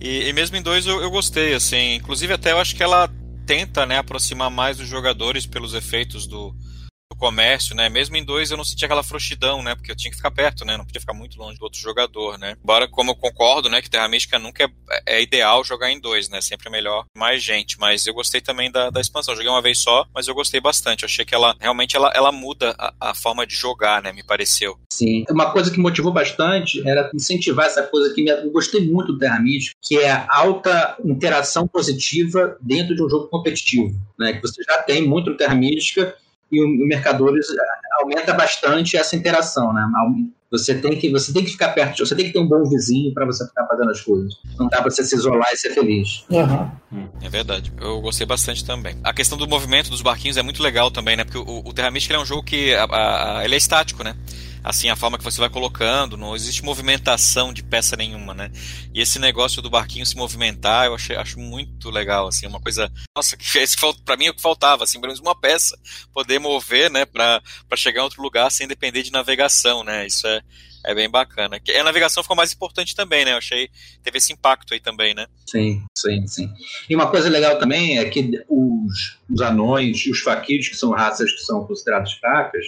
E, 0.00 0.28
e, 0.28 0.32
mesmo 0.32 0.56
em 0.56 0.62
dois 0.62 0.86
eu, 0.86 1.00
eu 1.00 1.10
gostei, 1.10 1.54
assim. 1.54 1.94
Inclusive 1.94 2.32
até 2.32 2.52
eu 2.52 2.58
acho 2.58 2.74
que 2.74 2.82
ela 2.82 3.08
tenta, 3.46 3.84
né, 3.84 3.98
aproximar 3.98 4.50
mais 4.50 4.78
os 4.78 4.88
jogadores 4.88 5.44
pelos 5.44 5.74
efeitos 5.74 6.26
do, 6.26 6.54
comércio, 7.16 7.74
né? 7.74 7.88
Mesmo 7.88 8.16
em 8.16 8.24
dois 8.24 8.50
eu 8.50 8.56
não 8.56 8.64
sentia 8.64 8.86
aquela 8.86 9.02
frouxidão, 9.02 9.62
né? 9.62 9.74
Porque 9.74 9.90
eu 9.90 9.96
tinha 9.96 10.10
que 10.10 10.16
ficar 10.16 10.30
perto, 10.30 10.64
né? 10.64 10.76
Não 10.76 10.84
podia 10.84 11.00
ficar 11.00 11.12
muito 11.12 11.38
longe 11.38 11.58
do 11.58 11.62
outro 11.62 11.78
jogador, 11.78 12.38
né? 12.38 12.56
Embora, 12.62 12.88
como 12.88 13.10
eu 13.10 13.14
concordo, 13.14 13.68
né? 13.68 13.82
Que 13.82 13.90
Terra 13.90 14.08
Mística 14.08 14.38
nunca 14.38 14.64
é, 14.90 15.18
é 15.18 15.22
ideal 15.22 15.62
jogar 15.64 15.90
em 15.90 16.00
dois, 16.00 16.28
né? 16.28 16.40
Sempre 16.40 16.68
é 16.68 16.70
melhor 16.70 17.04
mais 17.16 17.42
gente. 17.42 17.78
Mas 17.78 18.06
eu 18.06 18.14
gostei 18.14 18.40
também 18.40 18.70
da, 18.70 18.90
da 18.90 19.00
expansão. 19.00 19.34
Joguei 19.34 19.50
uma 19.50 19.62
vez 19.62 19.78
só, 19.78 20.06
mas 20.14 20.28
eu 20.28 20.34
gostei 20.34 20.60
bastante. 20.60 21.02
Eu 21.02 21.06
achei 21.06 21.24
que 21.24 21.34
ela 21.34 21.54
realmente 21.60 21.96
ela, 21.96 22.10
ela 22.14 22.32
muda 22.32 22.74
a, 22.78 23.10
a 23.10 23.14
forma 23.14 23.46
de 23.46 23.54
jogar, 23.54 24.02
né? 24.02 24.12
Me 24.12 24.22
pareceu. 24.22 24.78
Sim. 24.92 25.24
Uma 25.30 25.52
coisa 25.52 25.70
que 25.70 25.78
motivou 25.78 26.12
bastante 26.12 26.86
era 26.88 27.10
incentivar 27.14 27.66
essa 27.66 27.82
coisa 27.82 28.14
que 28.14 28.22
me, 28.22 28.30
eu 28.30 28.50
gostei 28.50 28.86
muito 28.86 29.12
do 29.12 29.18
Terra 29.18 29.40
Mística, 29.40 29.76
que 29.82 29.98
é 29.98 30.10
a 30.10 30.26
alta 30.30 30.96
interação 31.04 31.66
positiva 31.66 32.56
dentro 32.60 32.94
de 32.94 33.02
um 33.02 33.08
jogo 33.08 33.28
competitivo, 33.28 33.94
né? 34.18 34.32
Que 34.32 34.40
você 34.40 34.62
já 34.62 34.82
tem 34.82 35.06
muito 35.06 35.30
no 35.30 35.36
Terra 35.36 35.54
Mística 35.54 36.14
e 36.50 36.62
o 36.62 36.86
Mercadores 36.86 37.46
eh, 37.50 38.00
aumenta 38.00 38.32
bastante 38.34 38.96
essa 38.96 39.16
interação, 39.16 39.72
né? 39.72 39.86
Você 40.50 40.74
tem 40.74 40.98
que 40.98 41.10
você 41.10 41.32
tem 41.32 41.44
que 41.44 41.52
ficar 41.52 41.68
perto, 41.68 42.04
você 42.04 42.14
tem 42.16 42.26
que 42.26 42.32
ter 42.32 42.40
um 42.40 42.48
bom 42.48 42.68
vizinho 42.68 43.14
para 43.14 43.24
você 43.24 43.46
ficar 43.46 43.66
fazendo 43.66 43.90
as 43.90 44.00
coisas. 44.00 44.34
Não 44.58 44.68
dá 44.68 44.82
para 44.82 44.90
você 44.90 45.04
se 45.04 45.14
isolar 45.14 45.50
e 45.52 45.56
ser 45.56 45.70
feliz. 45.72 46.24
Uhum. 46.28 47.08
É 47.22 47.28
verdade. 47.28 47.72
Eu 47.80 48.00
gostei 48.00 48.26
bastante 48.26 48.64
também. 48.64 48.96
A 49.04 49.12
questão 49.12 49.38
do 49.38 49.46
movimento 49.46 49.90
dos 49.90 50.02
barquinhos 50.02 50.36
é 50.36 50.42
muito 50.42 50.62
legal 50.62 50.90
também, 50.90 51.16
né? 51.16 51.24
Porque 51.24 51.38
o, 51.38 51.62
o 51.64 51.72
Terra 51.72 51.90
Mística 51.90 52.16
é 52.16 52.18
um 52.18 52.26
jogo 52.26 52.42
que 52.42 52.74
a, 52.74 52.84
a, 52.84 53.38
a, 53.38 53.44
ele 53.44 53.54
é 53.54 53.58
estático, 53.58 54.02
né? 54.02 54.16
assim, 54.62 54.88
a 54.88 54.96
forma 54.96 55.18
que 55.18 55.24
você 55.24 55.40
vai 55.40 55.48
colocando, 55.48 56.16
não 56.16 56.36
existe 56.36 56.64
movimentação 56.64 57.52
de 57.52 57.62
peça 57.62 57.96
nenhuma, 57.96 58.34
né? 58.34 58.50
E 58.94 59.00
esse 59.00 59.18
negócio 59.18 59.62
do 59.62 59.70
barquinho 59.70 60.06
se 60.06 60.16
movimentar, 60.16 60.86
eu 60.86 60.94
achei, 60.94 61.16
acho 61.16 61.38
muito 61.38 61.90
legal, 61.90 62.28
assim, 62.28 62.46
uma 62.46 62.60
coisa, 62.60 62.92
nossa, 63.16 63.36
que 63.36 63.44
fez, 63.48 63.74
para 64.04 64.16
mim 64.16 64.26
é 64.26 64.30
o 64.30 64.34
que 64.34 64.42
faltava, 64.42 64.84
assim, 64.84 65.00
pelo 65.00 65.12
menos 65.12 65.20
uma 65.20 65.34
peça, 65.34 65.78
poder 66.12 66.38
mover, 66.38 66.90
né, 66.90 67.04
para 67.04 67.42
chegar 67.76 68.00
em 68.00 68.04
outro 68.04 68.22
lugar 68.22 68.50
sem 68.50 68.68
depender 68.68 69.02
de 69.02 69.12
navegação, 69.12 69.82
né? 69.82 70.06
Isso 70.06 70.26
é, 70.26 70.39
é 70.84 70.94
bem 70.94 71.10
bacana. 71.10 71.60
A 71.78 71.84
navegação 71.84 72.22
ficou 72.22 72.36
mais 72.36 72.52
importante 72.52 72.94
também, 72.94 73.24
né? 73.24 73.32
Eu 73.32 73.38
achei 73.38 73.68
teve 74.02 74.18
esse 74.18 74.32
impacto 74.32 74.72
aí 74.74 74.80
também, 74.80 75.14
né? 75.14 75.26
Sim, 75.46 75.82
sim, 75.96 76.26
sim. 76.26 76.50
E 76.88 76.94
uma 76.94 77.10
coisa 77.10 77.28
legal 77.28 77.58
também 77.58 77.98
é 77.98 78.04
que 78.06 78.44
os, 78.48 79.18
os 79.28 79.40
anões 79.40 80.06
e 80.06 80.10
os 80.10 80.20
faquires, 80.20 80.68
que 80.68 80.76
são 80.76 80.90
raças 80.90 81.30
que 81.30 81.40
são 81.40 81.64
consideradas 81.66 82.12
fracas, 82.14 82.64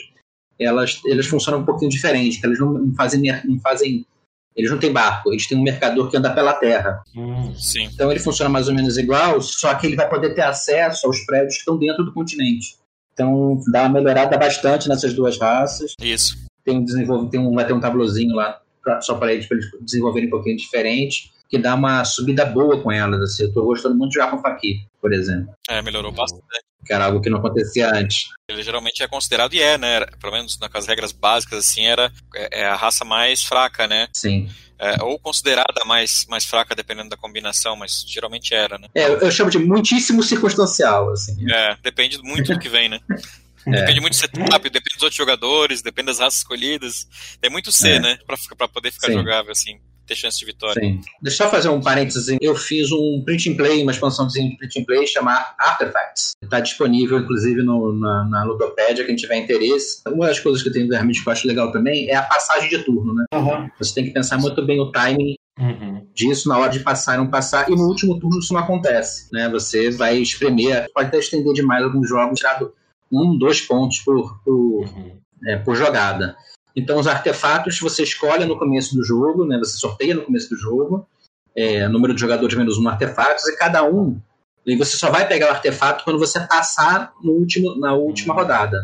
elas, 0.59 1.01
elas 1.07 1.27
funcionam 1.27 1.61
um 1.61 1.65
pouquinho 1.65 1.91
diferente, 1.91 2.41
elas 2.43 2.59
não, 2.59 2.73
não, 2.73 2.95
fazem, 2.95 3.23
não 3.45 3.59
fazem. 3.61 4.07
Eles 4.55 4.71
não 4.71 4.79
têm 4.79 4.93
barco, 4.93 5.33
eles 5.33 5.47
têm 5.47 5.57
um 5.57 5.63
mercador 5.63 6.11
que 6.11 6.17
anda 6.17 6.29
pela 6.31 6.53
terra. 6.53 7.03
Hum, 7.17 7.55
sim. 7.55 7.85
Então 7.85 8.11
ele 8.11 8.21
funciona 8.21 8.51
mais 8.51 8.69
ou 8.69 8.75
menos 8.75 8.99
igual, 8.99 9.41
só 9.41 9.75
que 9.75 9.87
ele 9.87 9.97
vai 9.97 10.07
poder 10.11 10.35
ter 10.35 10.43
acesso 10.43 11.07
aos 11.07 11.25
prédios 11.25 11.55
que 11.55 11.61
estão 11.61 11.79
dentro 11.79 12.05
do 12.05 12.13
continente. 12.13 12.77
Então 13.15 13.59
dá 13.71 13.83
uma 13.83 14.01
melhorada 14.01 14.37
bastante 14.37 14.91
nessas 14.91 15.15
duas 15.15 15.39
raças. 15.39 15.95
Isso. 15.99 16.37
Tem 16.65 16.79
um 16.79 16.85
desenvolve, 16.85 17.31
tem 17.31 17.41
um, 17.41 17.55
vai 17.55 17.67
ter 17.67 17.73
um 17.73 17.81
tablozinho 17.81 18.35
lá 18.35 18.61
pra, 18.83 19.01
só 19.01 19.17
para 19.17 19.33
eles, 19.33 19.51
eles 19.51 19.67
desenvolverem 19.81 20.29
um 20.29 20.31
pouquinho 20.31 20.57
diferente, 20.57 21.33
que 21.49 21.59
dá 21.59 21.75
uma 21.75 22.05
subida 22.05 22.45
boa 22.45 22.81
com 22.81 22.91
elas. 22.91 23.21
Assim. 23.21 23.45
Eu 23.45 23.49
estou 23.49 23.65
gostando 23.65 23.97
muito 23.97 24.13
de 24.13 24.19
jogar 24.19 24.31
com 24.31 24.41
Fakir, 24.41 24.77
por 25.01 25.13
exemplo. 25.13 25.55
É, 25.69 25.83
melhorou 25.83 26.13
bastante 26.13 26.43
que 26.85 26.93
era 26.93 27.07
algo 27.07 27.21
que 27.21 27.31
não 27.31 27.39
acontecia 27.39 27.91
antes. 27.95 28.31
Ele 28.49 28.63
geralmente 28.63 29.03
é 29.03 29.09
considerado, 29.09 29.55
e 29.55 29.61
é, 29.61 29.79
né? 29.79 30.05
Pelo 30.21 30.33
menos 30.33 30.59
nas 30.59 30.87
regras 30.87 31.13
básicas, 31.13 31.61
assim, 31.61 31.87
era 31.87 32.13
é, 32.35 32.61
é 32.61 32.67
a 32.67 32.75
raça 32.75 33.05
mais 33.05 33.43
fraca, 33.43 33.87
né? 33.87 34.09
Sim. 34.13 34.49
É, 34.79 35.01
ou 35.03 35.17
considerada 35.19 35.85
mais, 35.87 36.27
mais 36.29 36.45
fraca, 36.45 36.75
dependendo 36.75 37.11
da 37.11 37.17
combinação, 37.17 37.77
mas 37.77 38.05
geralmente 38.07 38.53
era, 38.53 38.79
né? 38.79 38.89
É, 38.95 39.07
eu 39.07 39.31
chamo 39.31 39.49
de 39.49 39.59
muitíssimo 39.59 40.23
circunstancial, 40.23 41.11
assim. 41.11 41.37
É, 41.51 41.77
depende 41.83 42.19
muito 42.21 42.53
do 42.53 42.59
que 42.59 42.69
vem, 42.69 42.89
né? 42.89 42.99
É. 43.67 43.71
Depende 43.71 44.01
muito 44.01 44.15
do 44.15 44.17
setup, 44.17 44.71
depende 44.71 44.95
dos 44.95 45.03
outros 45.03 45.17
jogadores, 45.17 45.83
depende 45.83 46.07
das 46.07 46.19
raças 46.19 46.39
escolhidas. 46.39 47.07
Tem 47.41 47.51
muito 47.51 47.71
C, 47.71 47.91
é. 47.91 48.01
né? 48.01 48.19
Pra, 48.27 48.37
pra 48.57 48.69
poder 48.69 48.91
ficar 48.91 49.09
Sim. 49.09 49.15
jogável, 49.15 49.53
assim 49.53 49.79
ter 50.07 50.17
chance 50.17 50.39
de 50.39 50.45
vitória. 50.45 50.81
Sim. 50.81 51.01
Deixa 51.21 51.45
eu 51.45 51.51
fazer 51.51 51.69
um 51.69 51.81
parênteses. 51.81 52.37
Eu 52.41 52.55
fiz 52.55 52.91
um 52.93 53.23
print 53.25 53.51
and 53.51 53.57
play, 53.57 53.83
uma 53.83 53.93
expansãozinha 53.93 54.51
de 54.51 54.57
print 54.57 54.81
and 54.81 54.85
play 54.85 55.07
chamada 55.07 55.55
Artifacts. 55.59 56.33
Está 56.43 56.61
disponível, 56.61 57.21
inclusive, 57.21 57.63
no, 57.63 57.93
na, 57.93 58.25
na 58.25 58.45
Ludopédia, 58.45 59.05
quem 59.05 59.17
tiver 59.17 59.37
interesse. 59.37 60.03
Uma 60.09 60.27
das 60.27 60.41
coisas 60.41 60.63
que 60.63 60.71
tem 60.71 60.87
do 60.87 60.95
Hermit 60.95 61.23
que 61.23 61.29
eu 61.29 61.33
acho 61.33 61.49
legal 61.49 61.71
também 61.73 62.09
é 62.09 62.17
a 62.17 62.23
passagem 62.23 62.69
de 62.69 62.79
turno, 62.85 63.15
né? 63.15 63.25
Uhum. 63.35 63.69
Você 63.79 63.95
tem 63.95 64.05
que 64.05 64.11
pensar 64.11 64.39
muito 64.39 64.65
bem 64.65 64.81
o 64.81 64.91
timing 64.91 65.37
Uhum. 65.61 66.09
disso 66.15 66.49
na 66.49 66.59
hora 66.59 66.73
de 66.73 66.81
passar 66.81 67.15
e 67.15 67.19
não 67.19 67.29
passar. 67.29 67.69
E 67.69 67.75
no 67.75 67.87
último 67.87 68.19
turno 68.19 68.39
isso 68.39 68.55
não 68.55 68.63
acontece. 68.63 69.29
Né? 69.31 69.51
Você 69.51 69.91
vai 69.91 70.17
espremer, 70.17 70.87
pode 70.95 71.09
até 71.09 71.19
estender 71.19 71.53
demais 71.53 71.85
alguns 71.85 72.09
jogos, 72.09 72.39
tirado 72.39 72.73
um, 73.13 73.37
dois 73.37 73.61
pontos 73.61 73.99
por, 74.01 74.43
por, 74.43 74.53
uhum. 74.53 75.21
é, 75.47 75.57
por 75.59 75.77
jogada. 75.77 76.35
Então, 76.75 76.99
os 76.99 77.07
artefatos 77.07 77.79
você 77.79 78.03
escolhe 78.03 78.47
no 78.47 78.59
começo 78.59 78.95
do 78.95 79.05
jogo, 79.05 79.45
né? 79.45 79.59
você 79.59 79.77
sorteia 79.77 80.15
no 80.15 80.23
começo 80.23 80.49
do 80.49 80.57
jogo, 80.57 81.07
é, 81.55 81.87
número 81.87 82.15
de 82.15 82.21
jogadores 82.21 82.57
menos 82.57 82.79
um 82.79 82.89
artefatos, 82.89 83.47
e 83.47 83.57
cada 83.57 83.85
um. 83.85 84.19
E 84.65 84.77
você 84.77 84.97
só 84.97 85.11
vai 85.11 85.29
pegar 85.29 85.49
o 85.49 85.51
artefato 85.51 86.05
quando 86.05 86.19
você 86.19 86.41
passar 86.41 87.13
no 87.23 87.33
último, 87.33 87.79
na 87.79 87.93
última 87.95 88.33
rodada. 88.33 88.79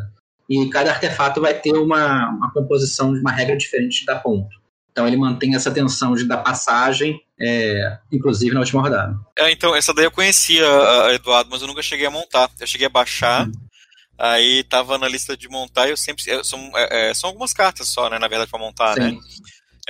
E 0.48 0.68
cada 0.68 0.90
artefato 0.90 1.40
vai 1.40 1.54
ter 1.54 1.72
uma, 1.72 2.30
uma 2.30 2.52
composição 2.52 3.12
de 3.14 3.20
uma 3.20 3.30
regra 3.30 3.56
diferente 3.56 4.04
da 4.04 4.16
ponto. 4.16 4.56
Então 4.90 5.06
ele 5.06 5.16
mantém 5.16 5.54
essa 5.54 5.70
tensão 5.70 6.14
de 6.14 6.24
da 6.24 6.36
passagem, 6.36 7.20
é, 7.40 7.98
inclusive 8.10 8.52
na 8.52 8.60
última 8.60 8.82
rodada. 8.82 9.16
É, 9.38 9.50
então, 9.52 9.76
essa 9.76 9.94
daí 9.94 10.06
eu 10.06 10.10
conhecia, 10.10 10.66
Eduardo, 11.12 11.50
mas 11.50 11.62
eu 11.62 11.68
nunca 11.68 11.82
cheguei 11.82 12.06
a 12.06 12.10
montar. 12.10 12.50
Eu 12.58 12.66
cheguei 12.66 12.88
a 12.88 12.90
baixar. 12.90 13.46
Uhum 13.46 13.67
Aí 14.18 14.64
tava 14.64 14.98
na 14.98 15.06
lista 15.06 15.36
de 15.36 15.48
montar 15.48 15.86
e 15.86 15.90
eu 15.90 15.96
sempre. 15.96 16.24
São, 16.42 16.72
é, 16.74 17.10
é, 17.10 17.14
são 17.14 17.30
algumas 17.30 17.52
cartas 17.52 17.88
só, 17.88 18.10
né, 18.10 18.18
na 18.18 18.26
verdade, 18.26 18.50
para 18.50 18.58
montar, 18.58 18.96
né? 18.96 19.10
Sim. 19.10 19.16
né? 19.16 19.22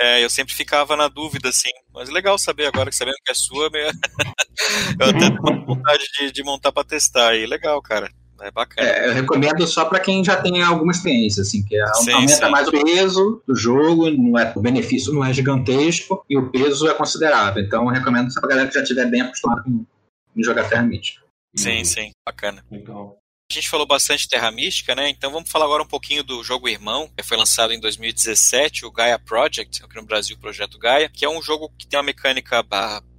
É, 0.01 0.23
eu 0.23 0.29
sempre 0.29 0.53
ficava 0.53 0.95
na 0.95 1.09
dúvida, 1.09 1.49
assim. 1.49 1.71
Mas 1.93 2.09
legal 2.09 2.37
saber 2.37 2.67
agora 2.67 2.89
que 2.89 2.95
sabendo 2.95 3.17
que 3.25 3.31
é 3.31 3.35
sua, 3.35 3.69
eu 3.73 5.09
até 5.09 5.19
tenho 5.19 5.65
vontade 5.65 6.05
de, 6.17 6.31
de 6.31 6.43
montar 6.43 6.71
para 6.71 6.85
testar. 6.85 7.35
E 7.35 7.45
legal, 7.45 7.81
cara. 7.81 8.09
É 8.41 8.51
bacana. 8.51 8.87
É, 8.87 9.09
eu 9.09 9.13
recomendo 9.13 9.67
só 9.67 9.83
para 9.83 9.99
quem 9.99 10.23
já 10.23 10.41
tem 10.41 10.63
alguma 10.63 10.93
experiência, 10.93 11.41
assim, 11.41 11.61
que 11.61 11.75
é, 11.75 11.85
sim, 11.95 12.11
aumenta 12.11 12.45
sim. 12.45 12.49
mais 12.49 12.67
o 12.69 12.71
peso 12.71 13.43
do 13.45 13.53
jogo, 13.53 14.09
não 14.09 14.39
é, 14.39 14.53
o 14.55 14.61
benefício 14.61 15.13
não 15.13 15.25
é 15.25 15.33
gigantesco 15.33 16.23
e 16.29 16.37
o 16.37 16.49
peso 16.49 16.87
é 16.87 16.93
considerável. 16.93 17.61
Então 17.61 17.83
eu 17.83 17.89
recomendo 17.89 18.31
só 18.31 18.39
pra 18.39 18.49
galera 18.49 18.69
que 18.69 18.75
já 18.75 18.81
estiver 18.81 19.09
bem 19.09 19.21
acostumada 19.21 19.63
com, 19.63 19.85
com 20.33 20.43
jogar 20.43 20.69
Terra 20.69 20.83
Mítica. 20.83 21.21
Sim, 21.53 21.83
sim, 21.83 22.11
bacana. 22.25 22.63
Legal. 22.71 23.17
A 23.51 23.55
gente 23.55 23.67
falou 23.67 23.87
bastante 23.87 24.29
Terra 24.29 24.51
Mística, 24.51 24.93
né? 24.93 25.09
Então 25.09 25.31
vamos 25.31 25.49
falar 25.49 25.65
agora 25.65 25.81
um 25.81 25.87
pouquinho 25.87 26.23
do 26.23 26.43
jogo 26.43 26.69
irmão, 26.69 27.09
que 27.17 27.23
foi 27.23 27.35
lançado 27.35 27.73
em 27.73 27.79
2017, 27.79 28.85
o 28.85 28.91
Gaia 28.91 29.17
Project, 29.17 29.83
aqui 29.83 29.95
no 29.95 30.05
Brasil, 30.05 30.35
o 30.35 30.39
Projeto 30.39 30.77
Gaia, 30.77 31.09
que 31.09 31.25
é 31.25 31.29
um 31.29 31.41
jogo 31.41 31.67
que 31.75 31.87
tem 31.87 31.97
uma 31.97 32.05
mecânica 32.05 32.61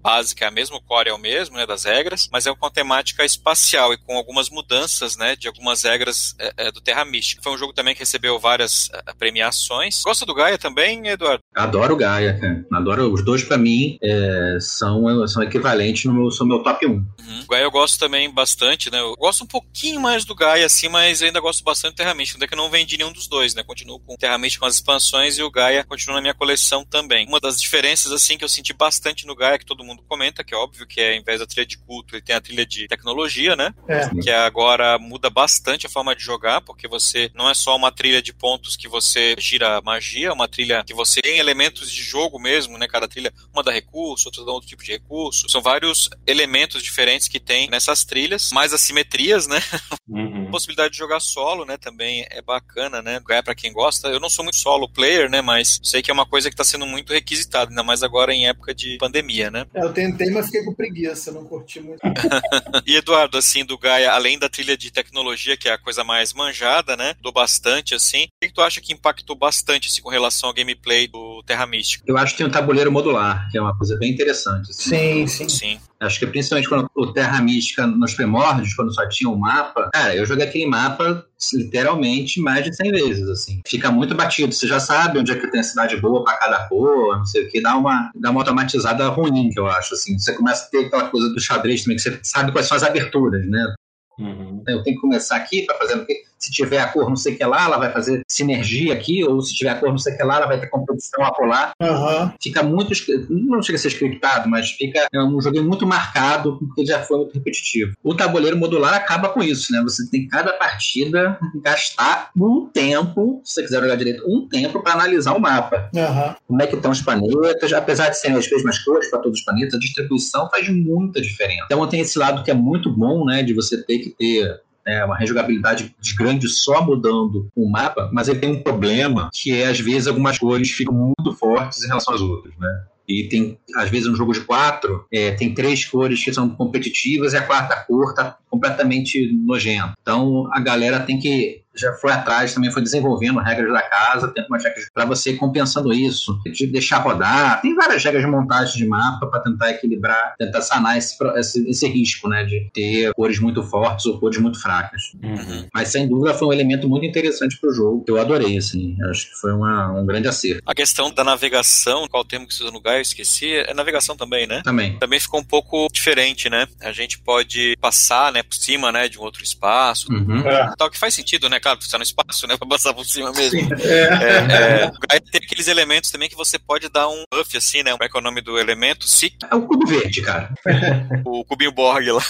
básica, 0.01 0.49
a 0.49 0.51
mesma, 0.51 0.77
o 0.77 0.83
core 0.83 1.11
é 1.11 1.13
o 1.13 1.19
mesmo, 1.19 1.57
né, 1.57 1.67
das 1.67 1.85
regras, 1.85 2.29
mas 2.33 2.47
é 2.47 2.55
com 2.55 2.71
temática 2.71 3.25
espacial 3.25 3.93
e 3.93 3.99
com 3.99 4.17
algumas 4.17 4.49
mudanças, 4.49 5.17
né, 5.17 5.37
de 5.37 5.47
algumas 5.47 5.83
regras 5.83 6.35
é, 6.39 6.53
é, 6.57 6.73
do 6.73 6.81
Terra 6.81 7.05
Mística. 7.05 7.43
Foi 7.43 7.53
um 7.53 7.59
jogo 7.59 7.73
também 7.73 7.95
que 7.95 8.01
recebeu 8.01 8.39
várias 8.39 8.91
é, 8.93 9.13
premiações. 9.15 10.03
Gosta 10.03 10.27
do 10.27 10.35
Gaia 10.35 10.59
também, 10.59 11.09
Eduardo? 11.09 11.41
Adoro 11.55 11.95
o 11.95 11.97
Gaia, 11.97 12.39
cara. 12.39 12.65
Adoro 12.73 13.13
os 13.13 13.25
dois 13.25 13.43
para 13.43 13.59
mim 13.59 13.99
é, 14.03 14.59
são, 14.61 15.27
são 15.27 15.43
equivalentes 15.43 16.05
no 16.05 16.15
meu, 16.15 16.31
são 16.31 16.47
meu 16.47 16.63
top 16.63 16.87
1. 16.87 16.91
Uhum. 16.91 17.07
O 17.45 17.47
Gaia 17.47 17.65
eu 17.65 17.71
gosto 17.71 17.99
também 17.99 18.31
bastante, 18.33 18.91
né? 18.91 19.01
Eu 19.01 19.15
gosto 19.17 19.45
um 19.45 19.47
pouquinho 19.47 20.01
mais 20.01 20.25
do 20.25 20.35
Gaia, 20.35 20.67
assim, 20.67 20.89
mas 20.89 21.23
ainda 21.23 21.41
gosto 21.41 21.63
bastante 21.65 21.95
do 21.95 21.97
Terra 21.97 22.15
Mística. 22.15 22.37
Ainda 22.37 22.47
que 22.47 22.55
eu 22.55 22.59
não 22.59 22.71
vendi 22.71 22.97
nenhum 22.97 23.13
dos 23.13 23.27
dois, 23.27 23.55
né? 23.55 23.63
Continuo 23.63 24.01
com 24.01 24.15
o 24.15 24.17
Terra 24.17 24.39
Mística 24.39 24.61
com 24.61 24.67
as 24.67 24.75
expansões 24.75 25.39
e 25.39 25.43
o 25.43 25.51
Gaia 25.51 25.85
continua 25.85 26.17
na 26.17 26.23
minha 26.23 26.35
coleção 26.35 26.85
também. 26.85 27.27
Uma 27.27 27.41
das 27.41 27.61
diferenças, 27.61 28.13
assim, 28.13 28.37
que 28.37 28.45
eu 28.45 28.49
senti 28.49 28.73
bastante 28.73 29.27
no 29.27 29.35
Gaia, 29.35 29.59
que 29.59 29.67
todo 29.67 29.85
mundo 29.85 29.90
mundo 29.91 30.05
comenta, 30.09 30.43
que 30.43 30.55
é 30.55 30.57
óbvio 30.57 30.87
que 30.87 31.01
é, 31.01 31.13
ao 31.13 31.21
invés 31.21 31.41
da 31.41 31.47
trilha 31.47 31.67
de 31.67 31.79
culto, 31.79 32.15
ele 32.15 32.23
tem 32.23 32.35
a 32.35 32.41
trilha 32.41 32.65
de 32.67 32.89
tecnologia, 32.89 33.55
né? 33.55 33.75
É. 33.89 34.09
Que 34.23 34.31
agora 34.31 34.99
muda 34.99 35.29
bastante 35.31 35.87
a 35.87 35.91
forma 35.91 36.15
de 36.15 36.23
jogar, 36.23 36.61
porque 36.61 36.89
você 36.89 37.31
não 37.35 37.49
é 37.49 37.55
só 37.55 37.77
uma 37.77 37.93
trilha 37.93 38.23
de 38.23 38.33
pontos 38.33 38.77
que 38.77 38.89
você 38.89 39.35
gira 39.39 39.81
magia, 39.83 40.29
é 40.29 40.33
uma 40.33 40.49
trilha 40.49 40.85
que 40.85 40.95
você 40.95 41.21
tem 41.21 41.39
elementos 41.39 41.91
de 41.91 42.03
jogo 42.03 42.39
mesmo, 42.39 42.79
né? 42.79 42.87
Cada 42.89 43.09
trilha, 43.09 43.33
uma 43.53 43.63
dá 43.63 43.73
recurso, 43.73 44.29
outra 44.29 44.45
dá 44.45 44.53
outro 44.53 44.69
tipo 44.69 44.83
de 44.83 44.93
recurso. 44.93 45.49
São 45.49 45.61
vários 45.61 46.09
elementos 46.27 46.83
diferentes 46.83 47.29
que 47.29 47.41
tem 47.41 47.69
nessas 47.69 48.05
trilhas, 48.05 48.51
mais 48.53 48.73
assimetrias, 48.73 49.47
né? 49.47 49.61
Uhum. 50.09 50.40
Uhum. 50.51 50.53
Possibilidade 50.53 50.93
de 50.93 50.99
jogar 50.99 51.21
solo, 51.21 51.65
né, 51.65 51.77
também 51.77 52.27
é 52.31 52.43
bacana, 52.43 53.01
né? 53.01 53.21
Ganhar 53.27 53.43
para 53.43 53.55
quem 53.55 53.73
gosta. 53.73 54.09
Eu 54.09 54.21
não 54.21 54.29
sou 54.29 54.45
muito 54.45 54.57
solo 54.57 54.89
player, 54.89 55.31
né, 55.31 55.41
mas 55.41 55.81
sei 55.83 56.03
que 56.03 56.11
é 56.11 56.15
uma 56.15 56.27
coisa 56.27 56.49
que 56.49 56.55
está 56.55 56.65
sendo 56.65 56.87
muito 56.87 57.13
requisitada, 57.13 57.71
ainda 57.71 57.83
mais 57.83 58.03
agora 58.03 58.35
em 58.35 58.49
época 58.49 58.75
de 58.75 58.99
pandemia, 58.99 59.51
né? 59.51 59.67
É, 59.75 59.85
eu 59.85 59.93
tentei, 59.93 60.31
mas 60.31 60.47
fiquei 60.47 60.65
com 60.65 60.75
preguiça, 60.75 61.33
não 61.33 61.45
curti 61.45 61.81
muito. 61.81 62.01
e 62.87 62.97
Eduardo, 62.97 63.39
assim, 63.39 63.65
do 63.65 63.79
Gaia, 63.79 64.13
além 64.13 64.39
da 64.39 64.49
trilha 64.49 64.77
de 64.77 64.91
tecnologia, 64.91 65.57
que 65.57 65.69
é 65.69 65.73
a 65.73 65.79
coisa 65.79 66.05
mais 66.05 66.33
manjada, 66.33 66.97
né? 66.97 67.15
Do 67.21 67.33
bastante, 67.33 67.95
assim. 67.95 68.25
O 68.25 68.47
que 68.47 68.53
tu 68.53 68.61
acha 68.61 68.81
que 68.81 68.93
impactou 68.93 69.37
bastante 69.37 69.89
assim, 69.89 70.03
com 70.03 70.11
relação 70.11 70.49
ao 70.49 70.55
gameplay 70.55 71.07
do 71.07 71.43
Terra 71.45 71.67
Mística? 71.67 72.05
Eu 72.07 72.17
acho 72.17 72.33
que 72.33 72.39
tem 72.39 72.47
um 72.47 72.51
tabuleiro 72.51 72.91
modular, 72.91 73.49
que 73.51 73.59
é 73.59 73.61
uma 73.61 73.77
coisa 73.77 73.97
bem 73.97 74.11
interessante. 74.11 74.71
Assim. 74.71 74.91
Sim, 74.91 75.27
sim. 75.27 75.49
Sim. 75.49 75.81
Acho 76.01 76.19
que 76.19 76.27
principalmente 76.27 76.69
quando 76.69 76.91
o 76.97 77.13
Terra 77.13 77.43
Mística 77.43 77.87
nos 77.87 78.15
primórdios, 78.15 78.73
quando 78.73 78.95
só 78.95 79.07
tinha 79.07 79.29
o 79.29 79.35
um 79.35 79.39
mapa, 79.39 79.91
cara, 79.93 80.17
eu 80.17 80.25
joguei 80.25 80.40
aquele 80.43 80.67
mapa 80.67 81.25
literalmente 81.55 82.41
mais 82.41 82.65
de 82.65 82.75
100 82.75 82.91
vezes, 82.91 83.29
assim. 83.29 83.61
Fica 83.67 83.91
muito 83.91 84.15
batido. 84.15 84.53
Você 84.53 84.67
já 84.67 84.79
sabe 84.79 85.19
onde 85.19 85.33
é 85.33 85.35
que 85.35 85.51
tem 85.51 85.61
a 85.61 85.65
cidade 85.65 85.97
boa 85.97 86.23
para 86.25 86.37
cada 86.37 86.69
cor, 86.69 87.17
não 87.17 87.25
sei 87.25 87.45
o 87.45 87.49
que, 87.49 87.61
dá 87.61 87.77
uma, 87.77 88.11
dá 88.15 88.31
uma 88.31 88.41
automatizada 88.41 89.09
ruim, 89.09 89.51
que 89.51 89.59
eu 89.59 89.67
acho, 89.67 89.95
assim. 89.95 90.19
Você 90.19 90.35
começa 90.35 90.67
a 90.67 90.69
ter 90.69 90.87
aquela 90.87 91.09
coisa 91.09 91.29
do 91.31 91.41
xadrez 91.41 91.83
também, 91.83 91.97
que 91.97 92.03
você 92.03 92.19
sabe 92.23 92.53
quais 92.53 92.67
são 92.67 92.77
as 92.77 92.83
aberturas, 92.83 93.47
né? 93.49 93.75
Uhum. 94.19 94.63
Eu 94.69 94.83
tenho 94.83 94.97
que 94.97 95.01
começar 95.01 95.37
aqui 95.37 95.63
para 95.63 95.79
fazer 95.79 95.97
o 95.97 96.05
quê? 96.05 96.23
Se 96.41 96.51
tiver 96.51 96.79
a 96.79 96.89
cor 96.89 97.09
não 97.09 97.17
sei 97.17 97.35
o 97.35 97.37
que 97.37 97.45
lá, 97.45 97.65
ela 97.65 97.79
vai 97.79 97.93
fazer 97.93 98.23
sinergia 98.27 98.95
aqui, 98.95 99.23
ou 99.25 99.41
se 99.43 99.55
tiver 99.55 99.71
a 99.71 99.75
cor 99.75 99.91
não 99.91 99.99
sei 99.99 100.15
o 100.15 100.17
que 100.17 100.23
lá, 100.23 100.37
ela 100.37 100.47
vai 100.47 100.59
ter 100.59 100.69
competição 100.69 101.25
a 101.25 101.35
colar. 101.35 101.73
Uhum. 101.81 102.33
Fica 102.43 102.63
muito, 102.63 102.93
não 103.29 103.63
chega 103.63 103.77
a 103.77 103.81
ser 103.81 103.89
scriptado, 103.89 104.49
mas 104.49 104.71
fica 104.71 105.07
é 105.13 105.23
um 105.23 105.41
jogo 105.41 105.63
muito 105.63 105.87
marcado, 105.87 106.59
porque 106.59 106.87
já 106.87 107.03
foi 107.03 107.19
muito 107.19 107.35
repetitivo. 107.35 107.93
O 108.03 108.15
tabuleiro 108.15 108.57
modular 108.57 108.95
acaba 108.95 109.29
com 109.29 109.43
isso, 109.43 109.73
né? 109.73 109.83
Você 109.83 110.09
tem 110.09 110.27
cada 110.27 110.53
partida 110.55 111.39
gastar 111.63 112.31
um 112.37 112.67
tempo, 112.67 113.41
se 113.45 113.55
você 113.55 113.63
quiser 113.63 113.83
jogar 113.83 113.97
direito, 113.97 114.25
um 114.27 114.49
tempo 114.49 114.83
para 114.83 114.95
analisar 114.95 115.35
o 115.35 115.41
mapa. 115.41 115.91
Uhum. 115.95 116.35
Como 116.47 116.63
é 116.63 116.67
que 116.67 116.77
estão 116.77 116.91
os 116.91 117.03
planetas, 117.03 117.73
apesar 117.73 118.09
de 118.09 118.19
serem 118.19 118.37
as 118.37 118.51
mesmas 118.51 118.79
cores 118.79 119.11
para 119.11 119.19
todos 119.19 119.39
os 119.39 119.45
planetas, 119.45 119.75
a 119.75 119.79
distribuição 119.79 120.49
faz 120.51 120.69
muita 120.69 121.21
diferença. 121.21 121.65
Então 121.67 121.87
tem 121.87 122.01
esse 122.01 122.19
lado 122.19 122.43
que 122.43 122.51
é 122.51 122.55
muito 122.55 122.91
bom, 122.91 123.25
né, 123.25 123.43
de 123.43 123.53
você 123.53 123.83
ter 123.83 123.99
que 123.99 124.11
ter 124.11 124.61
é, 124.87 125.05
uma 125.05 125.17
rejogabilidade 125.17 125.95
grande 126.17 126.49
só 126.49 126.85
mudando 126.85 127.49
o 127.55 127.71
mapa, 127.71 128.11
mas 128.13 128.29
ele 128.29 128.39
tem 128.39 128.51
um 128.51 128.63
problema 128.63 129.31
que 129.33 129.53
é, 129.53 129.67
às 129.67 129.81
vezes, 129.81 130.07
algumas 130.07 130.39
cores 130.39 130.71
ficam 130.71 130.95
muito 130.95 131.33
fortes 131.37 131.85
em 131.85 131.89
relação 131.89 132.15
às 132.15 132.21
outras, 132.21 132.55
né? 132.59 132.85
E 133.09 133.25
tem, 133.25 133.59
às 133.75 133.91
vezes, 133.91 134.07
um 134.07 134.15
jogo 134.15 134.33
de 134.33 134.41
quatro, 134.43 135.05
é, 135.13 135.33
tem 135.33 135.53
três 135.53 135.85
cores 135.85 136.23
que 136.23 136.33
são 136.33 136.49
competitivas 136.49 137.33
e 137.33 137.37
a 137.37 137.43
quarta 137.43 137.75
cor 137.85 138.11
está 138.11 138.37
completamente 138.49 139.33
nojenta. 139.33 139.95
Então, 140.01 140.49
a 140.53 140.61
galera 140.61 141.01
tem 141.01 141.19
que 141.19 141.63
já 141.75 141.93
foi 141.95 142.13
atrás, 142.13 142.55
também 142.55 142.71
foi 142.71 142.83
desenvolvendo 142.83 143.39
regras 143.39 143.73
da 143.73 143.83
casa, 143.83 144.29
tem 144.29 144.45
umas 144.49 144.65
regras 144.65 144.87
para 144.93 145.05
você 145.05 145.35
compensando 145.35 145.93
isso, 145.93 146.39
de 146.45 146.67
deixar 146.67 146.99
rodar. 146.99 147.61
Tem 147.61 147.75
várias 147.75 148.03
regras 148.03 148.25
de 148.25 148.31
montagem 148.31 148.77
de 148.77 148.87
mapa 148.87 149.27
para 149.27 149.41
tentar 149.41 149.71
equilibrar, 149.71 150.35
tentar 150.39 150.63
sanar 150.63 150.99
esse, 150.99 151.17
esse, 151.37 151.69
esse, 151.69 151.89
risco, 151.89 152.29
né, 152.29 152.45
de 152.45 152.71
ter 152.73 153.13
cores 153.15 153.39
muito 153.39 153.63
fortes 153.63 154.07
ou 154.07 154.19
cores 154.19 154.39
muito 154.39 154.61
fracas. 154.61 155.13
Uhum. 155.23 155.69
Mas 155.73 155.89
sem 155.89 156.09
dúvida 156.09 156.35
foi 156.35 156.49
um 156.49 156.53
elemento 156.53 156.89
muito 156.89 157.07
interessante 157.07 157.59
para 157.61 157.71
o 157.71 157.73
jogo, 157.73 158.05
que 158.05 158.11
eu 158.11 158.21
adorei, 158.21 158.59
assim, 158.59 158.97
acho 159.11 159.31
que 159.31 159.41
foi 159.41 159.53
uma, 159.53 159.93
um 159.93 160.05
grande 160.05 160.29
acerto. 160.29 160.63
A 160.67 160.75
questão 160.75 161.13
da 161.13 161.23
navegação, 161.23 162.09
qual 162.09 162.25
termo 162.25 162.47
que 162.47 162.55
você 162.55 162.65
usa 162.65 162.73
no 162.73 162.81
Gaia, 162.81 162.99
eu 162.99 163.03
esqueci, 163.03 163.53
é 163.53 163.73
navegação 163.75 164.17
também, 164.17 164.47
né? 164.47 164.63
Também. 164.65 164.99
Também 164.99 165.21
ficou 165.21 165.41
um 165.41 165.45
pouco 165.45 165.89
diferente, 165.93 166.49
né? 166.49 166.67
A 166.81 166.93
gente 166.93 167.19
pode 167.19 167.77
passar, 167.81 168.33
né, 168.33 168.43
por 168.43 168.55
cima, 168.55 168.91
né, 168.91 169.09
de 169.09 169.19
um 169.19 169.23
outro 169.23 169.43
espaço, 169.43 170.13
uhum. 170.13 170.41
é. 170.41 170.75
tal, 170.77 170.91
que 170.91 170.99
faz 170.99 171.15
sentido, 171.15 171.49
né, 171.49 171.60
claro, 171.61 171.81
você 171.81 171.91
tá 171.91 171.99
no 171.99 172.05
espaço, 172.05 172.47
né? 172.47 172.57
Pra 172.57 172.67
passar 172.67 172.93
por 172.95 173.05
cima 173.05 173.33
mesmo. 173.33 173.75
É. 173.75 174.01
É, 174.01 175.17
é, 175.17 175.21
tem 175.21 175.41
aqueles 175.43 175.69
elementos 175.69 176.11
também 176.11 176.29
que 176.29 176.37
você 176.37 176.59
pode 176.59 176.89
dar 176.89 177.09
um 177.09 177.23
buff, 177.33 177.57
assim, 177.57 177.83
né? 177.83 177.93
Como 177.93 178.05
é 178.05 178.09
que 178.09 178.17
é 178.17 178.21
o 178.21 178.23
nome 178.23 178.41
do 178.41 178.59
elemento? 178.59 179.07
Se... 179.07 179.33
É 179.51 179.55
o 179.55 179.67
cubo 179.67 179.87
verde, 179.87 180.23
cara. 180.23 180.53
o 181.25 181.45
cubinho 181.45 181.73
Borg 181.73 182.07
lá. 182.11 182.23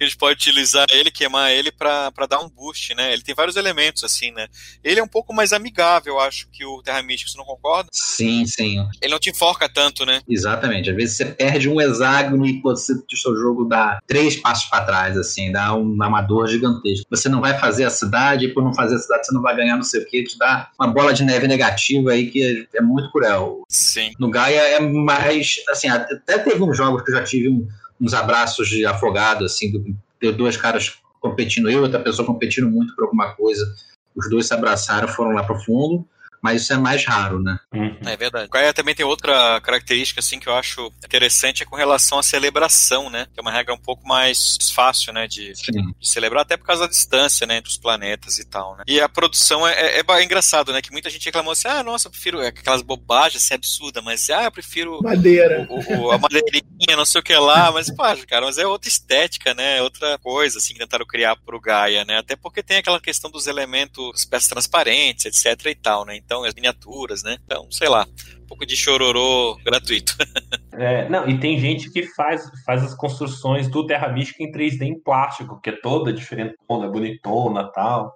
a 0.00 0.04
gente 0.04 0.16
pode 0.16 0.34
utilizar 0.34 0.86
ele, 0.90 1.10
queimar 1.10 1.50
ele 1.50 1.72
pra, 1.72 2.10
pra 2.12 2.26
dar 2.26 2.40
um 2.40 2.48
boost, 2.48 2.94
né? 2.94 3.12
Ele 3.12 3.22
tem 3.22 3.34
vários 3.34 3.56
elementos, 3.56 4.04
assim, 4.04 4.30
né? 4.32 4.46
Ele 4.82 5.00
é 5.00 5.02
um 5.02 5.08
pouco 5.08 5.32
mais 5.32 5.52
amigável, 5.52 6.14
eu 6.14 6.20
acho, 6.20 6.48
que 6.50 6.64
o 6.64 6.82
Terra 6.82 7.02
Mística, 7.02 7.30
você 7.30 7.38
não 7.38 7.44
concorda? 7.44 7.88
Sim, 7.92 8.46
sim. 8.46 8.78
Ele 9.00 9.12
não 9.12 9.18
te 9.18 9.30
enforca 9.30 9.68
tanto, 9.68 10.04
né? 10.04 10.20
Exatamente. 10.28 10.90
Às 10.90 10.96
vezes 10.96 11.16
você 11.16 11.24
perde 11.24 11.68
um 11.68 11.80
hexágono 11.80 12.46
e 12.46 12.60
você, 12.60 12.92
o 12.92 13.16
seu 13.16 13.36
jogo 13.36 13.64
dá 13.64 13.98
três 14.06 14.36
passos 14.36 14.68
para 14.68 14.84
trás, 14.84 15.16
assim, 15.16 15.50
dá 15.50 15.74
um 15.74 16.02
amador 16.02 16.46
gigantesco. 16.46 17.06
Você 17.10 17.28
não 17.28 17.40
vai 17.40 17.58
fazer 17.58 17.84
a 17.84 17.90
cidade, 17.90 18.46
e 18.46 18.54
por 18.54 18.62
não 18.66 18.74
fazer 18.74 18.96
a 18.96 18.98
cidade 18.98 19.26
você 19.26 19.34
não 19.34 19.42
vai 19.42 19.56
ganhar 19.56 19.76
não 19.76 19.82
sei 19.82 20.02
o 20.02 20.06
que, 20.06 20.24
te 20.24 20.38
dá 20.38 20.70
uma 20.78 20.92
bola 20.92 21.12
de 21.12 21.24
neve 21.24 21.46
negativa 21.46 22.10
aí 22.10 22.30
que 22.30 22.68
é, 22.74 22.80
muito 22.80 23.10
cruel. 23.10 23.62
Sim. 23.68 24.12
No 24.18 24.30
Gaia 24.30 24.60
é 24.76 24.80
mais, 24.80 25.56
assim, 25.68 25.88
até 25.88 26.38
teve 26.38 26.62
uns 26.62 26.76
jogos 26.76 27.02
que 27.02 27.10
eu 27.10 27.16
já 27.16 27.24
tive 27.24 27.48
um, 27.48 27.66
uns 28.00 28.14
abraços 28.14 28.68
de 28.68 28.84
afogado, 28.84 29.44
assim, 29.44 29.72
do, 29.72 29.84
de 30.20 30.32
dois 30.32 30.56
caras 30.56 30.98
competindo, 31.20 31.70
eu 31.70 31.80
e 31.80 31.82
outra 31.82 32.00
pessoa 32.00 32.26
competindo 32.26 32.70
muito 32.70 32.94
por 32.94 33.04
alguma 33.04 33.32
coisa. 33.34 33.74
Os 34.14 34.28
dois 34.30 34.46
se 34.46 34.54
abraçaram, 34.54 35.08
foram 35.08 35.32
lá 35.32 35.42
pro 35.42 35.58
fundo 35.60 36.06
mas 36.42 36.62
isso 36.62 36.72
é 36.72 36.76
mais 36.76 37.04
raro, 37.04 37.42
né? 37.42 37.58
Uhum. 37.72 37.96
É 38.06 38.16
verdade. 38.16 38.48
Gaia 38.50 38.72
também 38.72 38.94
tem 38.94 39.04
outra 39.04 39.60
característica 39.60 40.20
assim 40.20 40.38
que 40.38 40.48
eu 40.48 40.54
acho 40.54 40.92
interessante 41.04 41.62
é 41.62 41.66
com 41.66 41.76
relação 41.76 42.18
à 42.18 42.22
celebração, 42.22 43.10
né? 43.10 43.26
Que 43.32 43.40
é 43.40 43.42
uma 43.42 43.52
regra 43.52 43.74
um 43.74 43.78
pouco 43.78 44.06
mais 44.06 44.56
fácil, 44.74 45.12
né, 45.12 45.26
de, 45.26 45.52
de 45.52 45.94
celebrar 46.02 46.42
até 46.42 46.56
por 46.56 46.66
causa 46.66 46.82
da 46.82 46.88
distância, 46.88 47.46
né, 47.46 47.58
entre 47.58 47.70
os 47.70 47.76
planetas 47.76 48.38
e 48.38 48.44
tal, 48.44 48.76
né? 48.76 48.84
E 48.86 49.00
a 49.00 49.08
produção 49.08 49.66
é, 49.66 49.98
é, 49.98 50.04
é 50.06 50.24
engraçado, 50.24 50.72
né? 50.72 50.82
Que 50.82 50.92
muita 50.92 51.10
gente 51.10 51.24
reclamou 51.24 51.52
assim, 51.52 51.68
ah, 51.68 51.82
nossa, 51.82 52.08
eu 52.08 52.10
prefiro 52.10 52.40
aquelas 52.40 52.82
bobagens, 52.82 53.42
assim, 53.42 53.54
absurda, 53.54 54.02
mas 54.02 54.28
ah, 54.30 54.44
eu 54.44 54.52
prefiro 54.52 55.00
madeira, 55.02 55.66
o, 55.70 55.94
o, 55.94 56.10
a 56.10 56.18
madeirinha, 56.18 56.96
não 56.96 57.04
sei 57.04 57.20
o 57.20 57.24
que 57.24 57.34
lá, 57.34 57.70
mas 57.72 57.90
pá, 57.90 58.16
cara, 58.26 58.46
mas 58.46 58.58
é 58.58 58.66
outra 58.66 58.88
estética, 58.88 59.54
né? 59.54 59.78
É 59.78 59.82
outra 59.82 60.18
coisa 60.18 60.58
assim 60.58 60.74
que 60.74 60.80
tentaram 60.80 61.06
criar 61.06 61.36
pro 61.36 61.60
Gaia, 61.60 62.04
né? 62.04 62.18
Até 62.18 62.36
porque 62.36 62.62
tem 62.62 62.78
aquela 62.78 63.00
questão 63.00 63.30
dos 63.30 63.46
elementos, 63.46 64.24
peças 64.24 64.48
transparentes, 64.48 65.24
etc 65.26 65.66
e 65.66 65.74
tal, 65.74 66.04
né? 66.04 66.16
Então 66.16 66.35
as 66.44 66.54
miniaturas, 66.54 67.22
né? 67.22 67.38
Então, 67.44 67.70
sei 67.70 67.88
lá, 67.88 68.06
um 68.40 68.46
pouco 68.46 68.66
de 68.66 68.76
chororô 68.76 69.56
gratuito. 69.64 70.14
É, 70.78 71.08
não, 71.08 71.26
e 71.26 71.40
tem 71.40 71.58
gente 71.58 71.90
que 71.90 72.02
faz, 72.02 72.50
faz 72.66 72.84
as 72.84 72.94
construções 72.94 73.66
do 73.66 73.86
Terra 73.86 74.12
Mística 74.12 74.42
em 74.42 74.52
3D 74.52 74.82
em 74.82 75.00
plástico, 75.00 75.58
que 75.58 75.70
é 75.70 75.80
toda 75.80 76.12
diferentona, 76.12 76.86
bonitona 76.86 77.62
e 77.62 77.72
tal. 77.72 78.14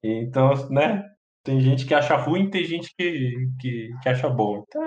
Então, 0.00 0.68
né? 0.70 1.02
Tem 1.42 1.60
gente 1.60 1.84
que 1.84 1.92
acha 1.92 2.14
ruim, 2.16 2.48
tem 2.48 2.64
gente 2.64 2.94
que, 2.96 3.34
que, 3.60 3.90
que 4.00 4.08
acha 4.08 4.28
bom. 4.28 4.62
Então, 4.68 4.84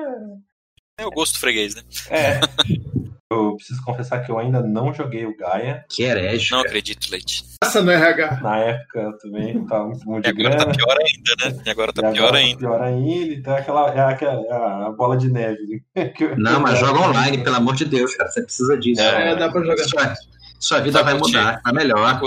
é... 0.97 1.03
é 1.03 1.05
o 1.05 1.11
gosto 1.11 1.37
freguês, 1.37 1.75
né? 1.75 1.81
É. 2.09 2.39
Eu 3.33 3.55
preciso 3.55 3.83
confessar 3.83 4.19
que 4.19 4.31
eu 4.31 4.37
ainda 4.37 4.61
não 4.61 4.93
joguei 4.93 5.25
o 5.25 5.35
Gaia. 5.35 5.85
Que 5.89 6.03
herege. 6.03 6.51
Não 6.51 6.61
acredito, 6.61 7.09
Leite. 7.11 7.43
Passa 7.59 7.81
no 7.81 7.91
RH. 7.91 8.39
Na 8.41 8.57
época 8.57 8.99
eu 8.99 9.17
também 9.17 9.65
tava 9.65 9.85
muito, 9.85 10.05
muito 10.07 10.25
E 10.25 10.29
agora 10.29 10.57
tá 10.57 10.65
pior 10.71 10.97
ainda, 10.99 11.35
né? 11.43 11.61
E 11.65 11.69
agora 11.69 11.93
tá 11.93 12.09
e 12.09 12.13
pior 12.13 12.23
agora 12.23 12.37
ainda. 12.37 12.53
Tá 12.53 12.59
pior 12.59 12.81
ainda. 12.81 13.33
Então 13.33 13.55
é 13.55 13.59
aquela, 13.59 13.93
é 13.93 13.99
aquela 14.01 14.41
é 14.41 14.87
a 14.87 14.91
bola 14.91 15.17
de 15.17 15.31
neve. 15.31 15.83
Não, 16.37 16.59
mas 16.59 16.79
joga 16.79 16.99
online, 16.99 17.43
pelo 17.43 17.55
amor 17.55 17.75
de 17.75 17.85
Deus, 17.85 18.15
cara. 18.15 18.29
Você 18.29 18.41
precisa 18.41 18.77
disso. 18.77 19.01
É, 19.01 19.31
é 19.31 19.35
dá 19.35 19.49
pra 19.49 19.61
jogar. 19.61 19.83
Sua, 19.83 20.15
sua 20.59 20.79
vida 20.79 21.03
vai, 21.03 21.13
vai 21.13 21.21
mudar, 21.21 21.61
vai 21.63 21.73
melhor. 21.73 22.21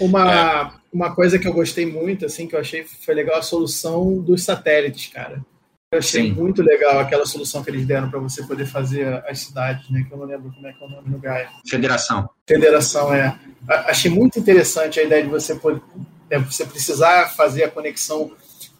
Uma, 0.00 0.32
é. 0.32 0.70
uma 0.92 1.14
coisa 1.14 1.38
que 1.38 1.48
eu 1.48 1.52
gostei 1.52 1.86
muito, 1.86 2.26
assim, 2.26 2.46
que 2.46 2.54
eu 2.54 2.60
achei 2.60 2.84
foi 2.84 3.14
legal 3.14 3.38
a 3.38 3.42
solução 3.42 4.18
dos 4.18 4.42
satélites, 4.42 5.12
cara. 5.12 5.40
Eu 5.94 5.98
achei 6.00 6.22
Sim. 6.22 6.32
muito 6.32 6.60
legal 6.60 6.98
aquela 6.98 7.24
solução 7.24 7.62
que 7.62 7.70
eles 7.70 7.86
deram 7.86 8.10
para 8.10 8.18
você 8.18 8.42
poder 8.42 8.66
fazer 8.66 9.22
as 9.28 9.38
cidades, 9.38 9.88
né? 9.88 10.04
Que 10.06 10.12
eu 10.12 10.18
não 10.18 10.26
lembro 10.26 10.50
como 10.52 10.66
é 10.66 10.72
que 10.72 10.82
é 10.82 10.86
o 10.86 10.90
nome 10.90 11.08
no 11.08 11.20
Gaia. 11.20 11.48
Federação. 11.68 12.28
Federação, 12.48 13.14
é. 13.14 13.38
Achei 13.68 14.10
muito 14.10 14.36
interessante 14.36 14.98
a 14.98 15.04
ideia 15.04 15.22
de 15.22 15.28
você 15.28 15.54
poder, 15.54 15.80
é, 16.28 16.36
você 16.36 16.66
precisar 16.66 17.28
fazer 17.28 17.62
a 17.62 17.70
conexão 17.70 18.32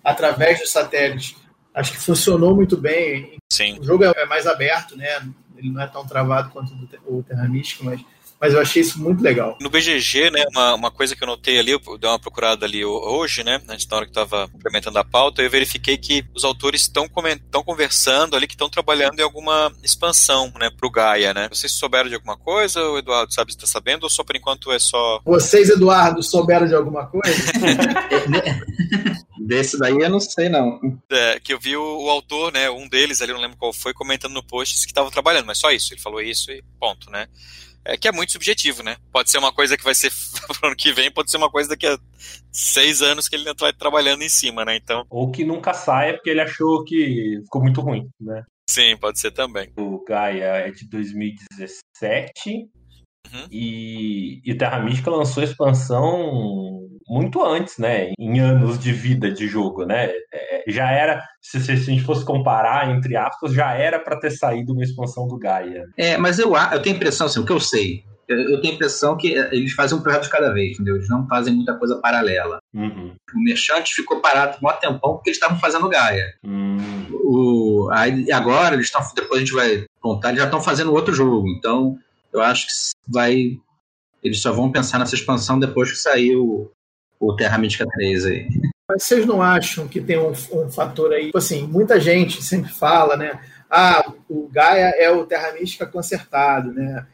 através 0.03 0.59
dos 0.59 0.73
satélites. 0.73 1.37
Acho 1.73 1.93
que 1.93 1.99
funcionou 1.99 2.53
muito 2.53 2.77
bem. 2.77 3.37
Sim. 3.49 3.79
O 3.79 3.85
jogo 3.85 4.03
é 4.03 4.27
mais 4.27 4.49
aberto, 4.49 4.97
né? 4.97 5.07
Ele 5.57 5.71
não 5.71 5.83
é 5.83 5.87
tão 5.87 6.05
travado 6.05 6.51
quanto 6.51 6.73
o 7.07 7.23
Terra 7.23 7.49
Mística, 7.49 7.85
mas 7.85 8.01
mas 8.45 8.53
eu 8.53 8.61
achei 8.61 8.83
isso 8.83 9.01
muito 9.03 9.23
legal. 9.23 9.57
No 9.59 9.71
BGG, 9.71 10.31
né, 10.31 10.45
uma, 10.51 10.75
uma 10.75 10.91
coisa 10.91 11.17
que 11.17 11.25
eu 11.25 11.27
notei 11.27 11.59
ali, 11.59 11.71
eu 11.71 11.81
dei 11.99 12.11
uma 12.11 12.19
procurada 12.19 12.67
ali 12.67 12.85
hoje, 12.85 13.43
né, 13.43 13.59
antes 13.67 13.87
da 13.87 13.97
hora 13.97 14.05
que 14.05 14.11
estava 14.11 14.51
implementando 14.55 14.99
a 14.99 15.05
pauta, 15.05 15.41
eu 15.41 15.49
verifiquei 15.49 15.97
que 15.97 16.23
os 16.35 16.45
autores 16.45 16.83
estão 16.83 17.09
conversando 17.09 18.37
ali, 18.37 18.47
que 18.47 18.53
estão 18.53 18.69
trabalhando 18.69 19.19
em 19.19 19.23
alguma 19.23 19.73
expansão, 19.83 20.53
né, 20.61 20.69
pro 20.79 20.91
Gaia, 20.91 21.33
né. 21.33 21.49
Vocês 21.49 21.73
souberam 21.73 22.11
de 22.11 22.17
alguma 22.17 22.37
coisa, 22.37 22.83
o 22.83 22.99
Eduardo 22.99 23.33
sabe 23.33 23.53
se 23.53 23.57
está 23.57 23.67
sabendo, 23.67 24.03
ou 24.03 24.11
só 24.11 24.23
por 24.23 24.37
enquanto 24.37 24.71
é 24.71 24.79
só... 24.79 25.23
Vocês, 25.25 25.71
Eduardo, 25.71 26.23
souberam 26.23 26.67
de 26.67 26.75
alguma 26.75 27.07
coisa? 27.07 27.33
Desse 29.41 29.79
daí 29.79 29.99
eu 29.99 30.11
não 30.11 30.21
sei, 30.21 30.51
não. 30.51 30.79
É, 31.11 31.41
que 31.41 31.55
eu 31.55 31.59
vi 31.59 31.79
o, 31.79 31.83
o, 31.83 32.11
autor, 32.11 32.53
né, 32.53 32.69
um 32.69 32.87
deles 32.87 33.23
ali, 33.23 33.33
não 33.33 33.41
lembro 33.41 33.57
qual 33.57 33.73
foi, 33.73 33.95
comentando 33.95 34.35
no 34.35 34.43
post 34.43 34.75
que 34.81 34.91
estavam 34.91 35.11
trabalhando, 35.11 35.47
mas 35.47 35.57
só 35.57 35.71
isso, 35.71 35.95
ele 35.95 36.01
falou 36.03 36.21
isso 36.21 36.51
e 36.51 36.63
ponto, 36.79 37.11
né. 37.11 37.27
É 37.85 37.97
que 37.97 38.09
é 38.09 38.13
muito 38.13 38.33
subjetivo, 38.33 38.83
né? 38.83 38.97
Pode 39.13 39.31
ser 39.31 39.39
uma 39.39 39.53
coisa 39.53 39.77
que 39.77 39.85
vai 39.85 39.95
ser 39.95 40.11
pro 40.59 40.69
ano 40.69 40.77
que 40.77 40.93
vem, 40.93 41.11
pode 41.11 41.31
ser 41.31 41.37
uma 41.37 41.51
coisa 41.51 41.69
daqui 41.69 41.87
a 41.87 41.99
seis 42.51 43.03
anos 43.03 43.29
que 43.29 43.37
ele 43.37 43.53
vai 43.59 43.73
trabalhando 43.73 44.23
em 44.23 44.29
cima, 44.29 44.65
né? 44.65 44.77
Então. 44.77 45.05
Ou 45.11 45.31
que 45.31 45.45
nunca 45.45 45.75
saia 45.75 46.15
porque 46.15 46.31
ele 46.31 46.41
achou 46.41 46.85
que 46.85 47.41
ficou 47.45 47.63
muito 47.63 47.81
ruim, 47.81 48.09
né? 48.21 48.43
Sim, 48.69 48.97
pode 48.97 49.21
ser 49.21 49.31
também. 49.31 49.71
O 49.77 50.03
Gaia 50.05 50.67
é 50.67 50.71
de 50.71 50.89
2017 50.89 52.67
Uhum. 53.33 53.47
E, 53.51 54.41
e 54.45 54.55
Terra 54.55 54.81
Mística 54.81 55.11
lançou 55.11 55.41
a 55.41 55.45
expansão 55.45 56.81
muito 57.09 57.43
antes, 57.45 57.79
né? 57.79 58.13
Em 58.19 58.41
anos 58.41 58.79
de 58.79 58.93
vida 58.93 59.31
de 59.31 59.47
jogo, 59.47 59.85
né? 59.85 60.11
É, 60.33 60.65
já 60.69 60.91
era, 60.91 61.23
se, 61.41 61.61
se, 61.61 61.73
a 61.73 61.77
gente 61.77 62.03
fosse 62.03 62.25
comparar, 62.25 62.91
entre 62.91 63.17
aspas, 63.17 63.53
já 63.53 63.73
era 63.75 63.99
para 63.99 64.19
ter 64.19 64.31
saído 64.31 64.73
uma 64.73 64.83
expansão 64.83 65.27
do 65.29 65.39
Gaia. 65.39 65.85
É, 65.97 66.17
mas 66.17 66.39
eu, 66.39 66.55
eu 66.57 66.83
tenho 66.83 66.95
a 66.95 66.99
impressão, 66.99 67.27
assim, 67.27 67.41
o 67.41 67.45
que 67.45 67.53
eu 67.53 67.61
sei, 67.61 68.05
eu 68.29 68.61
tenho 68.61 68.73
a 68.73 68.77
impressão 68.77 69.17
que 69.17 69.29
eles 69.29 69.73
fazem 69.73 69.99
um 69.99 70.01
projeto 70.01 70.25
de 70.25 70.31
cada 70.31 70.53
vez, 70.53 70.73
entendeu? 70.73 70.97
Eles 70.97 71.09
não 71.09 71.27
fazem 71.27 71.55
muita 71.55 71.75
coisa 71.75 71.97
paralela. 71.97 72.59
Uhum. 72.73 73.15
O 73.35 73.45
Merchante 73.45 73.95
ficou 73.95 74.21
parado 74.21 74.59
por 74.59 74.71
um 74.71 74.77
tempão 74.77 75.15
porque 75.15 75.31
eles 75.31 75.37
estavam 75.37 75.59
fazendo 75.59 75.89
Gaia. 75.89 76.35
Uhum. 76.43 77.07
O, 77.13 77.91
aí, 77.93 78.31
agora, 78.33 78.75
eles 78.75 78.87
estão. 78.87 79.03
Depois 79.15 79.37
a 79.37 79.45
gente 79.45 79.53
vai 79.53 79.85
contar, 80.01 80.29
eles 80.31 80.41
já 80.41 80.47
estão 80.47 80.61
fazendo 80.61 80.93
outro 80.93 81.15
jogo. 81.15 81.49
Então, 81.49 81.99
eu 82.35 82.43
acho 82.43 82.67
que 82.67 82.73
vai. 83.07 83.59
Eles 84.23 84.43
só 84.43 84.53
vão 84.53 84.73
pensar 84.73 84.99
nessa 84.99 85.15
expansão 85.15 85.59
depois 85.59 85.91
que 85.91 85.99
sair 85.99 86.35
o, 86.37 86.71
Terra 87.37 87.57
Mística 87.59 87.87
3 87.87 88.27
aí. 88.27 88.49
Mas 88.89 89.05
vocês 89.05 89.25
não 89.25 89.41
acham 89.41 89.87
que 89.87 90.01
tem 90.01 90.19
um, 90.19 90.33
um 90.53 90.71
fator 90.71 91.13
aí? 91.13 91.27
Tipo 91.27 91.39
assim, 91.39 91.67
muita 91.67 92.01
gente 92.01 92.43
sempre 92.43 92.71
fala, 92.71 93.17
né? 93.17 93.41
Ah, 93.71 94.13
o 94.29 94.49
Gaia 94.49 94.93
é 94.99 95.11
o 95.11 95.25
Terra 95.25 95.53
Mística 95.53 95.87
consertado, 95.87 96.73
né? 96.73 97.07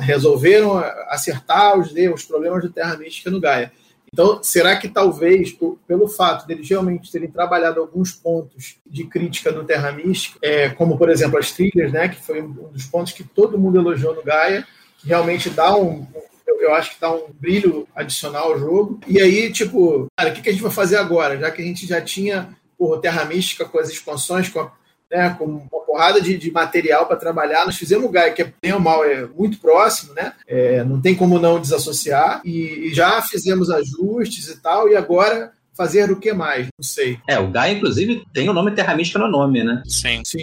Resolveram 0.00 0.78
acertar 1.08 1.78
os, 1.78 1.92
os 1.92 2.24
problemas 2.24 2.62
do 2.62 2.70
Terra 2.70 2.96
Mística 2.96 3.30
no 3.30 3.40
Gaia. 3.40 3.72
Então, 4.12 4.42
será 4.42 4.76
que 4.76 4.88
talvez, 4.88 5.56
pelo 5.86 6.06
fato 6.06 6.46
deles 6.46 6.68
realmente 6.68 7.10
terem 7.10 7.30
trabalhado 7.30 7.80
alguns 7.80 8.12
pontos 8.12 8.76
de 8.86 9.04
crítica 9.04 9.50
no 9.50 9.64
Terra 9.64 9.90
Mística, 9.90 10.38
é, 10.42 10.68
como, 10.68 10.98
por 10.98 11.08
exemplo, 11.08 11.38
as 11.38 11.50
trilhas, 11.52 11.90
né, 11.90 12.08
que 12.08 12.20
foi 12.20 12.42
um 12.42 12.52
dos 12.70 12.84
pontos 12.84 13.12
que 13.12 13.24
todo 13.24 13.58
mundo 13.58 13.78
elogiou 13.78 14.14
no 14.14 14.22
Gaia, 14.22 14.66
que 14.98 15.08
realmente 15.08 15.48
dá 15.48 15.74
um, 15.74 16.06
eu 16.46 16.74
acho 16.74 16.94
que 16.94 17.00
dá 17.00 17.10
um 17.10 17.28
brilho 17.32 17.88
adicional 17.94 18.52
ao 18.52 18.58
jogo. 18.58 19.00
E 19.06 19.20
aí, 19.20 19.50
tipo, 19.50 20.06
cara, 20.16 20.30
o 20.30 20.32
que, 20.34 20.48
a 20.48 20.52
gente 20.52 20.62
vai 20.62 20.70
fazer 20.70 20.96
agora? 20.96 21.38
Já 21.38 21.50
que 21.50 21.62
a 21.62 21.64
gente 21.64 21.86
já 21.86 22.00
tinha 22.00 22.54
o 22.78 22.96
Terra 22.98 23.24
Mística 23.24 23.64
com 23.64 23.78
as 23.78 23.88
expansões, 23.88 24.48
com, 24.48 24.60
a, 24.60 24.72
né, 25.12 25.36
com 25.38 25.44
uma 25.44 25.84
porrada 25.86 26.20
de, 26.20 26.38
de 26.38 26.50
material 26.50 27.06
para 27.06 27.16
trabalhar. 27.16 27.66
Nós 27.66 27.76
fizemos 27.76 28.06
o 28.06 28.08
Gaia, 28.08 28.32
que 28.32 28.40
é 28.40 28.52
bem 28.62 28.72
ou 28.72 28.80
mal, 28.80 29.04
é 29.04 29.26
muito 29.26 29.58
próximo, 29.58 30.14
né? 30.14 30.32
É, 30.48 30.82
não 30.82 31.00
tem 31.00 31.14
como 31.14 31.38
não 31.38 31.60
desassociar. 31.60 32.40
E, 32.44 32.88
e 32.88 32.94
já 32.94 33.20
fizemos 33.20 33.70
ajustes 33.70 34.48
e 34.48 34.60
tal, 34.60 34.88
e 34.88 34.96
agora 34.96 35.52
fazer 35.76 36.10
o 36.10 36.18
que 36.18 36.32
mais? 36.32 36.66
Não 36.78 36.84
sei. 36.84 37.18
É, 37.28 37.38
o 37.38 37.50
Gaia, 37.50 37.74
inclusive, 37.74 38.24
tem 38.32 38.48
o 38.48 38.52
nome 38.52 38.72
Terra 38.72 38.94
Mística 38.94 39.18
no 39.18 39.28
nome, 39.28 39.64
né? 39.64 39.82
Sim. 39.86 40.22
Sim. 40.24 40.40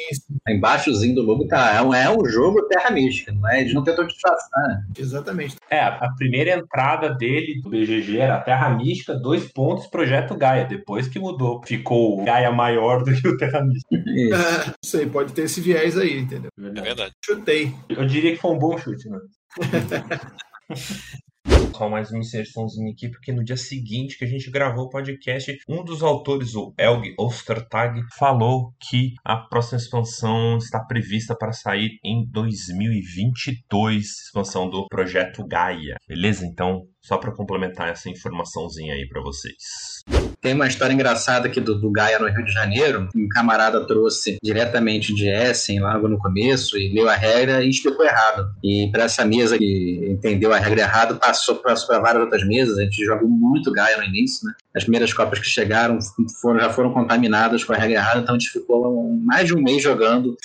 Embaixozinho 0.48 1.16
do 1.16 1.22
logo 1.22 1.48
tá. 1.48 1.76
É 1.76 1.82
um, 1.82 1.94
é 1.94 2.10
um 2.10 2.26
jogo 2.26 2.68
Terra 2.68 2.92
Mística, 2.92 3.32
não 3.32 3.48
é? 3.50 3.62
Eles 3.62 3.74
não 3.74 3.84
tentam 3.84 4.06
disfarçar. 4.06 4.68
Né? 4.68 4.84
Exatamente. 4.98 5.56
É, 5.70 5.82
a 5.82 6.10
primeira 6.18 6.52
entrada 6.52 7.10
dele 7.10 7.62
do 7.62 7.70
BGG 7.70 8.18
era 8.18 8.40
Terra 8.42 8.70
Mística, 8.72 9.16
dois 9.16 9.52
pontos, 9.52 9.88
Projeto 9.88 10.36
Gaia. 10.36 10.66
Depois 10.66 11.08
que 11.08 11.20
mudou, 11.20 11.62
ficou 11.66 12.20
o 12.20 12.26
Gaia 12.26 12.52
maior 12.52 13.04
do 13.04 13.14
que 13.14 13.28
o 13.28 13.38
Terra 13.38 13.62
Mística. 13.62 13.96
é, 13.96 14.68
não 14.68 14.74
sei, 14.84 15.06
pode 15.06 15.34
ter 15.34 15.44
esse 15.44 15.62
viés 15.62 15.98
aí, 15.98 16.20
entendeu? 16.20 16.52
É 16.58 16.82
verdade. 16.82 17.14
Chutei. 17.24 17.74
Eu 17.88 18.06
diria 18.06 18.32
que 18.32 18.42
foi 18.42 18.52
um 18.52 18.60
bom 18.60 18.78
chute, 18.78 19.10
né? 19.10 19.20
Só 21.76 21.90
mais 21.90 22.12
uma 22.12 22.20
inserçãozinha 22.20 22.92
aqui, 22.92 23.10
porque 23.10 23.32
no 23.32 23.44
dia 23.44 23.58
seguinte 23.58 24.18
que 24.18 24.26
a 24.26 24.28
gente 24.28 24.52
gravou 24.52 24.86
o 24.86 24.90
podcast, 24.90 25.58
um 25.68 25.84
dos 25.84 26.04
autores, 26.04 26.56
o 26.56 26.74
Elg 26.78 27.14
Ostertag, 27.18 28.02
falou 28.18 28.74
que 28.80 29.14
a 29.24 29.38
próxima 29.38 29.78
expansão 29.78 30.58
está 30.58 30.84
prevista 30.84 31.36
para 31.38 31.52
sair 31.52 31.98
em 32.04 32.26
2022, 32.30 34.06
expansão 34.06 34.70
do 34.70 34.88
projeto 34.88 35.46
Gaia. 35.48 35.96
Beleza? 36.08 36.46
Então, 36.46 36.84
só 37.02 37.18
para 37.18 37.32
complementar 37.32 37.90
essa 37.90 38.10
informaçãozinha 38.10 38.94
aí 38.94 39.08
para 39.08 39.22
vocês. 39.22 40.04
Tem 40.42 40.54
uma 40.54 40.68
história 40.68 40.94
engraçada 40.94 41.48
aqui 41.48 41.60
do, 41.60 41.80
do 41.80 41.92
Gaia 41.92 42.18
no 42.18 42.28
Rio 42.28 42.46
de 42.46 42.52
Janeiro. 42.52 43.10
Um 43.14 43.28
camarada 43.28 43.86
trouxe 43.86 44.38
diretamente 44.42 45.14
de 45.14 45.28
Essen, 45.28 45.82
logo 45.82 46.08
no 46.08 46.18
começo, 46.18 46.78
e 46.78 46.94
leu 46.94 47.10
a 47.10 47.16
regra 47.16 47.64
e 47.64 47.70
explicou 47.70 48.06
errado. 48.06 48.50
E 48.64 48.90
para 48.92 49.04
essa 49.04 49.26
mesa 49.26 49.58
que 49.58 50.08
entendeu 50.10 50.54
a 50.54 50.58
regra 50.58 50.82
errado, 50.82 51.20
passou 51.20 51.56
para 51.56 52.00
várias 52.00 52.24
outras 52.24 52.46
mesas. 52.46 52.78
A 52.78 52.84
gente 52.84 53.04
jogou 53.04 53.28
muito 53.28 53.72
Gaia 53.72 53.98
no 53.98 54.04
início, 54.04 54.48
né? 54.48 54.54
As 54.76 54.84
primeiras 54.84 55.14
copas 55.14 55.40
que 55.40 55.46
chegaram 55.46 56.00
foram, 56.42 56.60
já 56.60 56.70
foram 56.70 56.94
contaminadas 56.94 57.64
com 57.64 57.74
a 57.74 57.78
regra 57.78 57.98
errada, 57.98 58.20
então 58.20 58.36
a 58.36 58.40
gente 58.40 58.52
ficou 58.52 59.20
mais 59.24 59.48
de 59.48 59.54
um 59.54 59.62
mês 59.62 59.84
jogando 59.84 60.38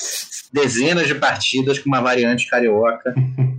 dezenas 0.52 1.06
de 1.06 1.14
partidas 1.14 1.78
com 1.78 1.88
uma 1.88 2.00
variante 2.00 2.48
carioca 2.48 3.12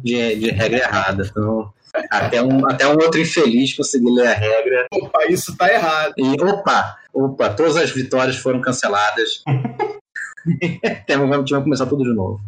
de, 0.04 0.36
de 0.36 0.50
regra 0.50 0.80
errada. 0.80 1.28
Então, 1.30 1.74
até 2.10 2.42
um, 2.42 2.68
até 2.70 2.88
um 2.88 2.94
outro 2.94 3.20
infeliz 3.20 3.74
conseguir 3.74 4.12
ler 4.12 4.28
a 4.28 4.34
regra. 4.34 4.88
Opa, 4.92 5.26
isso 5.28 5.56
tá 5.58 5.72
errado. 5.72 6.14
E 6.18 6.42
opa, 6.42 6.98
opa, 7.14 7.50
todas 7.50 7.78
as 7.78 7.92
vitórias 7.92 8.38
foram 8.38 8.62
canceladas. 8.62 9.44
Temos 11.08 11.50
que 11.50 11.62
começar 11.62 11.86
tudo 11.86 12.04
de 12.04 12.14
novo. 12.14 12.40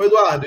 Eduardo, 0.00 0.46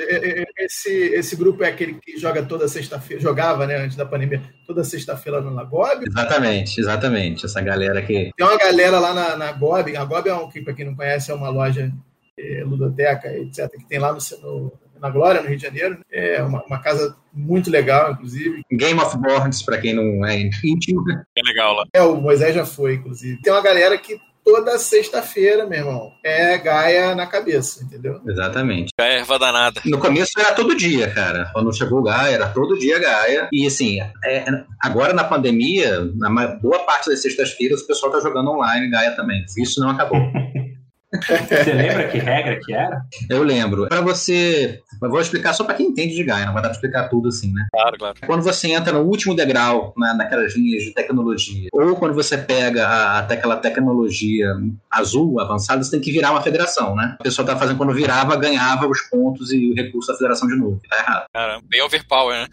esse, 0.57 0.89
esse 0.89 1.35
grupo 1.35 1.61
é 1.61 1.67
aquele 1.67 1.95
que 1.95 2.17
joga 2.17 2.41
toda 2.41 2.69
sexta-feira, 2.69 3.21
jogava, 3.21 3.67
né, 3.67 3.75
antes 3.75 3.97
da 3.97 4.05
pandemia, 4.05 4.41
toda 4.65 4.81
sexta-feira 4.81 5.41
no 5.41 5.67
Gob? 5.67 6.05
Exatamente, 6.07 6.79
exatamente. 6.79 7.45
Essa 7.45 7.59
galera 7.59 8.01
que. 8.01 8.31
Tem 8.37 8.47
uma 8.47 8.57
galera 8.57 8.97
lá 8.97 9.13
na, 9.13 9.35
na 9.35 9.51
Gob, 9.51 9.93
a 9.93 10.05
Gob 10.05 10.29
é 10.29 10.33
um 10.33 10.47
que, 10.47 10.61
para 10.61 10.73
quem 10.73 10.85
não 10.85 10.95
conhece, 10.95 11.31
é 11.31 11.33
uma 11.33 11.49
loja 11.49 11.91
é, 12.39 12.63
ludoteca, 12.63 13.27
etc., 13.35 13.69
que 13.71 13.87
tem 13.89 13.99
lá 13.99 14.13
no, 14.13 14.19
no 14.41 14.71
na 15.01 15.09
Glória, 15.09 15.41
no 15.41 15.47
Rio 15.47 15.57
de 15.57 15.63
Janeiro. 15.63 15.99
É 16.11 16.41
uma, 16.43 16.63
uma 16.63 16.79
casa 16.79 17.15
muito 17.33 17.69
legal, 17.69 18.11
inclusive. 18.11 18.61
Game 18.71 18.99
of 18.99 19.17
Boards, 19.17 19.63
para 19.63 19.79
quem 19.79 19.93
não 19.93 20.25
é 20.25 20.39
íntimo. 20.39 21.03
É 21.35 21.41
legal 21.43 21.73
lá. 21.73 21.85
É, 21.93 22.01
o 22.01 22.15
Moisés 22.15 22.53
já 22.53 22.65
foi, 22.65 22.95
inclusive. 22.95 23.41
Tem 23.41 23.51
uma 23.51 23.63
galera 23.63 23.97
que 23.97 24.17
toda 24.43 24.77
sexta-feira, 24.77 25.65
meu 25.65 25.79
irmão, 25.79 26.11
é 26.23 26.57
Gaia 26.57 27.15
na 27.15 27.25
cabeça, 27.27 27.83
entendeu? 27.83 28.21
Exatamente. 28.27 28.91
Gaia 28.97 29.13
é 29.13 29.19
erva 29.19 29.39
danada. 29.39 29.81
No 29.85 29.99
começo 29.99 30.39
era 30.39 30.53
todo 30.53 30.75
dia, 30.75 31.09
cara. 31.11 31.49
Quando 31.53 31.75
chegou 31.75 31.99
o 31.99 32.03
Gaia, 32.03 32.35
era 32.35 32.49
todo 32.49 32.77
dia 32.77 32.99
Gaia. 32.99 33.49
E 33.51 33.65
assim, 33.65 33.99
é, 34.23 34.45
agora 34.79 35.13
na 35.13 35.23
pandemia, 35.23 36.05
na 36.15 36.47
boa 36.47 36.79
parte 36.85 37.09
das 37.09 37.21
sextas-feiras, 37.21 37.81
o 37.81 37.87
pessoal 37.87 38.11
tá 38.11 38.19
jogando 38.19 38.51
online 38.51 38.89
Gaia 38.89 39.11
também. 39.15 39.43
Isso 39.57 39.79
não 39.79 39.89
acabou. 39.89 40.19
Você 41.11 41.73
lembra 41.73 42.07
que 42.07 42.17
regra 42.19 42.59
que 42.63 42.73
era? 42.73 43.01
Eu 43.29 43.43
lembro. 43.43 43.87
Para 43.87 44.01
você. 44.01 44.79
Eu 45.01 45.09
vou 45.09 45.19
explicar 45.19 45.53
só 45.53 45.63
para 45.63 45.75
quem 45.75 45.87
entende 45.87 46.15
de 46.15 46.23
Gaia, 46.23 46.45
não 46.45 46.53
vai 46.53 46.61
dar 46.61 46.69
para 46.69 46.75
explicar 46.75 47.09
tudo 47.09 47.29
assim, 47.29 47.51
né? 47.53 47.67
Claro, 47.71 47.97
claro. 47.97 48.15
Quando 48.25 48.43
você 48.43 48.71
entra 48.71 48.93
no 48.93 49.01
último 49.01 49.35
degrau, 49.35 49.93
na, 49.97 50.13
naquelas 50.13 50.55
linhas 50.55 50.83
de 50.83 50.93
tecnologia, 50.93 51.69
ou 51.73 51.95
quando 51.95 52.13
você 52.13 52.37
pega 52.37 52.87
a, 52.87 53.19
até 53.19 53.33
aquela 53.35 53.57
tecnologia 53.57 54.55
azul 54.89 55.39
avançada, 55.39 55.83
você 55.83 55.91
tem 55.91 56.01
que 56.01 56.11
virar 56.11 56.31
uma 56.31 56.41
federação, 56.41 56.95
né? 56.95 57.15
A 57.19 57.23
pessoa 57.23 57.45
tá 57.45 57.57
fazendo 57.57 57.77
quando 57.77 57.93
virava, 57.93 58.35
ganhava 58.35 58.87
os 58.87 59.01
pontos 59.01 59.51
e 59.51 59.71
o 59.71 59.75
recurso 59.75 60.11
da 60.11 60.17
federação 60.17 60.47
de 60.47 60.55
novo. 60.55 60.79
Tá 60.89 60.97
errado. 60.97 61.25
Caramba, 61.33 61.63
bem 61.67 61.81
overpower, 61.81 62.41
né? 62.41 62.47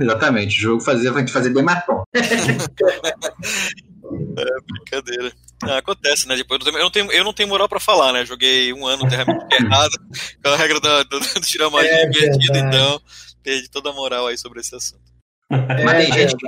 Exatamente. 0.00 0.56
O 0.58 0.60
jogo 0.60 0.80
fazia 0.80 1.12
a 1.12 1.18
gente 1.18 1.32
fazer 1.32 1.50
bem 1.50 1.62
marcão. 1.62 2.04
É, 4.36 4.72
brincadeira. 4.72 5.32
Ah, 5.62 5.78
acontece, 5.78 6.28
né? 6.28 6.36
Depois 6.36 6.64
eu 6.64 6.72
não 6.72 6.90
tenho, 6.90 7.10
eu 7.10 7.24
não 7.24 7.32
tenho 7.32 7.48
moral 7.48 7.68
pra 7.68 7.80
falar, 7.80 8.12
né? 8.12 8.24
Joguei 8.24 8.72
um 8.72 8.86
ano 8.86 9.08
Terra 9.08 9.24
errado, 9.52 9.92
com 10.42 10.50
a 10.50 10.56
regra 10.56 10.80
do, 10.80 11.04
do, 11.04 11.20
do 11.20 11.40
tirar 11.40 11.70
magia 11.70 11.90
é, 11.90 12.06
invertida, 12.06 12.58
então 12.58 13.00
perdi 13.42 13.68
toda 13.68 13.90
a 13.90 13.92
moral 13.92 14.26
aí 14.26 14.38
sobre 14.38 14.60
esse 14.60 14.74
assunto. 14.74 15.02
É, 15.50 15.84
Mas 15.84 16.04
tem 16.04 16.12
gente, 16.12 16.36
que, 16.36 16.46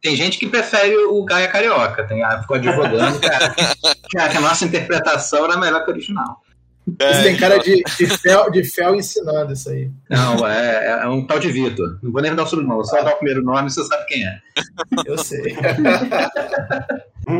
tem 0.00 0.16
gente 0.16 0.38
que 0.38 0.48
prefere 0.48 0.96
o 0.96 1.24
Gaia 1.24 1.48
Carioca, 1.48 2.04
tem, 2.04 2.22
ficou 2.40 2.56
advogando, 2.56 3.20
cara, 3.20 3.50
que 4.08 4.18
a, 4.18 4.28
que 4.28 4.36
a 4.36 4.40
nossa 4.40 4.64
interpretação 4.64 5.44
era 5.44 5.56
melhor 5.56 5.84
que 5.84 5.90
a 5.90 5.94
original. 5.94 6.40
É, 6.98 7.10
isso 7.10 7.22
tem 7.22 7.36
cara 7.36 7.58
de, 7.58 7.82
de, 7.82 8.06
fel, 8.06 8.50
de 8.50 8.64
fel 8.64 8.94
ensinando 8.94 9.52
isso 9.52 9.70
aí. 9.70 9.90
Não, 10.08 10.46
é, 10.46 11.02
é 11.02 11.08
um 11.08 11.26
tal 11.26 11.38
de 11.38 11.50
Vitor. 11.50 11.98
Não 12.02 12.10
vou 12.10 12.22
nem 12.22 12.34
dar 12.34 12.42
o 12.42 12.46
sobrenome, 12.46 12.86
só 12.86 13.02
dar 13.02 13.12
o 13.12 13.16
primeiro 13.16 13.42
nome 13.42 13.70
você 13.70 13.84
sabe 13.84 14.06
quem 14.06 14.26
é. 14.26 14.38
Eu 15.06 15.18
sei. 15.18 15.56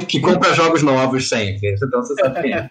que 0.07 0.20
compra 0.20 0.55
jogos 0.55 0.82
novos 0.82 1.28
sempre, 1.28 1.74
então 1.74 2.03
você 2.03 2.14
sabe 2.14 2.43
quem 2.43 2.53
é. 2.55 2.68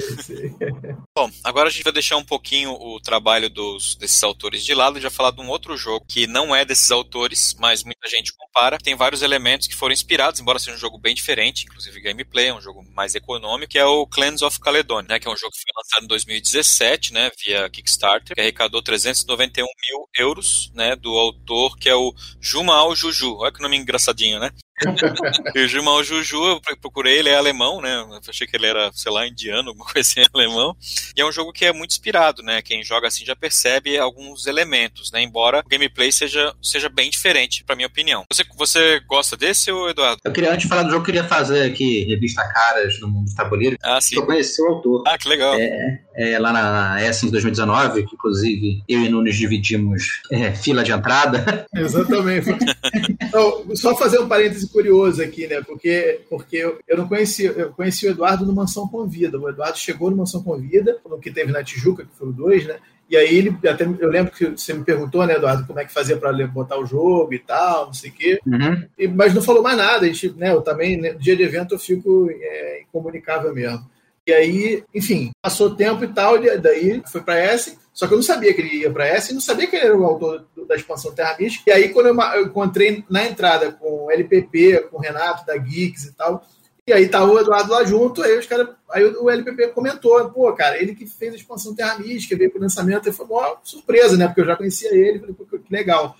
Sei, 0.00 0.18
sei. 0.22 0.54
Bom, 1.14 1.30
agora 1.44 1.68
a 1.68 1.72
gente 1.72 1.84
vai 1.84 1.92
deixar 1.92 2.16
um 2.16 2.24
pouquinho 2.24 2.72
o 2.72 3.00
trabalho 3.00 3.50
dos, 3.50 3.94
desses 3.96 4.22
autores 4.22 4.64
de 4.64 4.74
lado 4.74 4.98
e 4.98 5.00
já 5.00 5.10
falar 5.10 5.30
de 5.30 5.40
um 5.40 5.48
outro 5.48 5.76
jogo 5.76 6.04
que 6.08 6.26
não 6.26 6.54
é 6.54 6.64
desses 6.64 6.90
autores, 6.90 7.54
mas 7.58 7.84
muita 7.84 8.08
gente 8.08 8.32
compara. 8.32 8.78
Tem 8.78 8.94
vários 8.94 9.22
elementos 9.22 9.66
que 9.66 9.74
foram 9.74 9.92
inspirados, 9.92 10.40
embora 10.40 10.58
seja 10.58 10.76
um 10.76 10.80
jogo 10.80 10.98
bem 10.98 11.14
diferente, 11.14 11.64
inclusive 11.64 12.00
gameplay, 12.00 12.48
é 12.48 12.54
um 12.54 12.60
jogo 12.60 12.84
mais 12.94 13.14
econômico, 13.14 13.72
que 13.72 13.78
é 13.78 13.84
o 13.84 14.06
Clans 14.06 14.42
of 14.42 14.58
Caledonia, 14.60 15.08
né, 15.08 15.18
que 15.18 15.28
é 15.28 15.30
um 15.30 15.36
jogo 15.36 15.52
que 15.52 15.62
foi 15.62 15.72
lançado 15.76 16.04
em 16.04 16.08
2017, 16.08 17.12
né, 17.12 17.30
via 17.44 17.68
Kickstarter, 17.68 18.34
que 18.34 18.40
arrecadou 18.40 18.82
391 18.82 19.64
mil 19.64 20.08
euros, 20.16 20.70
né, 20.74 20.96
do 20.96 21.10
autor 21.18 21.76
que 21.76 21.88
é 21.88 21.94
o 21.94 22.14
Jumal 22.40 22.94
Juju. 22.94 23.36
Olha 23.38 23.52
que 23.52 23.62
nome 23.62 23.76
engraçadinho, 23.76 24.38
né? 24.38 24.50
e 25.54 25.60
o 25.60 25.68
Jumal 25.68 26.02
Juju, 26.02 26.44
eu 26.44 26.60
procurei, 26.80 27.18
ele 27.18 27.28
é 27.28 27.36
alemão, 27.36 27.80
né? 27.80 27.94
Eu 28.10 28.20
achei 28.28 28.46
que 28.46 28.56
ele 28.56 28.66
era, 28.66 28.90
sei 28.92 29.12
lá, 29.12 29.26
indiano, 29.26 29.70
alguma 29.70 29.86
coisa 29.86 30.00
assim, 30.00 30.22
alemão. 30.32 30.76
E 31.16 31.20
é 31.20 31.26
um 31.26 31.32
jogo 31.32 31.52
que 31.52 31.64
é 31.64 31.72
muito 31.72 31.90
inspirado, 31.90 32.42
né? 32.42 32.62
Quem 32.62 32.82
joga 32.82 33.08
assim 33.08 33.24
já 33.24 33.36
percebe 33.36 33.98
alguns 33.98 34.46
elementos, 34.46 35.10
né? 35.12 35.22
Embora 35.22 35.62
o 35.64 35.68
gameplay 35.68 36.12
seja, 36.12 36.54
seja 36.62 36.88
bem 36.88 37.10
diferente, 37.10 37.64
pra 37.64 37.76
minha 37.76 37.88
opinião. 37.88 38.24
Você, 38.30 38.44
você 38.56 39.00
gosta 39.00 39.36
desse, 39.36 39.70
ou 39.70 39.88
Eduardo? 39.88 40.20
Eu 40.24 40.32
queria, 40.32 40.50
antes 40.52 40.62
de 40.62 40.68
falar 40.68 40.82
do 40.82 40.90
jogo, 40.90 41.02
eu 41.02 41.06
queria 41.06 41.24
fazer 41.24 41.62
aqui 41.62 42.04
revista 42.04 42.42
Caras 42.52 43.00
no 43.00 43.08
mundo 43.08 43.30
do 43.30 43.34
tabuleiro. 43.34 43.76
Ah, 43.82 44.00
sim. 44.00 44.16
Eu 44.16 44.26
conheci 44.26 44.60
o 44.62 44.66
autor. 44.66 45.02
Ah, 45.06 45.18
que 45.18 45.28
legal. 45.28 45.54
É, 45.54 46.00
é, 46.14 46.38
lá 46.38 46.52
na 46.52 47.02
Essence 47.02 47.30
2019, 47.30 48.04
que 48.04 48.14
inclusive 48.14 48.82
eu 48.88 49.00
e 49.00 49.08
Nunes 49.08 49.36
dividimos 49.36 50.20
é, 50.30 50.52
fila 50.52 50.82
de 50.82 50.92
entrada. 50.92 51.66
Exatamente. 51.74 52.50
então, 53.22 53.64
só 53.74 53.96
fazer 53.96 54.18
um 54.20 54.28
parêntese 54.28 54.68
curioso 54.72 55.22
aqui, 55.22 55.46
né? 55.46 55.60
Porque, 55.62 56.20
porque 56.28 56.56
eu 56.88 56.96
não 56.96 57.06
conheci, 57.06 57.44
eu 57.44 57.70
conheci 57.72 58.06
o 58.06 58.10
Eduardo 58.10 58.46
no 58.46 58.54
Mansão 58.54 58.88
Convida. 58.88 59.38
O 59.38 59.48
Eduardo 59.48 59.78
chegou 59.78 60.10
no 60.10 60.16
Mansão 60.16 60.42
Convida, 60.42 60.98
no 61.08 61.18
que 61.18 61.30
teve 61.30 61.52
na 61.52 61.62
Tijuca, 61.62 62.04
que 62.04 62.16
foi 62.16 62.28
o 62.28 62.32
2, 62.32 62.66
né? 62.66 62.76
E 63.12 63.16
aí 63.16 63.36
ele 63.36 63.54
até 63.68 63.84
eu 63.84 64.08
lembro 64.08 64.32
que 64.32 64.46
você 64.46 64.72
me 64.72 64.84
perguntou, 64.84 65.26
né, 65.26 65.34
Eduardo, 65.34 65.66
como 65.66 65.78
é 65.78 65.84
que 65.84 65.92
fazia 65.92 66.16
para 66.16 66.32
botar 66.46 66.78
o 66.78 66.86
jogo 66.86 67.34
e 67.34 67.38
tal, 67.38 67.86
não 67.86 67.92
sei 67.92 68.08
o 68.08 68.12
quê. 68.14 68.40
Uhum. 68.46 68.84
E, 68.98 69.06
mas 69.06 69.34
não 69.34 69.42
falou 69.42 69.62
mais 69.62 69.76
nada. 69.76 70.06
A 70.06 70.08
gente, 70.08 70.30
né, 70.30 70.52
eu 70.52 70.62
também, 70.62 70.96
né, 70.96 71.12
no 71.12 71.18
dia 71.18 71.36
de 71.36 71.42
evento, 71.42 71.74
eu 71.74 71.78
fico 71.78 72.30
é, 72.30 72.82
incomunicável 72.82 73.54
mesmo. 73.54 73.84
E 74.26 74.32
aí, 74.32 74.84
enfim, 74.94 75.30
passou 75.42 75.74
tempo 75.74 76.04
e 76.04 76.08
tal, 76.08 76.42
e 76.42 76.56
daí 76.58 77.02
foi 77.10 77.20
para 77.22 77.54
Essen, 77.54 77.76
só 77.92 78.06
que 78.06 78.14
eu 78.14 78.16
não 78.16 78.22
sabia 78.22 78.54
que 78.54 78.60
ele 78.60 78.76
ia 78.76 78.90
para 78.90 79.08
Essen, 79.08 79.34
não 79.34 79.40
sabia 79.40 79.66
que 79.66 79.76
ele 79.76 79.86
era 79.86 79.96
o 79.96 80.04
autor 80.04 80.46
da 80.66 80.76
expansão 80.76 81.12
Terra 81.12 81.36
Mística. 81.38 81.70
E 81.70 81.72
aí, 81.72 81.88
quando 81.90 82.06
eu, 82.06 82.20
eu 82.34 82.46
encontrei 82.46 83.04
na 83.10 83.26
entrada 83.26 83.72
com 83.72 84.06
o 84.06 84.10
LPP, 84.10 84.88
com 84.90 84.98
o 84.98 85.00
Renato 85.00 85.44
da 85.44 85.56
Geeks 85.56 86.04
e 86.04 86.12
tal, 86.14 86.46
e 86.86 86.92
aí 86.92 87.08
tá 87.08 87.24
o 87.24 87.38
Eduardo 87.38 87.70
lá 87.70 87.84
junto, 87.84 88.22
aí 88.22 88.36
os 88.38 88.46
caras. 88.46 88.68
Aí 88.90 89.04
o 89.04 89.30
LPP 89.30 89.68
comentou, 89.68 90.28
pô, 90.30 90.52
cara, 90.52 90.80
ele 90.80 90.94
que 90.94 91.06
fez 91.06 91.32
a 91.32 91.36
expansão 91.36 91.74
Terra 91.74 91.98
Mística, 91.98 92.36
veio 92.36 92.50
pro 92.50 92.60
lançamento, 92.60 93.08
e 93.08 93.12
foi 93.12 93.24
uma 93.26 93.56
surpresa, 93.62 94.16
né? 94.16 94.26
Porque 94.26 94.40
eu 94.40 94.46
já 94.46 94.56
conhecia 94.56 94.92
ele, 94.92 95.20
falei, 95.20 95.34
pô, 95.34 95.44
que 95.44 95.60
legal. 95.70 96.16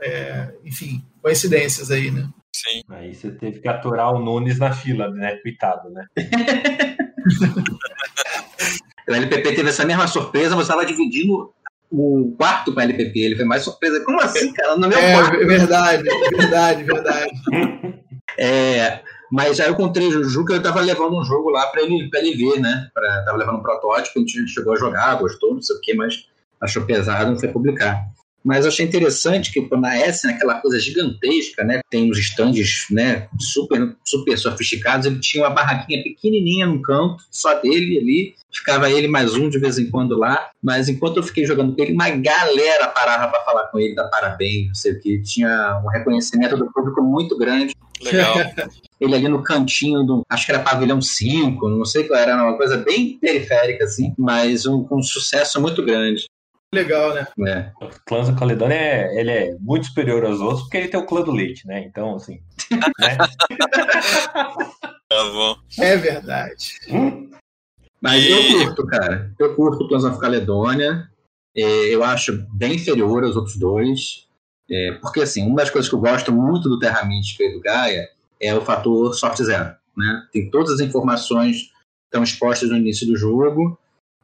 É, 0.00 0.54
enfim, 0.64 1.04
coincidências 1.20 1.90
aí, 1.90 2.10
né? 2.10 2.28
Sim. 2.54 2.82
Aí 2.90 3.14
você 3.14 3.30
teve 3.32 3.60
que 3.60 3.68
aturar 3.68 4.14
o 4.14 4.18
Nunes 4.18 4.58
na 4.58 4.72
fila, 4.72 5.08
né? 5.10 5.36
Coitado, 5.42 5.90
né? 5.90 6.06
o 9.08 9.14
LPP 9.14 9.54
teve 9.54 9.68
essa 9.68 9.84
mesma 9.84 10.06
surpresa, 10.06 10.54
você 10.54 10.62
estava 10.62 10.86
dividindo 10.86 11.52
o 11.90 12.34
quarto 12.38 12.72
com 12.72 12.80
o 12.80 12.82
LPP. 12.82 13.20
Ele 13.20 13.36
foi 13.36 13.44
mais 13.44 13.62
surpresa. 13.62 14.02
Como 14.04 14.20
assim, 14.20 14.52
cara? 14.52 14.76
No 14.76 14.88
meu 14.88 14.98
é, 14.98 15.12
quarto. 15.12 15.46
verdade, 15.46 16.02
verdade, 16.36 16.84
verdade. 16.84 17.30
É, 18.38 19.00
mas 19.30 19.60
aí 19.60 19.68
eu 19.68 19.72
encontrei 19.72 20.08
o 20.08 20.12
Juju 20.12 20.44
que 20.44 20.52
eu 20.54 20.62
tava 20.62 20.80
levando 20.80 21.18
um 21.18 21.24
jogo 21.24 21.50
lá 21.50 21.66
para 21.66 21.82
ele, 21.82 22.08
pra 22.08 22.20
ele 22.20 22.34
ver, 22.34 22.60
né? 22.60 22.88
Pra, 22.94 23.22
tava 23.24 23.36
levando 23.38 23.58
um 23.58 23.62
protótipo, 23.62 24.18
a 24.18 24.20
gente 24.20 24.48
chegou 24.48 24.72
a 24.72 24.76
jogar, 24.76 25.14
gostou, 25.16 25.54
não 25.54 25.62
sei 25.62 25.76
o 25.76 25.80
que, 25.80 25.94
mas 25.94 26.26
achou 26.60 26.84
pesado, 26.84 27.30
não 27.30 27.38
foi 27.38 27.48
publicar. 27.50 28.06
Mas 28.44 28.64
eu 28.64 28.70
achei 28.70 28.84
interessante 28.84 29.52
que 29.52 29.68
na 29.76 29.96
S, 29.96 30.26
naquela 30.26 30.60
coisa 30.60 30.78
gigantesca, 30.78 31.64
né? 31.64 31.80
Tem 31.90 32.10
uns 32.10 32.18
stands, 32.18 32.86
né? 32.90 33.28
Super, 33.40 33.94
super 34.04 34.36
sofisticados. 34.38 35.06
Ele 35.06 35.20
tinha 35.20 35.44
uma 35.44 35.50
barraquinha 35.50 36.02
pequenininha 36.02 36.66
no 36.66 36.82
canto, 36.82 37.22
só 37.30 37.54
dele 37.60 37.98
ali. 37.98 38.34
Ficava 38.52 38.90
ele 38.90 39.08
mais 39.08 39.34
um 39.34 39.48
de 39.48 39.58
vez 39.58 39.78
em 39.78 39.90
quando 39.90 40.18
lá. 40.18 40.50
Mas 40.62 40.88
enquanto 40.88 41.18
eu 41.18 41.22
fiquei 41.22 41.46
jogando 41.46 41.74
com 41.74 41.82
ele, 41.82 41.92
uma 41.92 42.10
galera 42.10 42.88
parava 42.88 43.28
para 43.28 43.44
falar 43.44 43.64
com 43.68 43.78
ele, 43.78 43.94
dar 43.94 44.08
parabéns, 44.08 44.68
não 44.68 44.74
sei 44.74 44.92
o 44.92 45.00
que. 45.00 45.22
Tinha 45.22 45.80
um 45.84 45.88
reconhecimento 45.88 46.56
do 46.56 46.70
público 46.72 47.02
muito 47.02 47.36
grande. 47.38 47.74
Legal. 48.02 48.34
ele 49.00 49.14
ali 49.14 49.28
no 49.28 49.42
cantinho 49.42 50.02
do. 50.04 50.22
Acho 50.28 50.46
que 50.46 50.52
era 50.52 50.62
pavilhão 50.62 51.00
5, 51.00 51.68
não 51.68 51.84
sei 51.84 52.04
qual 52.04 52.18
era, 52.18 52.36
uma 52.36 52.56
coisa 52.56 52.76
bem 52.76 53.18
periférica, 53.18 53.84
assim, 53.84 54.12
mas 54.16 54.66
um, 54.66 54.86
um 54.90 55.02
sucesso 55.02 55.60
muito 55.60 55.84
grande. 55.84 56.26
Legal, 56.74 57.14
né? 57.14 57.26
É. 57.48 57.70
O 57.84 57.90
clã 58.06 58.24
da 58.24 58.38
Caledônia 58.38 58.74
é, 58.74 59.20
ele 59.20 59.30
é 59.30 59.56
muito 59.60 59.86
superior 59.86 60.24
aos 60.24 60.40
outros 60.40 60.62
porque 60.62 60.78
ele 60.78 60.88
tem 60.88 60.98
o 60.98 61.04
clã 61.06 61.20
do 61.22 61.30
leite, 61.30 61.66
né? 61.66 61.84
Então, 61.84 62.14
assim. 62.16 62.40
né? 62.98 63.16
Tá 65.12 65.24
bom. 65.24 65.56
É 65.78 65.94
verdade. 65.94 66.72
Mas 68.00 68.24
E- 68.24 68.30
eu 68.30 68.64
curto, 68.66 68.86
cara. 68.86 69.30
Eu 69.38 69.54
curto 69.54 69.84
o 69.84 69.88
Clans 69.88 70.04
of 70.04 70.18
Caledônia. 70.18 71.10
É, 71.54 71.62
eu 71.94 72.02
acho 72.02 72.46
bem 72.50 72.76
inferior 72.76 73.22
aos 73.22 73.36
outros 73.36 73.58
dois. 73.58 74.26
É, 74.70 74.92
porque, 75.02 75.20
assim, 75.20 75.46
uma 75.46 75.56
das 75.56 75.68
coisas 75.68 75.88
que 75.90 75.94
eu 75.94 76.00
gosto 76.00 76.32
muito 76.32 76.66
do 76.66 76.78
Terra 76.78 77.04
Mística 77.04 77.44
e 77.44 77.52
do 77.52 77.60
Gaia 77.60 78.08
é 78.40 78.54
o 78.54 78.62
fator 78.62 79.14
sorte 79.14 79.44
zero. 79.44 79.74
Né? 79.94 80.26
Tem 80.32 80.50
todas 80.50 80.70
as 80.72 80.80
informações 80.80 81.64
que 81.64 81.70
estão 82.06 82.22
expostas 82.22 82.70
no 82.70 82.76
início 82.78 83.06
do 83.06 83.14
jogo. 83.14 83.78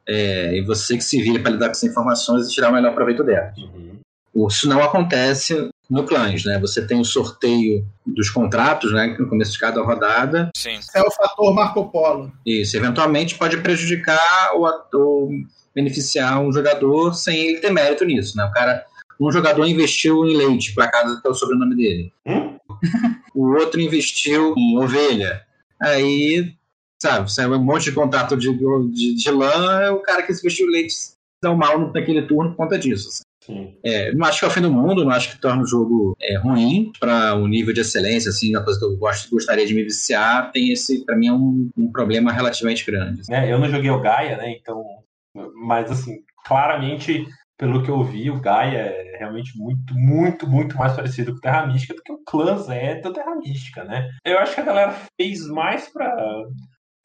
É, 0.09 0.57
e 0.57 0.61
você 0.61 0.97
que 0.97 1.03
se 1.03 1.21
vira 1.21 1.39
para 1.39 1.51
lidar 1.51 1.67
com 1.67 1.71
essas 1.71 1.89
informações 1.89 2.47
e 2.47 2.51
tirar 2.51 2.71
o 2.71 2.73
melhor 2.73 2.95
proveito 2.95 3.23
delas. 3.23 3.55
Uhum. 3.57 4.47
Isso 4.47 4.67
não 4.67 4.81
acontece 4.81 5.69
no 5.89 6.03
Clans, 6.03 6.45
né? 6.45 6.59
Você 6.59 6.85
tem 6.85 6.99
o 6.99 7.05
sorteio 7.05 7.85
dos 8.05 8.29
contratos, 8.29 8.91
né? 8.91 9.15
No 9.19 9.27
começo 9.27 9.51
de 9.51 9.59
cada 9.59 9.81
rodada. 9.81 10.49
Sim. 10.55 10.79
É 10.95 11.01
o 11.01 11.11
fator 11.11 11.53
Marco 11.53 11.89
Polo. 11.91 12.31
Isso, 12.45 12.75
eventualmente 12.75 13.35
pode 13.35 13.57
prejudicar 13.57 14.51
ou, 14.55 14.67
ou 14.93 15.29
beneficiar 15.75 16.41
um 16.41 16.51
jogador 16.51 17.13
sem 17.13 17.47
ele 17.47 17.59
ter 17.59 17.71
mérito 17.71 18.05
nisso, 18.05 18.35
né? 18.35 18.45
O 18.45 18.51
cara, 18.51 18.83
um 19.19 19.31
jogador 19.31 19.65
investiu 19.65 20.25
em 20.25 20.35
leite, 20.35 20.73
por 20.73 20.83
acaso 20.83 21.21
é 21.23 21.29
o 21.29 21.33
sobrenome 21.33 21.75
dele. 21.75 22.13
Hum? 22.25 22.57
O 23.35 23.53
outro 23.53 23.79
investiu 23.79 24.53
em 24.57 24.77
ovelha. 24.77 25.43
Aí, 25.79 26.53
sabe, 27.01 27.31
sai 27.31 27.47
um 27.47 27.63
monte 27.63 27.85
de 27.85 27.91
contrato 27.93 28.35
de, 28.35 28.51
de, 28.91 29.15
de 29.15 29.31
lã, 29.31 29.81
é 29.81 29.91
o 29.91 30.01
cara 30.01 30.23
que 30.23 30.31
investiu 30.31 30.67
leite 30.67 30.95
um 31.45 31.55
mal 31.55 31.91
naquele 31.93 32.23
turno 32.23 32.51
por 32.51 32.57
conta 32.57 32.77
disso. 32.77 33.07
assim. 33.07 33.23
Sim. 33.41 33.77
É, 33.83 34.13
não 34.13 34.27
acho 34.27 34.39
que 34.39 34.45
é 34.45 34.47
o 34.47 34.51
fim 34.51 34.61
do 34.61 34.71
mundo, 34.71 35.03
não 35.03 35.11
acho 35.11 35.31
que 35.31 35.41
torna 35.41 35.63
o 35.63 35.67
jogo 35.67 36.15
é, 36.21 36.37
ruim 36.37 36.91
para 36.99 37.35
o 37.35 37.47
nível 37.47 37.73
de 37.73 37.81
excelência, 37.81 38.29
assim, 38.29 38.55
uma 38.55 38.63
coisa 38.63 38.77
que 38.77 38.85
eu 38.85 38.97
gosto, 38.97 39.31
gostaria 39.31 39.65
de 39.65 39.73
me 39.73 39.83
viciar, 39.83 40.51
tem 40.51 40.71
esse, 40.71 41.03
para 41.05 41.15
mim, 41.15 41.27
é 41.27 41.33
um, 41.33 41.69
um 41.77 41.91
problema 41.91 42.31
relativamente 42.31 42.85
grande. 42.85 43.21
assim. 43.21 43.31
né? 43.31 43.51
Eu 43.51 43.57
não 43.57 43.69
joguei 43.69 43.89
o 43.89 44.01
Gaia, 44.01 44.37
né? 44.37 44.51
Então, 44.51 44.83
mas 45.55 45.89
assim, 45.89 46.17
claramente, 46.45 47.25
pelo 47.57 47.81
que 47.81 47.89
eu 47.89 48.03
vi, 48.03 48.29
o 48.29 48.39
Gaia 48.39 48.77
é 48.77 49.17
realmente 49.17 49.57
muito, 49.57 49.93
muito, 49.95 50.47
muito 50.47 50.77
mais 50.77 50.93
parecido 50.93 51.31
com 51.31 51.37
o 51.37 51.41
Terra 51.41 51.65
Mística 51.65 51.95
do 51.95 52.03
que 52.03 52.11
o 52.11 52.23
Clans 52.25 52.69
é 52.69 52.95
do 53.01 53.11
Terra 53.11 53.35
Mística, 53.35 53.83
né? 53.83 54.09
Eu 54.25 54.37
acho 54.37 54.53
que 54.53 54.61
a 54.61 54.65
galera 54.65 54.95
fez 55.19 55.47
mais 55.47 55.87
pra. 55.91 56.15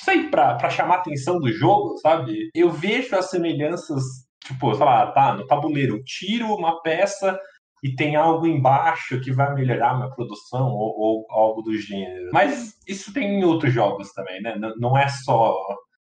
Sei, 0.05 0.29
pra 0.29 0.69
chamar 0.71 0.97
a 0.97 0.99
atenção 0.99 1.39
do 1.39 1.51
jogo, 1.53 1.97
sabe? 1.99 2.51
Eu 2.55 2.71
vejo 2.71 3.17
as 3.17 3.31
semelhanças, 3.31 4.03
tipo, 4.45 4.75
sei 4.75 4.85
lá, 4.85 5.11
tá, 5.13 5.35
no 5.35 5.47
tabuleiro, 5.47 5.97
eu 5.97 6.05
tiro 6.05 6.47
uma 6.55 6.81
peça 6.83 7.39
e 7.83 7.95
tem 7.95 8.17
algo 8.17 8.47
embaixo 8.47 9.21
que 9.21 9.33
vai 9.33 9.55
melhorar 9.55 9.97
minha 9.97 10.11
produção 10.11 10.69
ou, 10.69 10.95
ou 10.99 11.27
algo 11.31 11.63
do 11.63 11.77
gênero. 11.77 12.31
Mas 12.33 12.75
isso 12.87 13.13
tem 13.13 13.41
em 13.41 13.45
outros 13.45 13.73
jogos 13.73 14.13
também, 14.13 14.41
né? 14.43 14.57
Não- 14.57 14.75
Não 14.77 14.99
é 14.99 15.09
só 15.09 15.57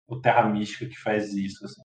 o 0.08 0.20
Terra 0.20 0.44
Mística 0.44 0.86
que 0.88 1.00
faz 1.00 1.34
isso. 1.34 1.66
assim. 1.66 1.82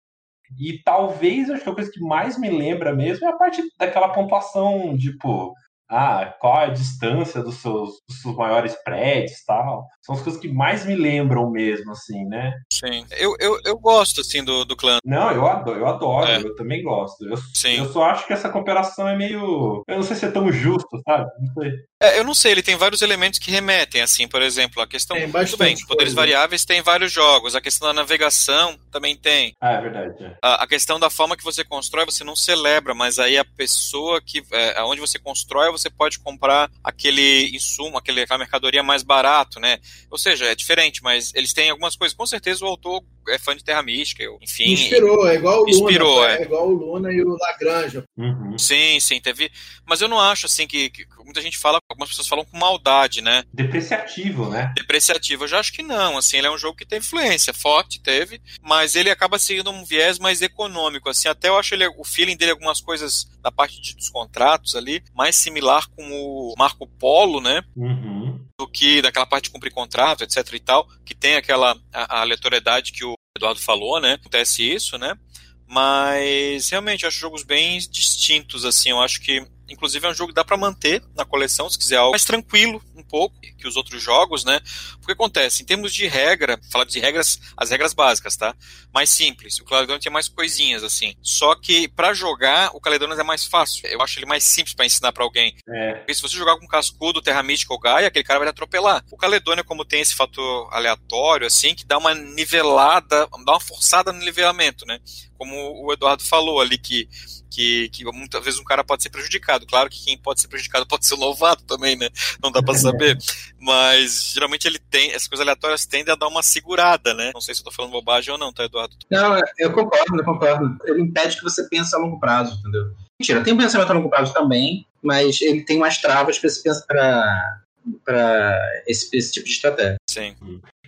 E 0.60 0.82
talvez 0.84 1.50
acho 1.50 1.64
que 1.64 1.70
a 1.70 1.76
coisa 1.76 1.92
que 1.92 2.00
mais 2.02 2.38
me 2.40 2.50
lembra 2.50 2.94
mesmo 2.96 3.26
é 3.26 3.30
a 3.30 3.38
parte 3.38 3.62
daquela 3.78 4.10
pontuação, 4.10 4.98
tipo, 4.98 5.54
ah, 5.90 6.34
qual 6.40 6.62
é 6.62 6.66
a 6.66 6.70
distância 6.70 7.42
dos 7.42 7.56
seus, 7.56 7.90
dos 8.08 8.22
seus 8.22 8.36
maiores 8.36 8.76
prédios 8.84 9.40
e 9.40 9.46
tal. 9.46 9.88
São 10.06 10.16
as 10.16 10.22
coisas 10.22 10.40
que 10.42 10.48
mais 10.48 10.86
me 10.86 10.96
lembram 10.96 11.50
mesmo, 11.50 11.92
assim, 11.92 12.26
né? 12.26 12.54
Sim. 12.72 13.06
Eu, 13.12 13.36
eu, 13.40 13.60
eu 13.66 13.78
gosto, 13.78 14.22
assim, 14.22 14.44
do, 14.44 14.66
do 14.66 14.76
clã. 14.76 14.98
Não, 15.06 15.32
eu 15.32 15.46
adoro, 15.48 15.80
eu 15.80 15.88
adoro, 15.88 16.30
É. 16.32 16.38
eu 16.38 16.56
também 16.56 16.82
gosto. 16.84 17.26
Eu, 17.28 17.38
Sim. 17.54 17.78
eu 17.78 17.92
só 17.92 18.04
acho 18.06 18.26
que 18.26 18.34
essa 18.34 18.50
comparação 18.50 19.08
é 19.08 19.16
meio. 19.16 19.84
Eu 19.88 19.96
não 19.96 20.04
sei 20.04 20.16
se 20.16 20.26
é 20.26 20.32
tão 20.32 20.52
justo, 20.52 21.00
sabe? 21.06 21.30
Não 21.40 21.54
sei. 21.54 21.72
É, 22.02 22.18
eu 22.20 22.24
não 22.24 22.34
sei, 22.34 22.54
ele 22.54 22.64
tem 22.64 22.76
vários 22.76 23.02
elementos 23.02 23.40
que 23.40 23.52
remetem, 23.52 24.02
assim, 24.02 24.28
por 24.28 24.42
exemplo, 24.42 24.82
a 24.82 24.88
questão. 24.88 25.18
Tem 25.18 25.28
bem, 25.30 25.46
poderes 25.48 25.86
coisa. 25.86 26.16
variáveis 26.16 26.64
tem 26.66 26.82
vários 26.82 27.12
jogos, 27.12 27.56
a 27.56 27.62
questão 27.62 27.88
da 27.90 27.94
navegação 27.94 28.78
também 28.92 29.16
tem. 29.16 29.54
Ah, 29.62 29.74
é 29.74 29.82
verdade. 29.82 30.24
é. 30.24 30.36
A, 30.42 30.64
a 30.64 30.68
questão 30.68 31.00
da 31.00 31.10
forma 31.10 31.36
que 31.38 31.44
você 31.44 31.64
constrói, 31.64 32.06
você 32.06 32.24
não 32.24 32.36
celebra, 32.36 32.94
mas 32.94 33.20
aí 33.20 33.38
a 33.38 33.46
pessoa 33.46 34.22
que. 34.22 34.42
É, 34.52 34.82
onde 34.84 35.02
você 35.02 35.20
constrói, 35.20 35.72
você 35.72 35.79
pode 35.88 36.18
comprar 36.18 36.72
aquele 36.84 37.56
insumo, 37.56 38.00
aquele, 38.00 38.22
aquela 38.22 38.40
mercadoria 38.40 38.82
mais 38.82 39.04
barato, 39.04 39.60
né? 39.60 39.78
Ou 40.10 40.18
seja, 40.18 40.46
é 40.46 40.56
diferente, 40.56 41.04
mas 41.04 41.32
eles 41.36 41.54
têm 41.54 41.70
algumas 41.70 41.96
coisas. 41.96 42.18
Com 42.18 42.26
certeza 42.26 42.66
o 42.66 42.68
autor 42.68 43.04
é 43.30 43.38
fã 43.38 43.56
de 43.56 43.64
Terra 43.64 43.84
Mística, 43.84 44.24
eu, 44.24 44.38
enfim. 44.42 44.72
Inspirou, 44.72 45.28
é 45.28 45.36
igual 45.36 45.64
o 45.64 45.70
Inspirou, 45.70 46.16
Luna. 46.16 46.32
é. 46.32 46.38
É 46.38 46.42
igual 46.44 46.68
o 46.68 46.74
Luna 46.74 47.12
e 47.12 47.22
o 47.22 47.38
Lagrange. 47.38 48.04
Uhum. 48.18 48.58
Sim, 48.58 49.00
sim, 49.00 49.20
teve. 49.20 49.52
Mas 49.86 50.02
eu 50.02 50.08
não 50.08 50.20
acho 50.20 50.46
assim 50.46 50.68
que, 50.68 50.90
que 50.90 51.06
muita 51.24 51.42
gente 51.42 51.58
fala, 51.58 51.80
algumas 51.90 52.10
pessoas 52.10 52.28
falam 52.28 52.46
com 52.46 52.58
maldade, 52.58 53.22
né? 53.22 53.44
Depreciativo, 53.54 54.50
né? 54.50 54.74
Depreciativo. 54.76 55.44
Eu 55.44 55.48
já 55.48 55.60
acho 55.60 55.74
que 55.74 55.84
não. 55.84 56.18
Assim, 56.18 56.38
ele 56.38 56.48
é 56.48 56.52
um 56.52 56.58
jogo 56.58 56.78
que 56.78 56.86
tem 56.86 57.00
influência, 57.00 57.54
forte, 57.54 58.02
teve, 58.02 58.42
mas 58.62 58.96
ele 58.96 59.10
acaba 59.10 59.40
seguindo 59.40 59.70
um 59.72 59.86
viés 59.86 60.20
mais 60.20 60.42
econômico. 60.42 61.10
Assim, 61.10 61.28
até 61.28 61.50
eu 61.50 61.58
acho 61.58 61.74
ele, 61.74 61.88
o 61.88 62.04
feeling 62.04 62.36
dele, 62.38 62.52
algumas 62.52 62.82
coisas 62.82 63.28
da 63.42 63.52
parte 63.52 63.82
de, 63.82 63.96
dos 63.96 64.10
contratos 64.10 64.76
ali, 64.76 65.04
mais 65.14 65.36
similar 65.36 65.88
com 65.96 66.04
o 66.12 66.54
Marco 66.58 66.88
Polo, 66.88 67.40
né? 67.40 67.64
Uhum. 67.76 68.19
Do 68.60 68.68
que 68.68 69.02
daquela 69.02 69.26
parte 69.26 69.46
de 69.46 69.52
cumprir 69.52 69.72
contrato, 69.72 70.22
etc 70.22 70.54
e 70.54 70.60
tal, 70.60 70.86
que 71.06 71.16
tem 71.16 71.38
aquela 71.38 71.80
a, 71.94 72.20
aleatoriedade 72.20 72.92
que 72.92 73.06
o 73.06 73.14
Eduardo 73.38 73.62
falou, 73.62 74.02
né? 74.02 74.14
Acontece 74.14 74.70
isso, 74.70 74.98
né? 74.98 75.18
Mas 75.66 76.68
realmente 76.68 77.04
eu 77.04 77.08
acho 77.08 77.20
jogos 77.20 77.44
bem 77.44 77.80
distintos, 77.80 78.66
assim. 78.66 78.90
Eu 78.90 79.00
acho 79.00 79.22
que, 79.22 79.48
inclusive, 79.70 80.06
é 80.06 80.10
um 80.10 80.14
jogo 80.14 80.30
que 80.30 80.36
dá 80.36 80.44
para 80.44 80.58
manter 80.58 81.02
na 81.16 81.26
coleção, 81.26 81.70
se 81.70 81.78
quiser 81.78 81.98
algo 81.98 82.12
mais 82.12 82.26
tranquilo 82.26 82.82
um 82.96 83.04
pouco 83.04 83.40
que 83.60 83.68
os 83.68 83.76
outros 83.76 84.02
jogos, 84.02 84.44
né? 84.44 84.60
Porque 84.98 85.12
acontece, 85.12 85.62
em 85.62 85.66
termos 85.66 85.94
de 85.94 86.08
regra, 86.08 86.60
falar 86.72 86.86
de 86.86 87.00
regras, 87.00 87.40
as 87.58 87.70
regras 87.70 87.94
básicas, 87.94 88.36
tá? 88.36 88.56
Mais 88.94 89.10
simples. 89.10 89.60
O 89.60 89.66
Caledonians 89.66 90.04
tem 90.04 90.12
mais 90.12 90.28
coisinhas, 90.28 90.84
assim. 90.84 91.16
Só 91.22 91.56
que 91.56 91.88
para 91.88 92.14
jogar, 92.14 92.72
o 92.74 92.80
Caledonians 92.80 93.20
é 93.20 93.24
mais 93.24 93.46
fácil. 93.46 93.88
Eu 93.88 94.02
acho 94.02 94.18
ele 94.18 94.26
mais 94.26 94.44
simples 94.44 94.74
para 94.74 94.86
ensinar 94.86 95.12
para 95.12 95.24
alguém. 95.24 95.56
É. 95.68 95.94
Porque 95.96 96.14
se 96.14 96.22
você 96.22 96.36
jogar 96.36 96.58
com 96.58 96.68
Cascudo, 96.68 97.22
Terra 97.22 97.44
Mística 97.44 97.74
ou 97.74 97.80
Gaia, 97.80 98.08
aquele 98.08 98.24
cara 98.24 98.40
vai 98.40 98.48
te 98.48 98.52
atropelar. 98.52 99.04
O 99.12 99.18
Caledônia, 99.18 99.64
como 99.64 99.86
tem 99.86 100.02
esse 100.02 100.16
fator 100.16 100.70
aleatório, 100.72 101.48
assim, 101.48 101.76
que 101.76 101.86
dá 101.86 101.98
uma 101.98 102.14
nivelada, 102.14 103.28
dá 103.46 103.54
uma 103.54 103.60
forçada 103.60 104.12
no 104.12 104.20
nivelamento, 104.20 104.86
né? 104.86 105.00
Como 105.38 105.86
o 105.86 105.94
Eduardo 105.94 106.24
falou 106.24 106.60
ali, 106.60 106.78
que, 106.78 107.08
que, 107.50 107.90
que 107.90 108.04
muitas 108.06 108.44
vezes 108.44 108.60
um 108.60 108.64
cara 108.64 108.84
pode 108.84 109.04
ser 109.04 109.10
prejudicado. 109.10 109.66
Claro 109.66 109.90
que 109.90 110.04
quem 110.04 110.18
pode 110.18 110.42
ser 110.42 110.48
prejudicado 110.48 110.86
pode 110.86 111.06
ser 111.06 111.16
o 111.16 111.18
novato 111.18 111.64
também, 111.64 111.96
né? 111.96 112.10
Não 112.42 112.52
dá 112.52 112.62
pra 112.62 112.76
saber. 112.76 113.18
Mas 113.60 114.32
geralmente 114.34 114.68
ele 114.68 114.80
tem, 114.80 115.12
essas 115.12 115.28
coisas 115.28 115.46
aleatórias 115.46 115.86
tendem 115.86 116.14
a 116.14 116.18
dar 116.18 116.28
uma 116.28 116.44
segurada, 116.44 117.14
né? 117.14 117.32
Não 117.34 117.42
sei 117.42 117.56
se 117.56 117.62
eu 117.62 117.66
tô 117.66 117.72
falando 117.72 117.92
bobagem 117.92 118.32
ou 118.32 118.38
não, 118.38 118.54
tá, 118.54 118.64
Eduardo? 118.64 118.96
Não, 119.10 119.40
eu 119.58 119.74
concordo, 119.74 120.18
eu 120.18 120.26
concordo. 120.26 120.78
Ele 120.86 121.02
impede 121.02 121.38
que 121.38 121.44
você 121.44 121.68
pense 121.68 121.96
a 121.96 122.00
longo 122.00 122.20
prazo, 122.20 122.58
entendeu? 122.60 122.94
Mentira, 123.20 123.44
tem 123.44 123.54
um 123.54 123.58
pensamento 123.58 123.90
a 123.90 123.94
longo 123.94 124.10
prazo 124.10 124.34
também, 124.34 124.86
mas 125.02 125.42
ele 125.42 125.64
tem 125.64 125.78
umas 125.78 125.98
travas 125.98 126.40
para 126.40 126.48
esse, 126.48 126.88
pra, 126.88 127.62
pra 128.06 128.82
esse, 128.88 129.16
esse 129.16 129.34
tipo 129.34 129.46
de 129.46 129.52
estratégia. 129.52 129.98
Sim. 130.10 130.36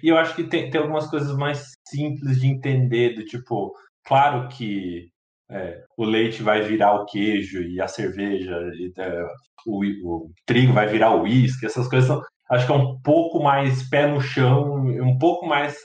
E 0.01 0.09
eu 0.09 0.17
acho 0.17 0.35
que 0.35 0.43
tem, 0.43 0.69
tem 0.69 0.81
algumas 0.81 1.07
coisas 1.07 1.35
mais 1.35 1.73
simples 1.87 2.39
de 2.39 2.47
entender, 2.47 3.15
do 3.15 3.25
tipo, 3.25 3.75
claro 4.03 4.47
que 4.47 5.10
é, 5.51 5.83
o 5.97 6.05
leite 6.05 6.41
vai 6.41 6.61
virar 6.61 6.93
o 6.93 7.05
queijo 7.05 7.61
e 7.61 7.81
a 7.81 7.87
cerveja, 7.87 8.57
e, 8.73 8.91
é, 8.97 9.23
o, 9.67 9.83
o 10.05 10.31
trigo 10.45 10.73
vai 10.73 10.87
virar 10.87 11.13
o 11.13 11.23
uísque, 11.23 11.65
essas 11.65 11.87
coisas 11.87 12.07
são, 12.07 12.21
acho 12.49 12.65
que 12.65 12.71
é 12.71 12.75
um 12.75 12.99
pouco 13.01 13.43
mais 13.43 13.87
pé 13.89 14.07
no 14.07 14.21
chão, 14.21 14.75
um 14.75 15.17
pouco 15.17 15.45
mais 15.45 15.75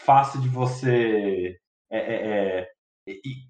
fácil 0.00 0.40
de 0.40 0.48
você 0.48 1.56
é, 1.90 1.98
é, 1.98 2.60
é, 2.60 2.66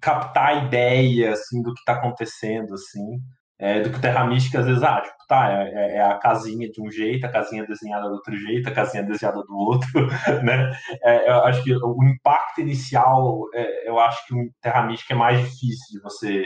captar 0.01 0.47
a 0.47 0.65
ideia 0.65 1.33
assim, 1.33 1.61
do 1.61 1.73
que 1.73 1.79
está 1.79 1.93
acontecendo, 1.93 2.73
assim, 2.73 3.19
é, 3.59 3.81
do 3.81 3.89
que 3.89 3.97
o 3.97 4.01
Terra 4.01 4.25
Mística 4.25 4.59
às 4.59 4.65
vezes, 4.65 4.83
ah, 4.83 5.01
tipo, 5.01 5.15
tá, 5.27 5.49
é, 5.51 5.95
é, 5.95 6.01
a 6.01 6.15
casinha 6.15 6.69
de 6.69 6.81
um 6.81 6.91
jeito, 6.91 7.25
a 7.25 7.31
casinha 7.31 7.65
desenhada 7.65 8.07
do 8.07 8.15
outro 8.15 8.35
jeito, 8.37 8.67
a 8.67 8.73
casinha 8.73 9.03
desenhada 9.03 9.41
do 9.43 9.55
outro, 9.55 9.89
né? 10.43 10.77
É, 11.03 11.29
eu 11.29 11.43
acho 11.45 11.63
que 11.63 11.73
o 11.73 12.03
impacto 12.03 12.61
inicial, 12.61 13.43
é, 13.53 13.89
eu 13.89 13.99
acho 13.99 14.25
que 14.27 14.33
o 14.33 14.49
Terra 14.61 14.83
Mística 14.83 15.13
é 15.13 15.17
mais 15.17 15.39
difícil 15.39 15.91
de 15.91 15.99
você 16.01 16.45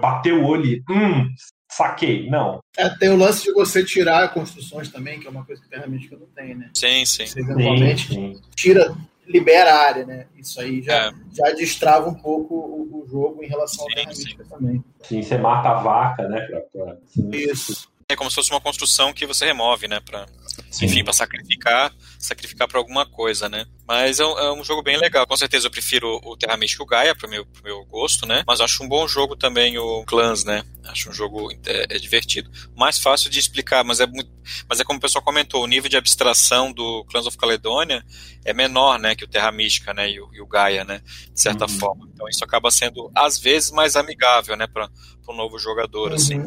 bater 0.00 0.32
o 0.32 0.44
olho 0.44 0.64
e, 0.64 0.82
hum, 0.90 1.28
saquei, 1.70 2.28
não. 2.28 2.60
É, 2.76 2.88
tem 2.88 3.10
o 3.10 3.16
lance 3.16 3.44
de 3.44 3.52
você 3.52 3.84
tirar 3.84 4.32
construções 4.32 4.88
também, 4.88 5.20
que 5.20 5.26
é 5.26 5.30
uma 5.30 5.44
coisa 5.44 5.62
que 5.62 5.68
Terra 5.68 5.86
Mística 5.86 6.16
não 6.16 6.26
tem, 6.28 6.54
né? 6.54 6.70
Sim, 6.74 7.04
sim. 7.04 7.26
Você 7.26 7.40
eventualmente 7.40 8.08
Sim, 8.08 8.34
sim. 8.34 8.42
tira, 8.54 8.96
libera 9.26 9.72
a 9.74 9.78
área, 9.86 10.06
né? 10.06 10.26
Isso 10.36 10.60
aí 10.60 10.80
já, 10.82 11.06
É. 11.08 11.12
já 11.32 11.50
destrava 11.54 12.08
um 12.08 12.14
pouco 12.14 12.54
o, 12.54 13.02
o 13.02 13.06
jogo 13.08 13.42
em 13.42 13.48
relação 13.48 13.84
ao 13.84 13.90
Sim, 13.90 13.94
Terra 13.96 14.12
sim. 14.14 14.22
Mística 14.22 14.44
também. 14.48 14.84
Sim, 15.02 15.22
você 15.22 15.36
mata 15.38 15.68
a 15.70 15.74
vaca, 15.74 16.28
né? 16.28 16.40
Pra, 16.42 16.60
pra- 16.60 16.96
Isso. 17.32 17.88
É 18.08 18.14
como 18.14 18.30
se 18.30 18.36
fosse 18.36 18.52
uma 18.52 18.60
construção 18.60 19.12
que 19.12 19.26
você 19.26 19.44
remove, 19.44 19.88
né? 19.88 19.98
Pra, 19.98 20.26
Sim. 20.70 20.84
enfim, 20.84 21.02
para 21.02 21.12
sacrificar, 21.12 21.92
sacrificar 22.20 22.68
para 22.68 22.78
alguma 22.78 23.04
coisa, 23.04 23.48
né? 23.48 23.66
Mas 23.84 24.20
é 24.20 24.24
um, 24.24 24.38
é 24.38 24.52
um 24.52 24.62
jogo 24.62 24.80
bem 24.80 24.96
legal. 24.96 25.26
Com 25.26 25.36
certeza 25.36 25.66
eu 25.66 25.72
prefiro 25.72 26.20
o 26.22 26.36
Terra 26.36 26.56
Mística 26.56 26.84
e 26.84 26.84
o 26.84 26.86
Gaia 26.86 27.16
pro 27.16 27.28
meu, 27.28 27.44
pro 27.44 27.64
meu 27.64 27.84
gosto, 27.86 28.24
né? 28.24 28.44
Mas 28.46 28.60
eu 28.60 28.64
acho 28.64 28.84
um 28.84 28.88
bom 28.88 29.08
jogo 29.08 29.34
também 29.34 29.76
o 29.76 30.04
Clans, 30.04 30.44
né? 30.44 30.62
Acho 30.84 31.10
um 31.10 31.12
jogo 31.12 31.50
é, 31.66 31.96
é 31.96 31.98
divertido. 31.98 32.48
Mais 32.76 32.96
fácil 32.96 33.28
de 33.28 33.40
explicar, 33.40 33.82
mas 33.82 33.98
é 33.98 34.06
muito, 34.06 34.30
mas 34.68 34.78
é 34.78 34.84
como 34.84 34.98
o 35.00 35.02
pessoal 35.02 35.24
comentou, 35.24 35.64
o 35.64 35.66
nível 35.66 35.90
de 35.90 35.96
abstração 35.96 36.72
do 36.72 37.04
Clans 37.10 37.26
of 37.26 37.36
Caledonia 37.36 38.04
é 38.44 38.54
menor, 38.54 39.00
né, 39.00 39.16
que 39.16 39.24
o 39.24 39.28
Terra 39.28 39.50
Mística, 39.50 39.92
né, 39.92 40.08
e 40.08 40.20
o, 40.20 40.32
e 40.32 40.40
o 40.40 40.46
Gaia, 40.46 40.84
né, 40.84 41.02
de 41.34 41.40
certa 41.40 41.64
Uhum. 41.64 41.70
forma. 41.76 42.08
Então 42.14 42.28
isso 42.28 42.44
acaba 42.44 42.70
sendo 42.70 43.10
às 43.12 43.36
vezes 43.36 43.72
mais 43.72 43.96
amigável, 43.96 44.56
né, 44.56 44.68
para 44.68 44.88
o 45.26 45.32
novo 45.32 45.58
jogador, 45.58 46.12
assim. 46.12 46.40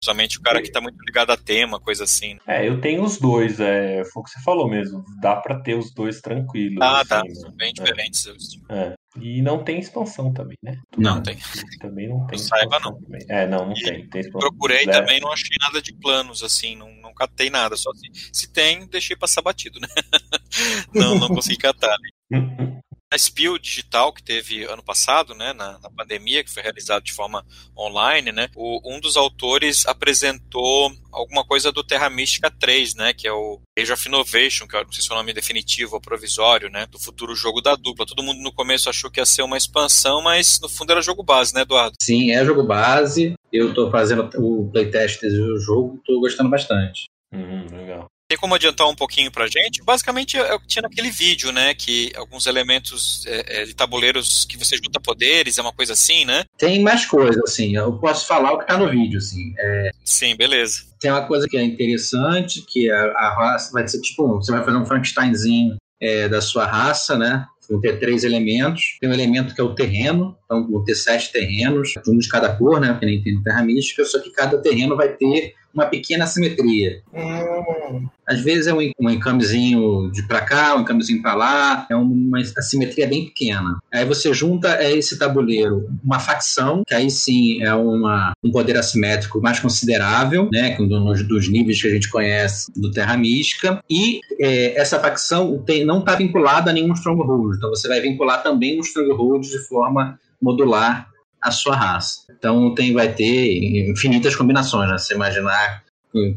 Principalmente 0.00 0.38
o 0.38 0.42
cara 0.42 0.62
que 0.62 0.70
tá 0.70 0.80
muito 0.80 0.96
ligado 1.04 1.30
a 1.32 1.36
tema, 1.36 1.80
coisa 1.80 2.04
assim. 2.04 2.34
né? 2.34 2.40
É, 2.46 2.68
eu 2.68 2.80
tenho 2.80 3.02
os 3.02 3.18
dois, 3.18 3.58
é, 3.58 4.04
foi 4.12 4.20
o 4.20 4.24
que 4.24 4.30
você 4.30 4.40
falou 4.44 4.68
mesmo. 4.70 5.04
Dá 5.20 5.34
pra 5.36 5.58
ter 5.60 5.74
os 5.74 5.92
dois 5.92 6.20
tranquilos. 6.20 6.78
Ah, 6.80 7.00
assim, 7.00 7.08
tá. 7.08 7.22
né? 7.24 7.34
São 7.34 7.50
bem 7.52 7.72
diferentes. 7.72 8.24
os- 8.26 8.60
É. 8.70 8.94
E 9.20 9.42
não 9.42 9.64
tem 9.64 9.80
expansão 9.80 10.32
também, 10.32 10.56
né? 10.62 10.76
Não, 10.96 11.20
tem. 11.20 11.36
Também 11.80 12.08
não 12.08 12.24
tem. 12.26 12.38
Eu 12.38 12.44
saiba, 12.44 12.76
expansão 12.76 13.00
também. 13.02 13.20
É, 13.28 13.46
não, 13.48 13.66
não 13.66 13.72
E 13.72 13.82
tem. 13.82 14.08
tem 14.08 14.20
expansão. 14.20 14.48
Procurei 14.50 14.84
É. 14.84 14.92
também, 14.92 15.18
não 15.20 15.32
achei 15.32 15.56
nada 15.60 15.82
de 15.82 15.92
planos, 15.92 16.44
assim, 16.44 16.76
não, 16.76 16.94
não 17.02 17.12
catei 17.12 17.50
nada. 17.50 17.76
Só 17.76 17.90
se, 17.94 18.08
se 18.32 18.52
tem, 18.52 18.86
deixei 18.86 19.16
passar 19.16 19.42
batido, 19.42 19.80
né? 19.80 19.88
não, 20.94 21.16
não 21.18 21.28
consegui 21.28 21.56
catar. 21.58 21.96
né? 22.30 22.80
A 23.10 23.16
Spiel 23.16 23.58
Digital, 23.58 24.12
que 24.12 24.22
teve 24.22 24.64
ano 24.64 24.82
passado, 24.82 25.34
né, 25.34 25.54
na, 25.54 25.78
na 25.78 25.90
pandemia, 25.90 26.44
que 26.44 26.50
foi 26.52 26.62
realizado 26.62 27.02
de 27.04 27.12
forma 27.12 27.42
online, 27.74 28.30
né, 28.32 28.48
o- 28.54 28.80
um 28.84 29.00
dos 29.00 29.16
autores 29.16 29.86
apresentou 29.86 30.92
alguma 31.10 31.42
coisa 31.42 31.72
do 31.72 31.82
Terra 31.82 32.10
Mística 32.10 32.50
3, 32.50 32.94
né, 32.94 33.14
que 33.14 33.26
é 33.26 33.32
o 33.32 33.60
Age 33.78 33.92
of 33.94 34.06
Innovation, 34.08 34.66
que 34.68 34.76
eu 34.76 34.84
não 34.84 34.92
sei 34.92 35.02
se 35.02 35.10
é 35.10 35.14
o 35.14 35.16
nome 35.16 35.32
definitivo 35.32 35.94
ou 35.94 36.00
provisório, 36.02 36.68
né, 36.68 36.84
do 36.86 36.98
futuro 36.98 37.34
jogo 37.34 37.62
da 37.62 37.74
dupla. 37.74 38.04
Todo 38.04 38.22
mundo 38.22 38.42
no 38.42 38.52
começo 38.52 38.90
achou 38.90 39.10
que 39.10 39.20
ia 39.20 39.26
ser 39.26 39.40
uma 39.40 39.56
expansão, 39.56 40.20
mas 40.20 40.60
no 40.60 40.68
fundo 40.68 40.92
era 40.92 41.00
jogo 41.00 41.22
base, 41.22 41.54
né, 41.54 41.62
Eduardo? 41.62 41.96
Sim, 42.02 42.32
é 42.32 42.44
jogo 42.44 42.62
base. 42.62 43.32
Eu 43.50 43.72
tô 43.72 43.90
fazendo 43.90 44.28
o 44.36 44.70
playtest 44.70 45.22
do 45.22 45.58
jogo 45.58 45.96
e 45.96 46.04
tô 46.04 46.20
gostando 46.20 46.50
bastante. 46.50 47.06
Hum, 47.32 47.66
legal. 47.72 48.06
Tem 48.28 48.36
como 48.36 48.54
adiantar 48.54 48.86
um 48.86 48.94
pouquinho 48.94 49.32
pra 49.32 49.46
gente? 49.46 49.82
Basicamente 49.82 50.36
é 50.36 50.54
o 50.54 50.60
que 50.60 50.66
tinha 50.66 50.82
naquele 50.82 51.10
vídeo, 51.10 51.50
né? 51.50 51.72
Que 51.72 52.12
alguns 52.14 52.46
elementos 52.46 53.24
é, 53.26 53.62
é, 53.62 53.64
de 53.64 53.74
tabuleiros 53.74 54.44
que 54.44 54.58
você 54.58 54.76
junta 54.76 55.00
poderes, 55.00 55.56
é 55.56 55.62
uma 55.62 55.72
coisa 55.72 55.94
assim, 55.94 56.26
né? 56.26 56.44
Tem 56.58 56.82
mais 56.82 57.06
coisa, 57.06 57.40
assim. 57.42 57.74
Eu 57.74 57.90
posso 57.94 58.26
falar 58.26 58.52
o 58.52 58.58
que 58.58 58.66
tá 58.66 58.76
no 58.76 58.90
vídeo, 58.90 59.16
assim. 59.16 59.54
É, 59.58 59.90
Sim, 60.04 60.36
beleza. 60.36 60.82
tem 61.00 61.10
uma 61.10 61.26
coisa 61.26 61.48
que 61.48 61.56
é 61.56 61.64
interessante, 61.64 62.60
que 62.60 62.90
a, 62.90 63.02
a 63.12 63.34
raça 63.34 63.72
vai 63.72 63.88
ser 63.88 63.98
tipo, 64.02 64.34
você 64.34 64.52
vai 64.52 64.62
fazer 64.62 64.76
um 64.76 64.84
Frankensteinzinho 64.84 65.76
é, 65.98 66.28
da 66.28 66.42
sua 66.42 66.66
raça, 66.66 67.16
né? 67.16 67.46
Vão 67.70 67.80
ter 67.80 67.98
três 67.98 68.24
elementos. 68.24 68.98
Tem 69.00 69.08
um 69.08 69.14
elemento 69.14 69.54
que 69.54 69.60
é 69.60 69.64
o 69.64 69.74
terreno, 69.74 70.36
então 70.44 70.70
vão 70.70 70.84
ter 70.84 70.94
sete 70.94 71.32
terrenos, 71.32 71.94
um 72.06 72.18
de 72.18 72.28
cada 72.28 72.54
cor, 72.54 72.78
né? 72.78 72.94
Que 73.00 73.06
nem 73.06 73.22
tem 73.22 73.42
Terra 73.42 73.62
Mística, 73.62 74.04
só 74.04 74.18
que 74.18 74.30
cada 74.30 74.58
terreno 74.60 74.96
vai 74.96 75.08
ter 75.14 75.54
uma 75.72 75.86
pequena 75.86 76.26
simetria. 76.26 77.02
Hum, 77.12 78.08
Às 78.26 78.40
vezes 78.40 78.66
é 78.66 78.74
um, 78.74 78.90
um 79.00 79.10
encamezinho 79.10 80.10
de 80.10 80.22
pra 80.26 80.40
cá, 80.40 80.74
um 80.74 80.80
encamezinho 80.80 81.22
pra 81.22 81.34
lá, 81.34 81.86
é 81.90 81.96
uma 81.96 82.38
assimetria 82.56 83.06
bem 83.06 83.26
pequena. 83.26 83.78
Aí 83.92 84.04
você 84.04 84.32
junta 84.32 84.74
a 84.74 84.90
esse 84.90 85.18
tabuleiro 85.18 85.88
uma 86.04 86.18
facção, 86.18 86.82
que 86.86 86.94
aí 86.94 87.10
sim 87.10 87.62
é 87.62 87.72
uma, 87.74 88.32
um 88.42 88.50
poder 88.50 88.76
assimétrico 88.76 89.40
mais 89.40 89.60
considerável, 89.60 90.48
né, 90.52 90.74
que 90.74 90.82
um 90.82 90.88
dos, 90.88 91.26
dos 91.26 91.48
níveis 91.48 91.80
que 91.80 91.88
a 91.88 91.92
gente 91.92 92.10
conhece 92.10 92.70
do 92.76 92.90
Terra 92.90 93.16
Mística, 93.16 93.82
e 93.88 94.20
é, 94.40 94.78
essa 94.80 94.98
facção 94.98 95.62
tem, 95.64 95.84
não 95.84 96.00
está 96.00 96.14
vinculada 96.14 96.70
a 96.70 96.74
nenhum 96.74 96.92
Stronghold, 96.94 97.56
então 97.56 97.70
você 97.70 97.88
vai 97.88 98.00
vincular 98.00 98.42
também 98.42 98.78
um 98.78 98.82
Stronghold 98.82 99.42
de 99.42 99.58
forma 99.68 100.18
modular 100.40 101.08
a 101.40 101.50
sua 101.50 101.76
raça. 101.76 102.22
Então 102.30 102.74
tem, 102.74 102.92
vai 102.92 103.12
ter 103.12 103.88
infinitas 103.90 104.34
combinações, 104.34 104.90
né? 104.90 104.98
Você 104.98 105.14
imaginar 105.14 105.84
hum, 106.14 106.34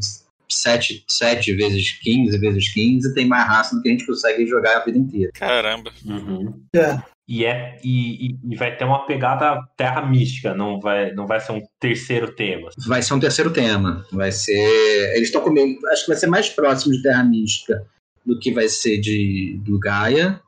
7, 0.50 1.04
7 1.08 1.52
vezes 1.54 1.92
15 2.00 2.38
vezes 2.38 2.72
15 2.72 3.14
tem 3.14 3.26
mais 3.26 3.46
raça 3.46 3.74
do 3.74 3.82
que 3.82 3.88
a 3.88 3.92
gente 3.92 4.06
consegue 4.06 4.46
jogar 4.46 4.78
a 4.78 4.84
vida 4.84 4.98
inteira. 4.98 5.32
Caramba. 5.34 5.90
Uhum. 6.04 6.60
É. 6.74 7.00
E, 7.28 7.44
é, 7.44 7.78
e, 7.84 8.36
e- 8.50 8.56
vai 8.56 8.76
ter 8.76 8.84
uma 8.84 9.06
pegada 9.06 9.62
terra 9.76 10.04
mística, 10.04 10.54
não 10.54 10.80
vai, 10.80 11.12
não 11.12 11.26
vai 11.26 11.40
ser 11.40 11.52
um 11.52 11.62
terceiro 11.80 12.34
tema. 12.34 12.68
Vai 12.86 13.00
ser 13.00 13.14
um 13.14 13.20
terceiro 13.20 13.50
tema. 13.50 14.04
Vai 14.12 14.32
ser. 14.32 15.14
Eles 15.14 15.28
estão 15.28 15.40
comigo. 15.40 15.80
Acho 15.88 16.02
que 16.02 16.10
vai 16.10 16.16
ser 16.16 16.26
mais 16.26 16.48
próximo 16.48 16.92
de 16.92 17.02
Terra 17.02 17.22
Mística 17.24 17.86
do 18.26 18.38
que 18.38 18.52
vai 18.52 18.68
ser 18.68 18.98
de 18.98 19.58
do 19.64 19.78
Gaia. 19.78 20.40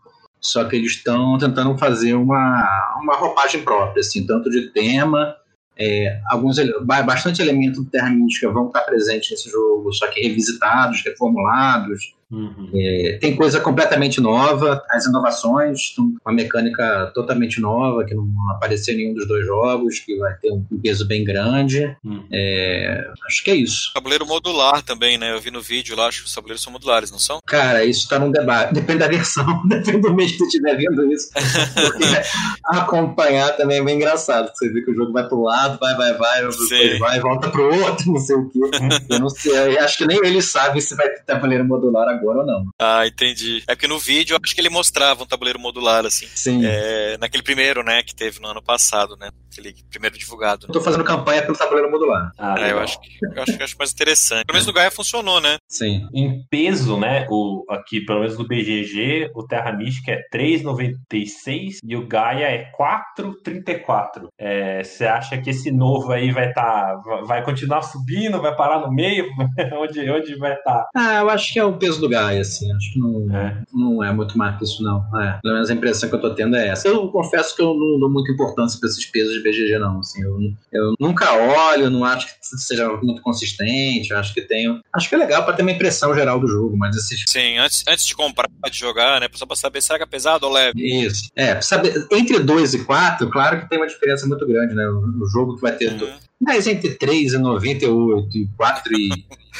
Só 0.44 0.64
que 0.64 0.76
eles 0.76 0.92
estão 0.92 1.38
tentando 1.38 1.76
fazer 1.78 2.14
uma, 2.14 2.98
uma 3.02 3.16
roupagem 3.16 3.62
própria, 3.62 4.00
assim, 4.00 4.26
tanto 4.26 4.50
de 4.50 4.70
tema, 4.72 5.34
é, 5.76 6.20
alguns 6.26 6.56
bastante 6.84 7.40
elementos 7.40 7.82
de 7.82 7.90
Terra 7.90 8.10
Mística 8.10 8.52
vão 8.52 8.66
estar 8.66 8.82
presentes 8.82 9.30
nesse 9.30 9.50
jogo, 9.50 9.92
só 9.92 10.06
que 10.08 10.20
revisitados, 10.20 11.02
reformulados, 11.02 12.14
Uhum. 12.30 12.70
É, 12.74 13.18
tem 13.20 13.36
coisa 13.36 13.60
completamente 13.60 14.20
nova, 14.20 14.82
as 14.90 15.06
inovações, 15.06 15.94
uma 15.98 16.34
mecânica 16.34 17.10
totalmente 17.14 17.60
nova, 17.60 18.04
que 18.04 18.14
não 18.14 18.26
apareceu 18.50 18.94
em 18.94 18.98
nenhum 18.98 19.14
dos 19.14 19.26
dois 19.26 19.46
jogos, 19.46 20.00
que 20.00 20.16
vai 20.16 20.34
ter 20.34 20.52
um 20.52 20.64
peso 20.82 21.06
bem 21.06 21.24
grande. 21.24 21.96
Uhum. 22.04 22.26
É, 22.32 23.06
acho 23.26 23.44
que 23.44 23.50
é 23.50 23.54
isso. 23.54 23.92
Tabuleiro 23.94 24.26
modular 24.26 24.82
também, 24.82 25.16
né? 25.18 25.32
Eu 25.32 25.40
vi 25.40 25.50
no 25.50 25.62
vídeo 25.62 25.96
lá, 25.96 26.06
acho 26.06 26.22
que 26.22 26.26
os 26.26 26.34
tabuleiros 26.34 26.62
são 26.62 26.72
modulares, 26.72 27.10
não 27.10 27.18
são? 27.18 27.40
Cara, 27.46 27.84
isso 27.84 28.00
está 28.00 28.18
num 28.18 28.30
debate. 28.30 28.74
Depende 28.74 28.98
da 28.98 29.08
versão, 29.08 29.62
depende 29.68 30.00
do 30.00 30.14
mês 30.14 30.32
que 30.32 30.38
tu 30.38 30.44
estiver 30.44 30.76
vendo 30.76 31.10
isso. 31.12 31.30
Porque 31.32 32.04
acompanhar 32.66 33.56
também 33.56 33.78
é 33.78 33.84
bem 33.84 33.96
engraçado. 33.96 34.50
Você 34.54 34.68
vê 34.70 34.82
que 34.82 34.90
o 34.90 34.94
jogo 34.94 35.12
vai 35.12 35.26
pro 35.26 35.42
lado, 35.42 35.78
vai, 35.78 35.94
vai, 35.96 36.14
vai, 36.14 36.40
depois 36.40 36.98
vai, 36.98 37.20
volta 37.20 37.50
pro 37.50 37.74
outro, 37.74 38.06
não 38.10 38.18
sei 38.18 38.36
o 38.36 38.48
quê. 38.48 38.60
Eu 39.08 39.20
não 39.20 39.28
sei, 39.28 39.76
eu 39.76 39.80
acho 39.80 39.98
que 39.98 40.06
nem 40.06 40.18
ele 40.24 40.42
sabe 40.42 40.80
se 40.80 40.94
vai 40.96 41.08
ter 41.08 41.24
tabuleiro 41.24 41.64
modular 41.64 42.08
agora 42.08 42.13
agora 42.14 42.40
ou 42.40 42.46
não. 42.46 42.66
Ah, 42.80 43.06
entendi. 43.06 43.62
É 43.66 43.74
porque 43.74 43.88
no 43.88 43.98
vídeo 43.98 44.34
eu 44.34 44.40
acho 44.42 44.54
que 44.54 44.60
ele 44.60 44.70
mostrava 44.70 45.22
um 45.22 45.26
tabuleiro 45.26 45.58
modular, 45.58 46.04
assim. 46.06 46.26
Sim. 46.34 46.60
É, 46.64 47.16
naquele 47.18 47.42
primeiro, 47.42 47.82
né, 47.82 48.02
que 48.02 48.14
teve 48.14 48.40
no 48.40 48.48
ano 48.48 48.62
passado, 48.62 49.16
né? 49.16 49.30
Aquele 49.54 49.74
primeiro 49.88 50.18
divulgado. 50.18 50.66
Eu 50.68 50.72
tô 50.72 50.80
fazendo 50.80 51.04
campanha 51.04 51.42
pelo 51.42 51.56
tabuleiro 51.56 51.90
modular. 51.90 52.32
Ah, 52.36 52.56
é, 52.58 52.72
eu 52.72 52.80
acho, 52.80 53.00
que, 53.00 53.08
eu 53.22 53.42
acho 53.42 53.56
que 53.56 53.62
eu 53.62 53.64
acho 53.64 53.78
mais 53.78 53.92
interessante. 53.92 54.44
Pelo 54.44 54.54
menos 54.54 54.66
no 54.66 54.72
Gaia 54.72 54.90
funcionou, 54.90 55.40
né? 55.40 55.58
Sim. 55.68 56.08
Em 56.12 56.44
peso, 56.50 56.98
né? 56.98 57.26
O, 57.30 57.64
aqui, 57.70 58.00
pelo 58.00 58.20
menos 58.20 58.36
no 58.36 58.46
BGG, 58.46 59.30
o 59.32 59.46
Terra 59.46 59.72
Mística 59.72 60.10
é 60.10 60.22
3,96 60.34 61.78
e 61.84 61.96
o 61.96 62.06
Gaia 62.06 62.46
é 62.46 62.72
4,34. 62.76 64.26
É, 64.36 64.82
você 64.82 65.06
acha 65.06 65.38
que 65.38 65.50
esse 65.50 65.70
novo 65.70 66.12
aí 66.12 66.32
vai 66.32 66.48
estar. 66.48 66.64
Tá, 66.64 67.20
vai 67.24 67.44
continuar 67.44 67.82
subindo? 67.82 68.42
Vai 68.42 68.56
parar 68.56 68.80
no 68.80 68.92
meio? 68.92 69.26
onde, 69.78 70.10
onde 70.10 70.34
vai 70.36 70.54
estar? 70.54 70.64
Tá? 70.64 70.88
Ah, 70.96 71.20
eu 71.20 71.30
acho 71.30 71.52
que 71.52 71.58
é 71.60 71.64
o 71.64 71.76
peso 71.76 72.00
do 72.00 72.08
Gaia, 72.08 72.40
assim. 72.40 72.72
Acho 72.72 72.92
que 72.92 72.98
não 72.98 73.36
é, 73.36 73.62
não 73.72 74.04
é 74.04 74.12
muito 74.12 74.36
mais 74.36 74.58
que 74.58 74.64
isso, 74.64 74.82
não. 74.82 75.04
É. 75.20 75.38
Pelo 75.40 75.54
menos 75.54 75.70
a 75.70 75.74
impressão 75.74 76.08
que 76.08 76.16
eu 76.16 76.20
tô 76.20 76.34
tendo 76.34 76.56
é 76.56 76.68
essa. 76.68 76.88
Eu 76.88 77.08
confesso 77.08 77.54
que 77.54 77.62
eu 77.62 77.74
não 77.74 78.00
dou 78.00 78.10
muita 78.10 78.32
importância 78.32 78.80
pra 78.80 78.88
esses 78.88 79.04
pesos 79.06 79.34
de 79.34 79.42
BGG, 79.44 79.78
não. 79.78 80.00
Assim, 80.00 80.22
eu, 80.22 80.38
eu 80.72 80.94
nunca 80.98 81.32
olho, 81.32 81.90
não 81.90 82.04
acho 82.04 82.26
que 82.26 82.32
seja 82.58 82.88
muito 83.02 83.22
consistente. 83.22 84.12
Acho 84.14 84.32
que 84.32 84.42
tenho. 84.42 84.80
Acho 84.92 85.08
que 85.08 85.14
é 85.14 85.18
legal 85.18 85.44
para 85.44 85.54
ter 85.54 85.62
uma 85.62 85.72
impressão 85.72 86.14
geral 86.14 86.40
do 86.40 86.48
jogo, 86.48 86.76
mas 86.76 86.96
esses. 86.96 87.24
Sim, 87.28 87.58
antes, 87.58 87.84
antes 87.86 88.06
de 88.06 88.14
comprar, 88.14 88.48
de 88.70 88.78
jogar, 88.78 89.20
né? 89.20 89.28
Só 89.34 89.46
pra 89.46 89.56
saber 89.56 89.82
será 89.82 89.98
que 89.98 90.04
é 90.04 90.06
pesado 90.06 90.46
ou 90.46 90.52
leve. 90.52 90.80
Isso. 90.80 91.28
É, 91.36 91.60
saber, 91.60 92.06
entre 92.10 92.38
2 92.38 92.74
e 92.74 92.84
4, 92.84 93.28
claro 93.30 93.60
que 93.60 93.68
tem 93.68 93.78
uma 93.78 93.86
diferença 93.86 94.26
muito 94.26 94.46
grande, 94.46 94.74
né? 94.74 94.86
O, 94.88 95.22
o 95.22 95.28
jogo 95.28 95.56
que 95.56 95.62
vai 95.62 95.76
ter. 95.76 95.92
Uhum. 95.92 96.12
Mas 96.40 96.66
entre 96.66 96.94
3 96.94 97.34
e 97.34 97.38
98 97.38 98.38
e 98.38 98.48
4 98.56 98.92
e 98.92 99.08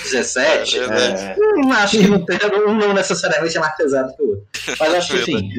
17, 0.02 0.78
é, 0.80 0.82
é, 0.82 1.36
não 1.56 1.72
acho 1.72 1.98
que 1.98 2.06
não, 2.06 2.24
tem, 2.24 2.38
não, 2.50 2.74
não 2.74 2.92
necessariamente 2.92 3.56
é 3.56 3.60
mais 3.60 3.76
pesado 3.76 4.14
que 4.16 4.22
o 4.22 4.30
outro. 4.30 4.46
Mas 4.78 4.94
acho 4.94 5.12
que 5.12 5.20
assim, 5.20 5.50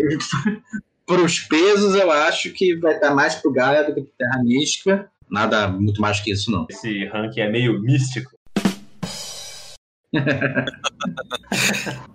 para 1.05 1.21
os 1.21 1.39
pesos, 1.39 1.95
eu 1.95 2.11
acho 2.11 2.51
que 2.51 2.75
vai 2.75 2.95
estar 2.95 3.13
mais 3.13 3.35
pro 3.35 3.51
Gaia 3.51 3.83
do 3.83 3.93
que 3.93 4.01
pro 4.01 4.11
Terra 4.17 4.41
Mística. 4.43 5.09
Nada 5.29 5.67
muito 5.67 6.01
mais 6.01 6.19
que 6.19 6.31
isso, 6.31 6.49
não. 6.51 6.65
Esse 6.69 7.05
ranking 7.05 7.41
é 7.41 7.49
meio 7.49 7.79
místico. 7.79 8.31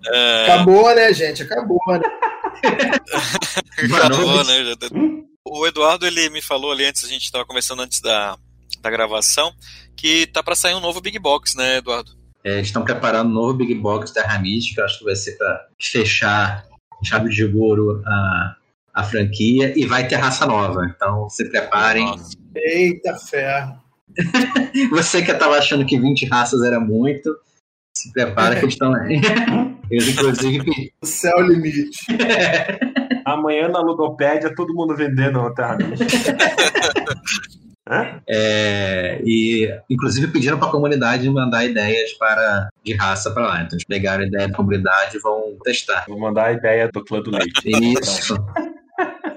é... 0.07 0.43
Acabou, 0.45 0.93
né, 0.95 1.13
gente? 1.13 1.43
Acabou, 1.43 1.79
né? 1.87 2.01
Acabou, 3.95 4.43
né? 4.43 4.75
O 5.45 5.65
Eduardo, 5.67 6.05
ele 6.05 6.29
me 6.29 6.41
falou 6.41 6.71
ali 6.71 6.85
antes, 6.85 7.03
a 7.03 7.07
gente 7.07 7.23
estava 7.23 7.45
conversando 7.45 7.81
antes 7.81 8.01
da, 8.01 8.37
da 8.81 8.89
gravação, 8.89 9.53
que 9.95 10.27
tá 10.27 10.43
para 10.43 10.55
sair 10.55 10.75
um 10.75 10.79
novo 10.79 11.01
Big 11.01 11.17
Box, 11.19 11.55
né, 11.55 11.77
Eduardo? 11.77 12.11
É, 12.43 12.59
estão 12.59 12.83
preparando 12.83 13.29
um 13.29 13.33
novo 13.33 13.53
Big 13.53 13.73
Box 13.75 14.13
da 14.13 14.39
Mística, 14.39 14.83
acho 14.83 14.99
que 14.99 15.05
vai 15.05 15.15
ser 15.15 15.37
para 15.37 15.67
fechar 15.79 16.65
chave 17.03 17.29
de 17.29 17.43
ouro 17.45 18.01
a, 18.05 18.55
a 18.93 19.03
franquia 19.03 19.73
e 19.75 19.85
vai 19.85 20.07
ter 20.07 20.15
raça 20.15 20.45
nova. 20.45 20.85
Então 20.85 21.29
se 21.29 21.49
preparem. 21.49 22.05
Nossa. 22.05 22.37
Eita 22.55 23.15
ferro! 23.17 23.81
Você 24.91 25.21
que 25.21 25.31
estava 25.31 25.57
achando 25.57 25.85
que 25.85 25.97
20 25.97 26.25
raças 26.27 26.61
era 26.63 26.79
muito, 26.79 27.33
se 27.95 28.11
prepara 28.11 28.55
que 28.55 28.65
eles 28.65 28.73
estão. 28.73 28.93
eles, 29.89 30.09
inclusive. 30.09 30.93
O 31.01 31.05
céu 31.05 31.39
é 31.39 31.47
limite. 31.47 31.89
Amanhã 33.25 33.67
na 33.67 33.79
Ludopédia, 33.79 34.53
todo 34.55 34.73
mundo 34.73 34.95
vendendo 34.95 35.39
a 35.39 35.53
Terra 35.53 35.77
Mística. 35.77 36.37
É, 38.27 39.21
e 39.25 39.67
inclusive 39.89 40.31
pediram 40.31 40.57
para 40.57 40.69
a 40.69 40.71
comunidade 40.71 41.29
mandar 41.29 41.65
ideias 41.65 42.13
para 42.13 42.69
de 42.83 42.95
raça 42.95 43.31
para 43.31 43.47
lá. 43.47 43.61
Então 43.61 43.73
eles 43.73 43.85
pegaram 43.85 44.23
a 44.23 44.27
ideia 44.27 44.47
da 44.47 44.55
comunidade 44.55 45.17
e 45.17 45.19
vão 45.19 45.57
testar. 45.63 46.05
Vou 46.07 46.19
mandar 46.19 46.47
a 46.47 46.53
ideia 46.53 46.89
do 46.91 47.03
clã 47.03 47.21
do 47.21 47.31
leite. 47.31 47.61
Isso. 47.65 48.35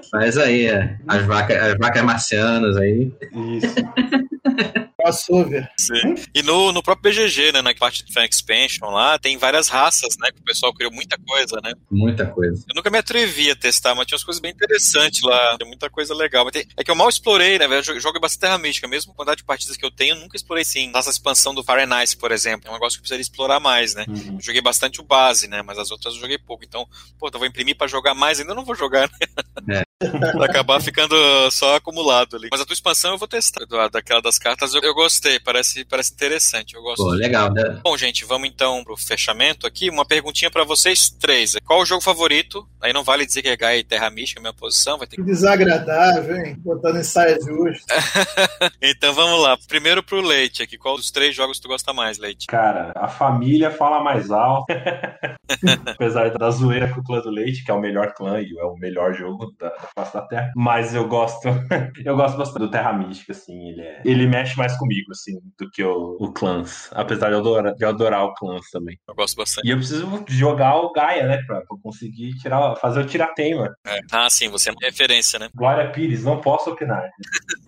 Faz 0.09 0.37
aí, 0.37 0.67
é. 0.67 0.97
as, 1.07 1.25
vacas, 1.25 1.57
as 1.57 1.77
vacas 1.77 2.03
marcianas 2.03 2.77
aí. 2.77 3.11
Isso. 3.33 3.75
crossover. 5.05 5.69
Sim. 5.77 6.15
E 6.33 6.41
no, 6.41 6.71
no 6.71 6.81
próprio 6.81 7.11
BGG, 7.11 7.51
né, 7.51 7.61
na 7.61 7.73
parte 7.75 8.03
de 8.03 8.11
Fan 8.11 8.25
Expansion 8.25 8.89
lá, 8.89 9.19
tem 9.19 9.37
várias 9.37 9.67
raças, 9.67 10.15
né, 10.19 10.31
que 10.31 10.39
o 10.39 10.43
pessoal 10.43 10.73
criou 10.73 10.91
muita 10.91 11.17
coisa, 11.17 11.59
né? 11.63 11.73
Muita 11.91 12.25
coisa. 12.25 12.63
Eu 12.67 12.75
nunca 12.75 12.89
me 12.89 12.97
atrevi 12.97 13.51
a 13.51 13.55
testar, 13.55 13.93
mas 13.93 14.07
tinha 14.07 14.15
umas 14.15 14.23
coisas 14.23 14.41
bem 14.41 14.51
interessantes 14.51 15.21
lá, 15.21 15.57
tem 15.57 15.67
muita 15.67 15.89
coisa 15.89 16.13
legal. 16.15 16.49
Tem, 16.49 16.65
é 16.75 16.83
que 16.83 16.89
eu 16.89 16.95
mal 16.95 17.09
explorei, 17.09 17.59
né, 17.59 17.67
velho, 17.67 17.83
eu 17.87 17.99
jogo 17.99 18.19
bastante 18.19 18.41
Terra 18.41 18.57
Mística, 18.57 18.87
mesmo 18.87 19.11
a 19.11 19.15
quantidade 19.15 19.37
de 19.37 19.45
partidas 19.45 19.77
que 19.77 19.85
eu 19.85 19.91
tenho, 19.91 20.15
eu 20.15 20.19
nunca 20.19 20.35
explorei 20.35 20.65
sim. 20.65 20.89
Nossa 20.89 21.09
expansão 21.09 21.53
do 21.53 21.63
Fire 21.63 21.85
Nice, 21.85 22.17
por 22.17 22.31
exemplo, 22.31 22.67
é 22.67 22.71
um 22.71 22.73
negócio 22.73 22.97
que 22.97 23.01
eu 23.01 23.03
precisaria 23.03 23.21
explorar 23.21 23.59
mais, 23.59 23.93
né? 23.93 24.05
Uhum. 24.07 24.39
Joguei 24.41 24.61
bastante 24.61 24.99
o 24.99 25.03
base, 25.03 25.47
né, 25.47 25.61
mas 25.61 25.77
as 25.77 25.91
outras 25.91 26.15
eu 26.15 26.21
joguei 26.21 26.37
pouco, 26.37 26.63
então, 26.63 26.87
pô, 27.19 27.27
então 27.27 27.39
vou 27.39 27.47
imprimir 27.47 27.77
para 27.77 27.87
jogar 27.87 28.13
mais, 28.13 28.39
ainda 28.39 28.55
não 28.55 28.65
vou 28.65 28.75
jogar, 28.75 29.09
né? 29.09 29.79
É. 29.79 29.94
Vai 30.37 30.49
acabar 30.49 30.81
ficando 30.81 31.15
só 31.51 31.75
acumulado 31.75 32.35
ali. 32.35 32.49
Mas 32.51 32.59
a 32.59 32.65
tua 32.65 32.73
expansão 32.73 33.11
eu 33.11 33.17
vou 33.17 33.27
testar, 33.27 33.63
Eduardo, 33.63 33.93
daquela 33.93 34.21
das 34.21 34.37
cartas 34.37 34.73
eu, 34.73 34.81
eu 34.81 34.93
gostei, 34.93 35.39
parece 35.39 35.85
parece, 35.85 36.13
interessante. 36.13 36.75
Eu 36.75 36.81
gosto. 36.81 37.03
Pô, 37.03 37.11
legal, 37.11 37.51
né? 37.53 37.79
Bom, 37.81 37.95
gente, 37.95 38.25
vamos 38.25 38.49
então 38.49 38.83
pro 38.83 38.97
fechamento 38.97 39.65
aqui. 39.65 39.89
Uma 39.89 40.05
perguntinha 40.05 40.51
para 40.51 40.65
vocês 40.65 41.09
três. 41.09 41.55
Qual 41.65 41.81
o 41.81 41.85
jogo 41.85 42.01
favorito? 42.01 42.67
Aí 42.81 42.91
não 42.91 43.05
vale 43.05 43.25
dizer 43.25 43.41
que 43.41 43.47
é 43.47 43.55
Gaia 43.55 43.79
e 43.79 43.83
Terra 43.83 44.09
Mística, 44.09 44.39
é 44.39 44.41
a 44.41 44.43
minha 44.43 44.53
posição. 44.53 44.97
Vai 44.97 45.07
ter 45.07 45.15
que... 45.15 45.23
Desagradável, 45.23 46.35
hein? 46.35 46.57
Botando 46.59 46.99
ensaio 46.99 47.37
justo. 47.41 47.85
então 48.81 49.13
vamos 49.13 49.41
lá. 49.41 49.57
Primeiro 49.65 50.03
pro 50.03 50.19
Leite 50.19 50.61
aqui. 50.61 50.77
Qual 50.77 50.97
dos 50.97 51.09
três 51.09 51.33
jogos 51.33 51.57
tu 51.57 51.69
gosta 51.69 51.93
mais, 51.93 52.17
Leite? 52.17 52.47
Cara, 52.47 52.91
a 52.95 53.07
família 53.07 53.71
fala 53.71 54.03
mais 54.03 54.29
alto. 54.29 54.65
Apesar 55.87 56.31
da 56.31 56.51
zoeira 56.51 56.93
com 56.93 56.99
o 56.99 57.03
clã 57.03 57.21
do 57.21 57.29
Leite, 57.29 57.63
que 57.63 57.71
é 57.71 57.73
o 57.73 57.79
melhor 57.79 58.13
clã 58.13 58.41
e 58.41 58.57
é 58.57 58.65
o 58.65 58.75
melhor 58.75 59.13
jogo 59.13 59.53
da, 59.57 59.71
da 59.85 60.03
face 60.03 60.13
da 60.13 60.21
Terra. 60.21 60.51
Mas 60.55 60.93
eu 60.93 61.07
gosto. 61.07 61.47
eu 62.03 62.15
gosto 62.15 62.37
bastante 62.37 62.59
do 62.59 62.71
Terra 62.71 62.93
Mística, 62.93 63.31
assim. 63.31 63.69
Ele, 63.69 63.81
é... 63.81 64.01
ele 64.03 64.27
mexe 64.27 64.57
mais 64.57 64.77
comigo, 64.77 65.11
assim 65.11 65.39
do 65.57 65.69
que 65.69 65.83
o, 65.83 66.17
o 66.19 66.31
Clans. 66.31 66.89
Apesar 66.91 67.27
de 67.27 67.33
eu, 67.33 67.39
adorar, 67.39 67.73
de 67.73 67.83
eu 67.83 67.89
adorar 67.89 68.23
o 68.25 68.33
Clans 68.33 68.69
também. 68.71 68.99
Eu 69.07 69.15
gosto 69.15 69.35
bastante. 69.35 69.67
E 69.67 69.71
eu 69.71 69.77
preciso 69.77 70.25
jogar 70.27 70.75
o 70.75 70.91
Gaia, 70.91 71.27
né? 71.27 71.41
Pra, 71.45 71.61
pra 71.61 71.77
conseguir 71.81 72.35
tirar, 72.35 72.75
fazer 72.77 73.01
o 73.01 73.05
tiratema. 73.05 73.75
É. 73.85 73.99
Ah, 74.11 74.29
sim, 74.29 74.49
você 74.49 74.69
é 74.69 74.71
uma 74.71 74.81
referência, 74.81 75.39
né? 75.39 75.49
Glória 75.53 75.89
Pires, 75.91 76.23
não 76.23 76.41
posso 76.41 76.71
opinar. 76.71 77.09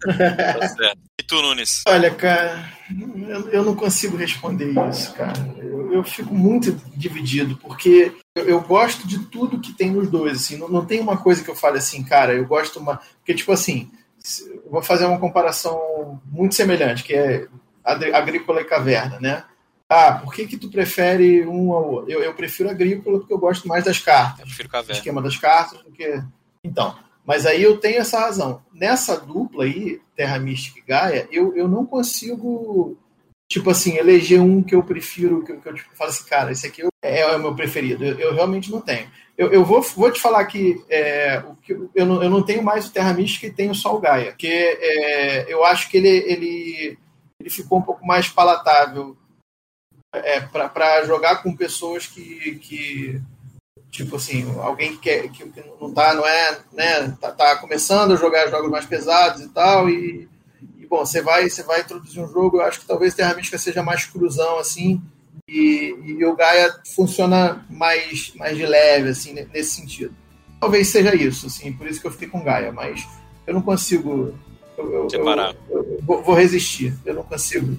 tá. 0.05 0.93
E 1.19 1.23
tu, 1.23 1.41
Nunes? 1.41 1.83
Olha, 1.87 2.13
cara, 2.13 2.63
eu, 3.27 3.49
eu 3.49 3.63
não 3.63 3.75
consigo 3.75 4.15
responder 4.15 4.71
isso, 4.89 5.13
cara. 5.13 5.33
Eu, 5.57 5.93
eu 5.93 6.03
fico 6.03 6.33
muito 6.33 6.71
dividido, 6.95 7.57
porque 7.57 8.15
eu, 8.37 8.45
eu, 8.45 8.61
gosto 8.61 9.07
de 9.07 9.19
tudo 9.19 9.59
que 9.59 9.73
tem 9.73 9.91
nos 9.91 10.09
dois, 10.09 10.37
assim. 10.37 10.57
Não, 10.57 10.69
não 10.69 10.85
tem 10.85 10.99
uma 10.99 11.17
coisa 11.17 11.43
que 11.43 11.49
eu 11.49 11.55
fale 11.55 11.77
assim, 11.77 12.03
cara, 12.03 12.33
eu 12.33 12.45
gosto 12.45 12.79
uma... 12.79 13.01
Porque, 13.17 13.33
tipo 13.33 13.51
assim, 13.51 13.91
vou 14.69 14.81
fazer 14.81 15.05
uma 15.05 15.19
comparação 15.19 16.21
muito 16.25 16.55
semelhante, 16.55 17.03
que 17.03 17.13
é 17.13 17.47
agrícola 17.83 18.61
e 18.61 18.65
caverna, 18.65 19.19
né? 19.19 19.43
Ah, 19.89 20.13
por 20.13 20.33
que 20.33 20.45
que 20.45 20.57
tu 20.57 20.69
prefere 20.69 21.45
um 21.47 21.71
ao 21.71 21.89
outro? 21.89 22.11
Eu, 22.11 22.21
eu 22.21 22.33
prefiro 22.33 22.69
agrícola 22.69 23.19
porque 23.19 23.33
eu 23.33 23.39
gosto 23.39 23.67
mais 23.67 23.85
das 23.85 23.99
cartas. 23.99 24.39
Eu 24.39 24.45
prefiro 24.45 24.69
caverna. 24.69 24.93
Esquema 24.93 25.21
das 25.21 25.37
cartas 25.37 25.81
do 25.81 25.91
que... 25.91 26.21
Então, 26.63 26.97
mas 27.25 27.45
aí 27.45 27.61
eu 27.61 27.77
tenho 27.77 27.99
essa 27.99 28.19
razão. 28.19 28.61
Nessa 28.73 29.17
dupla 29.19 29.65
aí, 29.65 30.01
Terra 30.15 30.39
Mística 30.39 30.79
e 30.79 30.81
Gaia, 30.81 31.27
eu, 31.31 31.55
eu 31.55 31.67
não 31.67 31.85
consigo, 31.85 32.97
tipo 33.49 33.69
assim, 33.69 33.97
eleger 33.97 34.41
um 34.41 34.61
que 34.61 34.75
eu 34.75 34.83
prefiro, 34.83 35.43
que, 35.43 35.53
que 35.53 35.69
eu 35.69 35.73
tipo, 35.73 35.95
falo 35.95 36.09
assim, 36.09 36.25
cara, 36.25 36.51
esse 36.51 36.67
aqui 36.67 36.83
é, 37.03 37.19
é 37.21 37.35
o 37.35 37.39
meu 37.39 37.55
preferido. 37.55 38.03
Eu, 38.03 38.19
eu 38.19 38.33
realmente 38.33 38.71
não 38.71 38.81
tenho. 38.81 39.09
Eu, 39.37 39.51
eu 39.51 39.63
vou, 39.63 39.81
vou 39.81 40.11
te 40.11 40.19
falar 40.19 40.45
que, 40.45 40.83
é, 40.89 41.43
o 41.47 41.55
que 41.55 41.73
eu, 41.93 42.05
não, 42.05 42.23
eu 42.23 42.29
não 42.29 42.43
tenho 42.43 42.63
mais 42.63 42.87
o 42.87 42.91
Terra 42.91 43.13
Mística 43.13 43.47
e 43.47 43.53
tenho 43.53 43.73
só 43.75 43.95
o 43.95 43.99
Gaia, 43.99 44.31
porque 44.31 44.47
é, 44.47 45.51
eu 45.51 45.63
acho 45.63 45.89
que 45.89 45.97
ele, 45.97 46.09
ele 46.09 46.97
ele 47.39 47.49
ficou 47.51 47.77
um 47.77 47.83
pouco 47.83 48.05
mais 48.05 48.27
palatável 48.27 49.15
é, 50.11 50.41
para 50.41 51.05
jogar 51.05 51.43
com 51.43 51.55
pessoas 51.55 52.07
que, 52.07 52.55
que 52.55 53.21
Tipo 53.89 54.17
assim, 54.17 54.45
alguém 54.59 54.91
que, 54.91 54.97
quer, 54.99 55.29
que, 55.29 55.49
que 55.49 55.63
não 55.79 55.91
tá, 55.93 56.13
não 56.13 56.27
é, 56.27 56.59
né, 56.73 57.17
tá, 57.19 57.31
tá, 57.31 57.55
começando 57.55 58.13
a 58.13 58.17
jogar 58.17 58.47
jogos 58.47 58.69
mais 58.69 58.85
pesados 58.85 59.41
e 59.41 59.49
tal, 59.49 59.89
e, 59.89 60.29
e, 60.87 60.89
bom, 60.89 61.05
você 61.05 61.21
vai, 61.21 61.49
você 61.49 61.61
vai 61.63 61.81
introduzir 61.81 62.23
um 62.23 62.31
jogo, 62.31 62.57
eu 62.57 62.61
acho 62.61 62.79
que 62.79 62.85
talvez 62.85 63.13
Terra 63.13 63.35
Mística 63.35 63.57
seja 63.57 63.83
mais 63.83 64.05
cruzão, 64.05 64.57
assim, 64.57 65.01
e, 65.47 65.93
e 66.05 66.25
o 66.25 66.35
Gaia 66.35 66.73
funciona 66.95 67.65
mais, 67.69 68.33
mais 68.35 68.57
de 68.57 68.65
leve, 68.65 69.09
assim, 69.09 69.33
nesse 69.33 69.71
sentido. 69.71 70.15
Talvez 70.59 70.87
seja 70.87 71.13
isso, 71.13 71.47
assim, 71.47 71.73
por 71.73 71.87
isso 71.87 71.99
que 71.99 72.07
eu 72.07 72.11
fiquei 72.11 72.27
com 72.27 72.43
Gaia, 72.43 72.71
mas 72.71 73.05
eu 73.45 73.53
não 73.53 73.61
consigo. 73.61 74.33
Eu, 74.77 74.93
eu, 74.93 75.09
Separar. 75.09 75.55
Eu, 75.69 75.99
eu, 76.07 76.23
vou 76.23 76.33
resistir, 76.33 76.93
eu 77.05 77.13
não 77.13 77.23
consigo. 77.23 77.77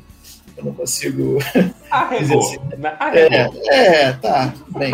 Eu 0.58 0.64
não 0.64 0.74
consigo. 0.74 1.38
Arregou. 1.88 2.40
Assim. 2.40 2.58
Arregou. 2.98 3.62
É, 3.70 4.02
é, 4.02 4.12
tá, 4.14 4.52
bem. 4.76 4.92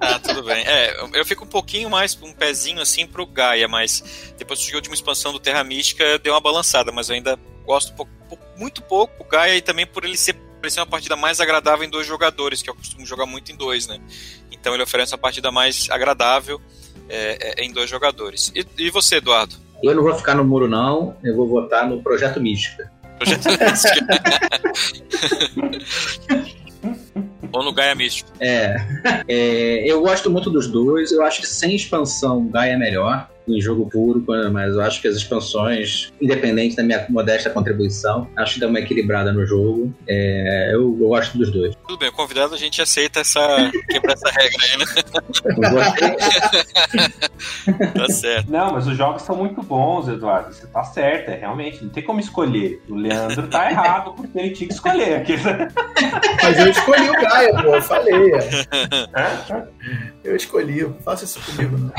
Ah, 0.00 0.18
tudo 0.18 0.42
bem. 0.42 0.64
É, 0.66 0.96
eu 1.12 1.24
fico 1.24 1.44
um 1.44 1.48
pouquinho 1.48 1.90
mais, 1.90 2.18
um 2.22 2.32
pezinho 2.32 2.80
assim 2.80 3.06
pro 3.06 3.26
Gaia, 3.26 3.68
mas 3.68 4.32
depois 4.38 4.64
que 4.64 4.72
a 4.72 4.76
última 4.76 4.94
expansão 4.94 5.32
do 5.32 5.38
Terra 5.38 5.62
Mística 5.62 6.18
deu 6.18 6.32
uma 6.32 6.40
balançada, 6.40 6.90
mas 6.90 7.10
eu 7.10 7.14
ainda 7.14 7.38
gosto 7.64 7.92
um 7.92 7.96
pouco, 7.96 8.12
muito 8.56 8.82
pouco 8.82 9.22
do 9.22 9.28
Gaia 9.28 9.56
e 9.56 9.62
também 9.62 9.86
por 9.86 10.04
ele 10.04 10.16
ser 10.16 10.34
uma 10.78 10.86
partida 10.86 11.14
mais 11.14 11.40
agradável 11.40 11.84
em 11.84 11.90
dois 11.90 12.06
jogadores, 12.06 12.62
que 12.62 12.70
eu 12.70 12.74
costumo 12.74 13.04
jogar 13.04 13.26
muito 13.26 13.52
em 13.52 13.56
dois, 13.56 13.86
né? 13.86 14.00
Então 14.50 14.72
ele 14.72 14.82
oferece 14.82 15.12
uma 15.12 15.18
partida 15.18 15.52
mais 15.52 15.90
agradável 15.90 16.58
é, 17.08 17.60
é, 17.60 17.64
em 17.64 17.70
dois 17.70 17.90
jogadores. 17.90 18.50
E, 18.54 18.66
e, 18.78 18.90
você, 18.90 19.16
Eduardo? 19.16 19.56
Eu 19.82 19.94
não 19.94 20.02
vou 20.02 20.14
ficar 20.14 20.34
no 20.34 20.44
muro, 20.44 20.66
não. 20.66 21.14
Eu 21.22 21.36
vou 21.36 21.46
votar 21.46 21.86
no 21.86 22.02
Projeto 22.02 22.40
Mística. 22.40 22.90
Projeto. 23.18 23.48
Ou 27.52 27.62
no 27.62 27.72
Gaia 27.72 27.94
Místico. 27.94 28.30
É. 28.40 28.76
é. 29.28 29.84
Eu 29.86 30.02
gosto 30.02 30.30
muito 30.30 30.50
dos 30.50 30.66
dois. 30.66 31.12
Eu 31.12 31.22
acho 31.22 31.40
que 31.40 31.46
sem 31.46 31.76
expansão, 31.76 32.48
Gaia 32.48 32.72
é 32.72 32.76
melhor 32.76 33.28
em 33.46 33.60
jogo 33.60 33.88
puro, 33.88 34.24
mas 34.52 34.74
eu 34.74 34.80
acho 34.80 35.00
que 35.00 35.06
as 35.08 35.16
expansões, 35.16 36.12
independente 36.20 36.76
da 36.76 36.82
minha 36.82 37.06
modesta 37.08 37.50
contribuição, 37.50 38.28
acho 38.36 38.54
que 38.54 38.60
dá 38.60 38.68
uma 38.68 38.78
equilibrada 38.78 39.32
no 39.32 39.44
jogo. 39.46 39.92
É, 40.08 40.70
eu, 40.72 40.96
eu, 41.00 41.08
gosto 41.08 41.36
dos 41.36 41.52
dois. 41.52 41.74
Tudo 41.86 41.98
bem, 41.98 42.10
convidado 42.10 42.54
a 42.54 42.58
gente 42.58 42.80
aceita 42.80 43.20
essa 43.20 43.70
quebrar 43.88 44.14
essa 44.14 44.30
regra 44.30 44.64
aí, 44.64 44.78
né? 44.78 44.84
tá 47.94 48.08
certo. 48.08 48.50
Não, 48.50 48.72
mas 48.72 48.86
os 48.86 48.96
jogos 48.96 49.22
são 49.22 49.36
muito 49.36 49.62
bons, 49.62 50.08
Eduardo. 50.08 50.52
Você 50.52 50.66
tá 50.66 50.84
certo, 50.84 51.30
é 51.30 51.36
realmente, 51.36 51.84
não 51.84 51.90
tem 51.90 52.02
como 52.02 52.20
escolher. 52.20 52.82
O 52.88 52.94
Leandro 52.94 53.48
tá 53.48 53.70
errado 53.70 54.14
porque 54.14 54.38
ele 54.38 54.50
tinha 54.50 54.68
que 54.68 54.74
escolher 54.74 55.16
aqui. 55.16 55.34
Mas 56.42 56.58
eu 56.58 56.68
escolhi 56.68 57.10
o 57.10 57.12
Gaia, 57.12 57.62
pô, 57.62 57.74
eu 57.74 57.82
falei. 57.82 58.32
Eu 60.22 60.36
escolhi, 60.36 60.82
não 60.82 60.94
faça 61.00 61.24
isso 61.24 61.40
comigo, 61.40 61.76
não. 61.76 61.92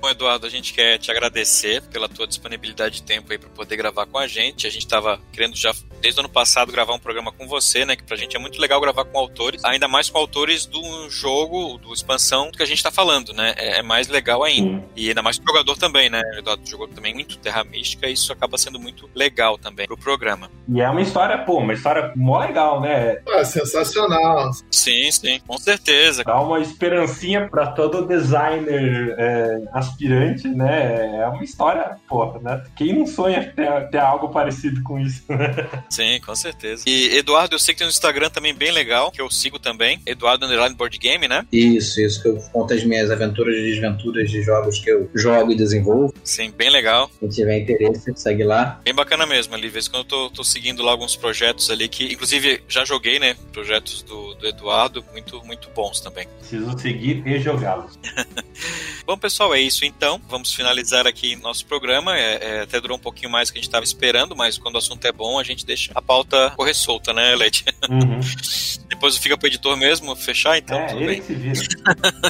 Bom, 0.00 0.10
Eduardo, 0.10 0.46
a 0.46 0.50
gente 0.50 0.63
quer 0.72 0.98
te 0.98 1.10
agradecer 1.10 1.82
pela 1.88 2.08
tua 2.08 2.26
disponibilidade 2.26 2.96
de 2.96 3.02
tempo 3.02 3.30
aí 3.30 3.38
para 3.38 3.50
poder 3.50 3.76
gravar 3.76 4.06
com 4.06 4.18
a 4.18 4.26
gente. 4.26 4.66
A 4.66 4.70
gente 4.70 4.84
estava 4.84 5.20
querendo 5.32 5.56
já 5.56 5.74
desde 6.04 6.20
o 6.20 6.22
ano 6.22 6.28
passado 6.28 6.70
gravar 6.70 6.92
um 6.92 6.98
programa 6.98 7.32
com 7.32 7.48
você, 7.48 7.86
né? 7.86 7.96
Que 7.96 8.02
pra 8.02 8.14
gente 8.14 8.36
é 8.36 8.38
muito 8.38 8.60
legal 8.60 8.78
gravar 8.78 9.06
com 9.06 9.18
autores, 9.18 9.64
ainda 9.64 9.88
mais 9.88 10.10
com 10.10 10.18
autores 10.18 10.66
do 10.66 11.08
jogo, 11.08 11.78
do 11.78 11.94
expansão 11.94 12.50
que 12.50 12.62
a 12.62 12.66
gente 12.66 12.82
tá 12.82 12.90
falando, 12.90 13.32
né? 13.32 13.54
É, 13.56 13.78
é 13.78 13.82
mais 13.82 14.06
legal 14.08 14.44
ainda. 14.44 14.80
Sim. 14.80 14.84
E 14.94 15.08
ainda 15.08 15.22
mais 15.22 15.38
pro 15.38 15.50
jogador 15.50 15.78
também, 15.78 16.10
né? 16.10 16.20
O 16.34 16.38
Eduardo 16.40 16.68
jogou 16.68 16.86
também 16.88 17.14
muito 17.14 17.38
Terra 17.38 17.64
Mística 17.64 18.06
e 18.06 18.12
isso 18.12 18.30
acaba 18.30 18.58
sendo 18.58 18.78
muito 18.78 19.08
legal 19.14 19.56
também 19.56 19.86
pro 19.86 19.96
programa. 19.96 20.50
E 20.68 20.78
é 20.78 20.90
uma 20.90 21.00
história, 21.00 21.38
pô, 21.38 21.58
uma 21.58 21.72
história 21.72 22.12
mó 22.14 22.38
legal, 22.38 22.82
né? 22.82 23.22
É 23.26 23.44
sensacional. 23.44 24.50
Sim, 24.70 25.10
sim, 25.10 25.40
com 25.46 25.56
certeza. 25.56 26.22
Dá 26.22 26.38
uma 26.38 26.60
esperancinha 26.60 27.48
para 27.48 27.68
todo 27.68 28.06
designer 28.06 29.14
é, 29.18 29.62
aspirante, 29.72 30.48
né? 30.48 31.16
É 31.16 31.26
uma 31.28 31.42
história, 31.42 31.96
pô, 32.06 32.38
né? 32.40 32.62
Quem 32.76 32.92
não 32.92 33.06
sonha 33.06 33.50
ter, 33.56 33.88
ter 33.88 33.98
algo 33.98 34.28
parecido 34.28 34.82
com 34.82 34.98
isso, 34.98 35.24
né? 35.30 35.54
Sim, 35.94 36.20
com 36.26 36.34
certeza. 36.34 36.82
E 36.86 37.16
Eduardo, 37.16 37.54
eu 37.54 37.58
sei 37.58 37.72
que 37.72 37.78
tem 37.78 37.86
um 37.86 37.90
Instagram 37.90 38.28
também 38.28 38.52
bem 38.52 38.72
legal, 38.72 39.12
que 39.12 39.20
eu 39.20 39.30
sigo 39.30 39.60
também. 39.60 40.00
Eduardo 40.04 40.44
Underline 40.44 40.74
Board 40.74 40.98
Game, 40.98 41.28
né? 41.28 41.46
Isso, 41.52 42.00
isso, 42.00 42.20
que 42.20 42.28
eu 42.28 42.36
conto 42.52 42.74
as 42.74 42.82
minhas 42.82 43.12
aventuras 43.12 43.54
e 43.54 43.62
desventuras 43.62 44.28
de 44.28 44.42
jogos 44.42 44.80
que 44.80 44.90
eu 44.90 45.08
jogo 45.14 45.52
e 45.52 45.54
desenvolvo. 45.54 46.12
Sim, 46.24 46.50
bem 46.50 46.68
legal. 46.68 47.08
Quem 47.20 47.28
tiver 47.28 47.60
interesse, 47.60 48.12
segue 48.16 48.42
lá. 48.42 48.80
Bem 48.82 48.92
bacana 48.92 49.24
mesmo 49.24 49.54
ali. 49.54 49.68
Vez 49.68 49.86
quando 49.86 50.02
eu 50.02 50.08
tô, 50.08 50.30
tô, 50.30 50.44
seguindo 50.44 50.82
lá 50.82 50.90
alguns 50.90 51.14
projetos 51.14 51.70
ali 51.70 51.88
que, 51.88 52.12
inclusive, 52.12 52.62
já 52.66 52.84
joguei, 52.84 53.20
né? 53.20 53.36
Projetos 53.52 54.02
do, 54.02 54.34
do 54.34 54.48
Eduardo, 54.48 55.04
muito, 55.12 55.44
muito 55.44 55.68
bons 55.70 56.00
também. 56.00 56.26
Preciso 56.40 56.76
seguir 56.76 57.24
e 57.24 57.38
jogá-los. 57.38 57.96
Bom, 59.06 59.18
pessoal, 59.18 59.54
é 59.54 59.60
isso 59.60 59.84
então. 59.84 60.20
Vamos 60.28 60.54
finalizar 60.54 61.06
aqui 61.06 61.36
nosso 61.36 61.66
programa. 61.66 62.16
É, 62.18 62.38
é, 62.40 62.60
até 62.62 62.80
durou 62.80 62.96
um 62.96 63.00
pouquinho 63.00 63.30
mais 63.30 63.48
do 63.48 63.52
que 63.52 63.58
a 63.58 63.60
gente 63.60 63.68
estava 63.68 63.84
esperando, 63.84 64.34
mas 64.34 64.56
quando 64.56 64.76
o 64.76 64.78
assunto 64.78 65.04
é 65.06 65.12
bom, 65.12 65.38
a 65.38 65.44
gente 65.44 65.66
deixa 65.66 65.83
a 65.94 66.02
pauta 66.02 66.52
correr 66.56 66.74
solta, 66.74 67.12
né, 67.12 67.34
Leite? 67.34 67.64
Uhum. 67.88 68.20
Depois 68.88 69.18
fica 69.18 69.36
pro 69.36 69.48
editor 69.48 69.76
mesmo 69.76 70.14
fechar, 70.14 70.56
então. 70.56 70.78
É, 70.78 70.92
ele 70.94 71.06
bem. 71.06 71.20
que 71.20 71.26
se 71.26 71.34
vira. 71.34 71.58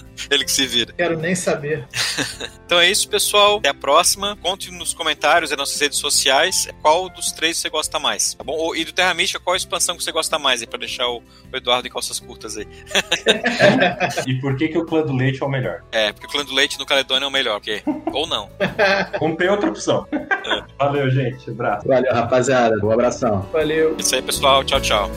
ele 0.30 0.44
que 0.44 0.52
se 0.52 0.66
vira. 0.66 0.92
Quero 0.94 1.18
nem 1.18 1.34
saber. 1.34 1.86
então 2.64 2.80
é 2.80 2.90
isso, 2.90 3.09
pessoal. 3.09 3.59
Até 3.59 3.68
a 3.68 3.74
próxima. 3.74 4.36
Conte 4.40 4.70
nos 4.70 4.94
comentários 4.94 5.50
e 5.50 5.57
nas 5.57 5.68
nossas 5.68 5.80
redes 5.80 5.98
sociais 5.98 6.68
qual 6.80 7.09
dos 7.09 7.32
três 7.32 7.59
você 7.59 7.68
gosta 7.68 7.98
mais, 7.98 8.34
tá 8.34 8.42
bom? 8.42 8.74
E 8.74 8.84
do 8.84 8.92
Terra 8.92 9.14
Mística, 9.14 9.40
qual 9.40 9.55
a 9.55 9.57
expansão 9.57 9.96
que 9.96 10.02
você 10.02 10.12
gosta 10.12 10.38
mais 10.38 10.61
aí, 10.61 10.66
pra 10.66 10.78
deixar 10.78 11.07
o, 11.09 11.18
o 11.18 11.57
Eduardo 11.57 11.86
em 11.86 11.90
calças 11.90 12.18
curtas 12.18 12.57
aí. 12.57 12.66
e 14.26 14.34
por 14.40 14.57
que, 14.57 14.68
que 14.68 14.78
o 14.78 14.84
clã 14.84 15.02
do 15.02 15.14
leite 15.14 15.42
é 15.42 15.46
o 15.46 15.48
melhor? 15.48 15.82
É, 15.92 16.12
porque 16.12 16.26
o 16.26 16.30
clã 16.30 16.44
do 16.44 16.55
leite 16.55 16.78
no 16.78 16.86
Caledônia 16.86 17.24
é 17.24 17.28
o 17.28 17.30
melhor, 17.30 17.61
porque... 17.61 17.82
ou 18.12 18.26
não. 18.26 18.50
Não 19.20 19.36
tem 19.36 19.48
outra 19.48 19.68
opção. 19.68 20.07
É. 20.12 20.64
Valeu, 20.78 21.11
gente. 21.11 21.50
Um 21.50 21.55
abraço. 21.55 21.86
Valeu, 21.86 22.12
rapaziada. 22.12 22.84
Um 22.84 22.90
abração. 22.90 23.34
Valeu. 23.53 23.97
Isso 23.99 24.14
aí, 24.14 24.22
pessoal. 24.22 24.64
Tchau, 24.64 24.80
tchau. 24.80 25.11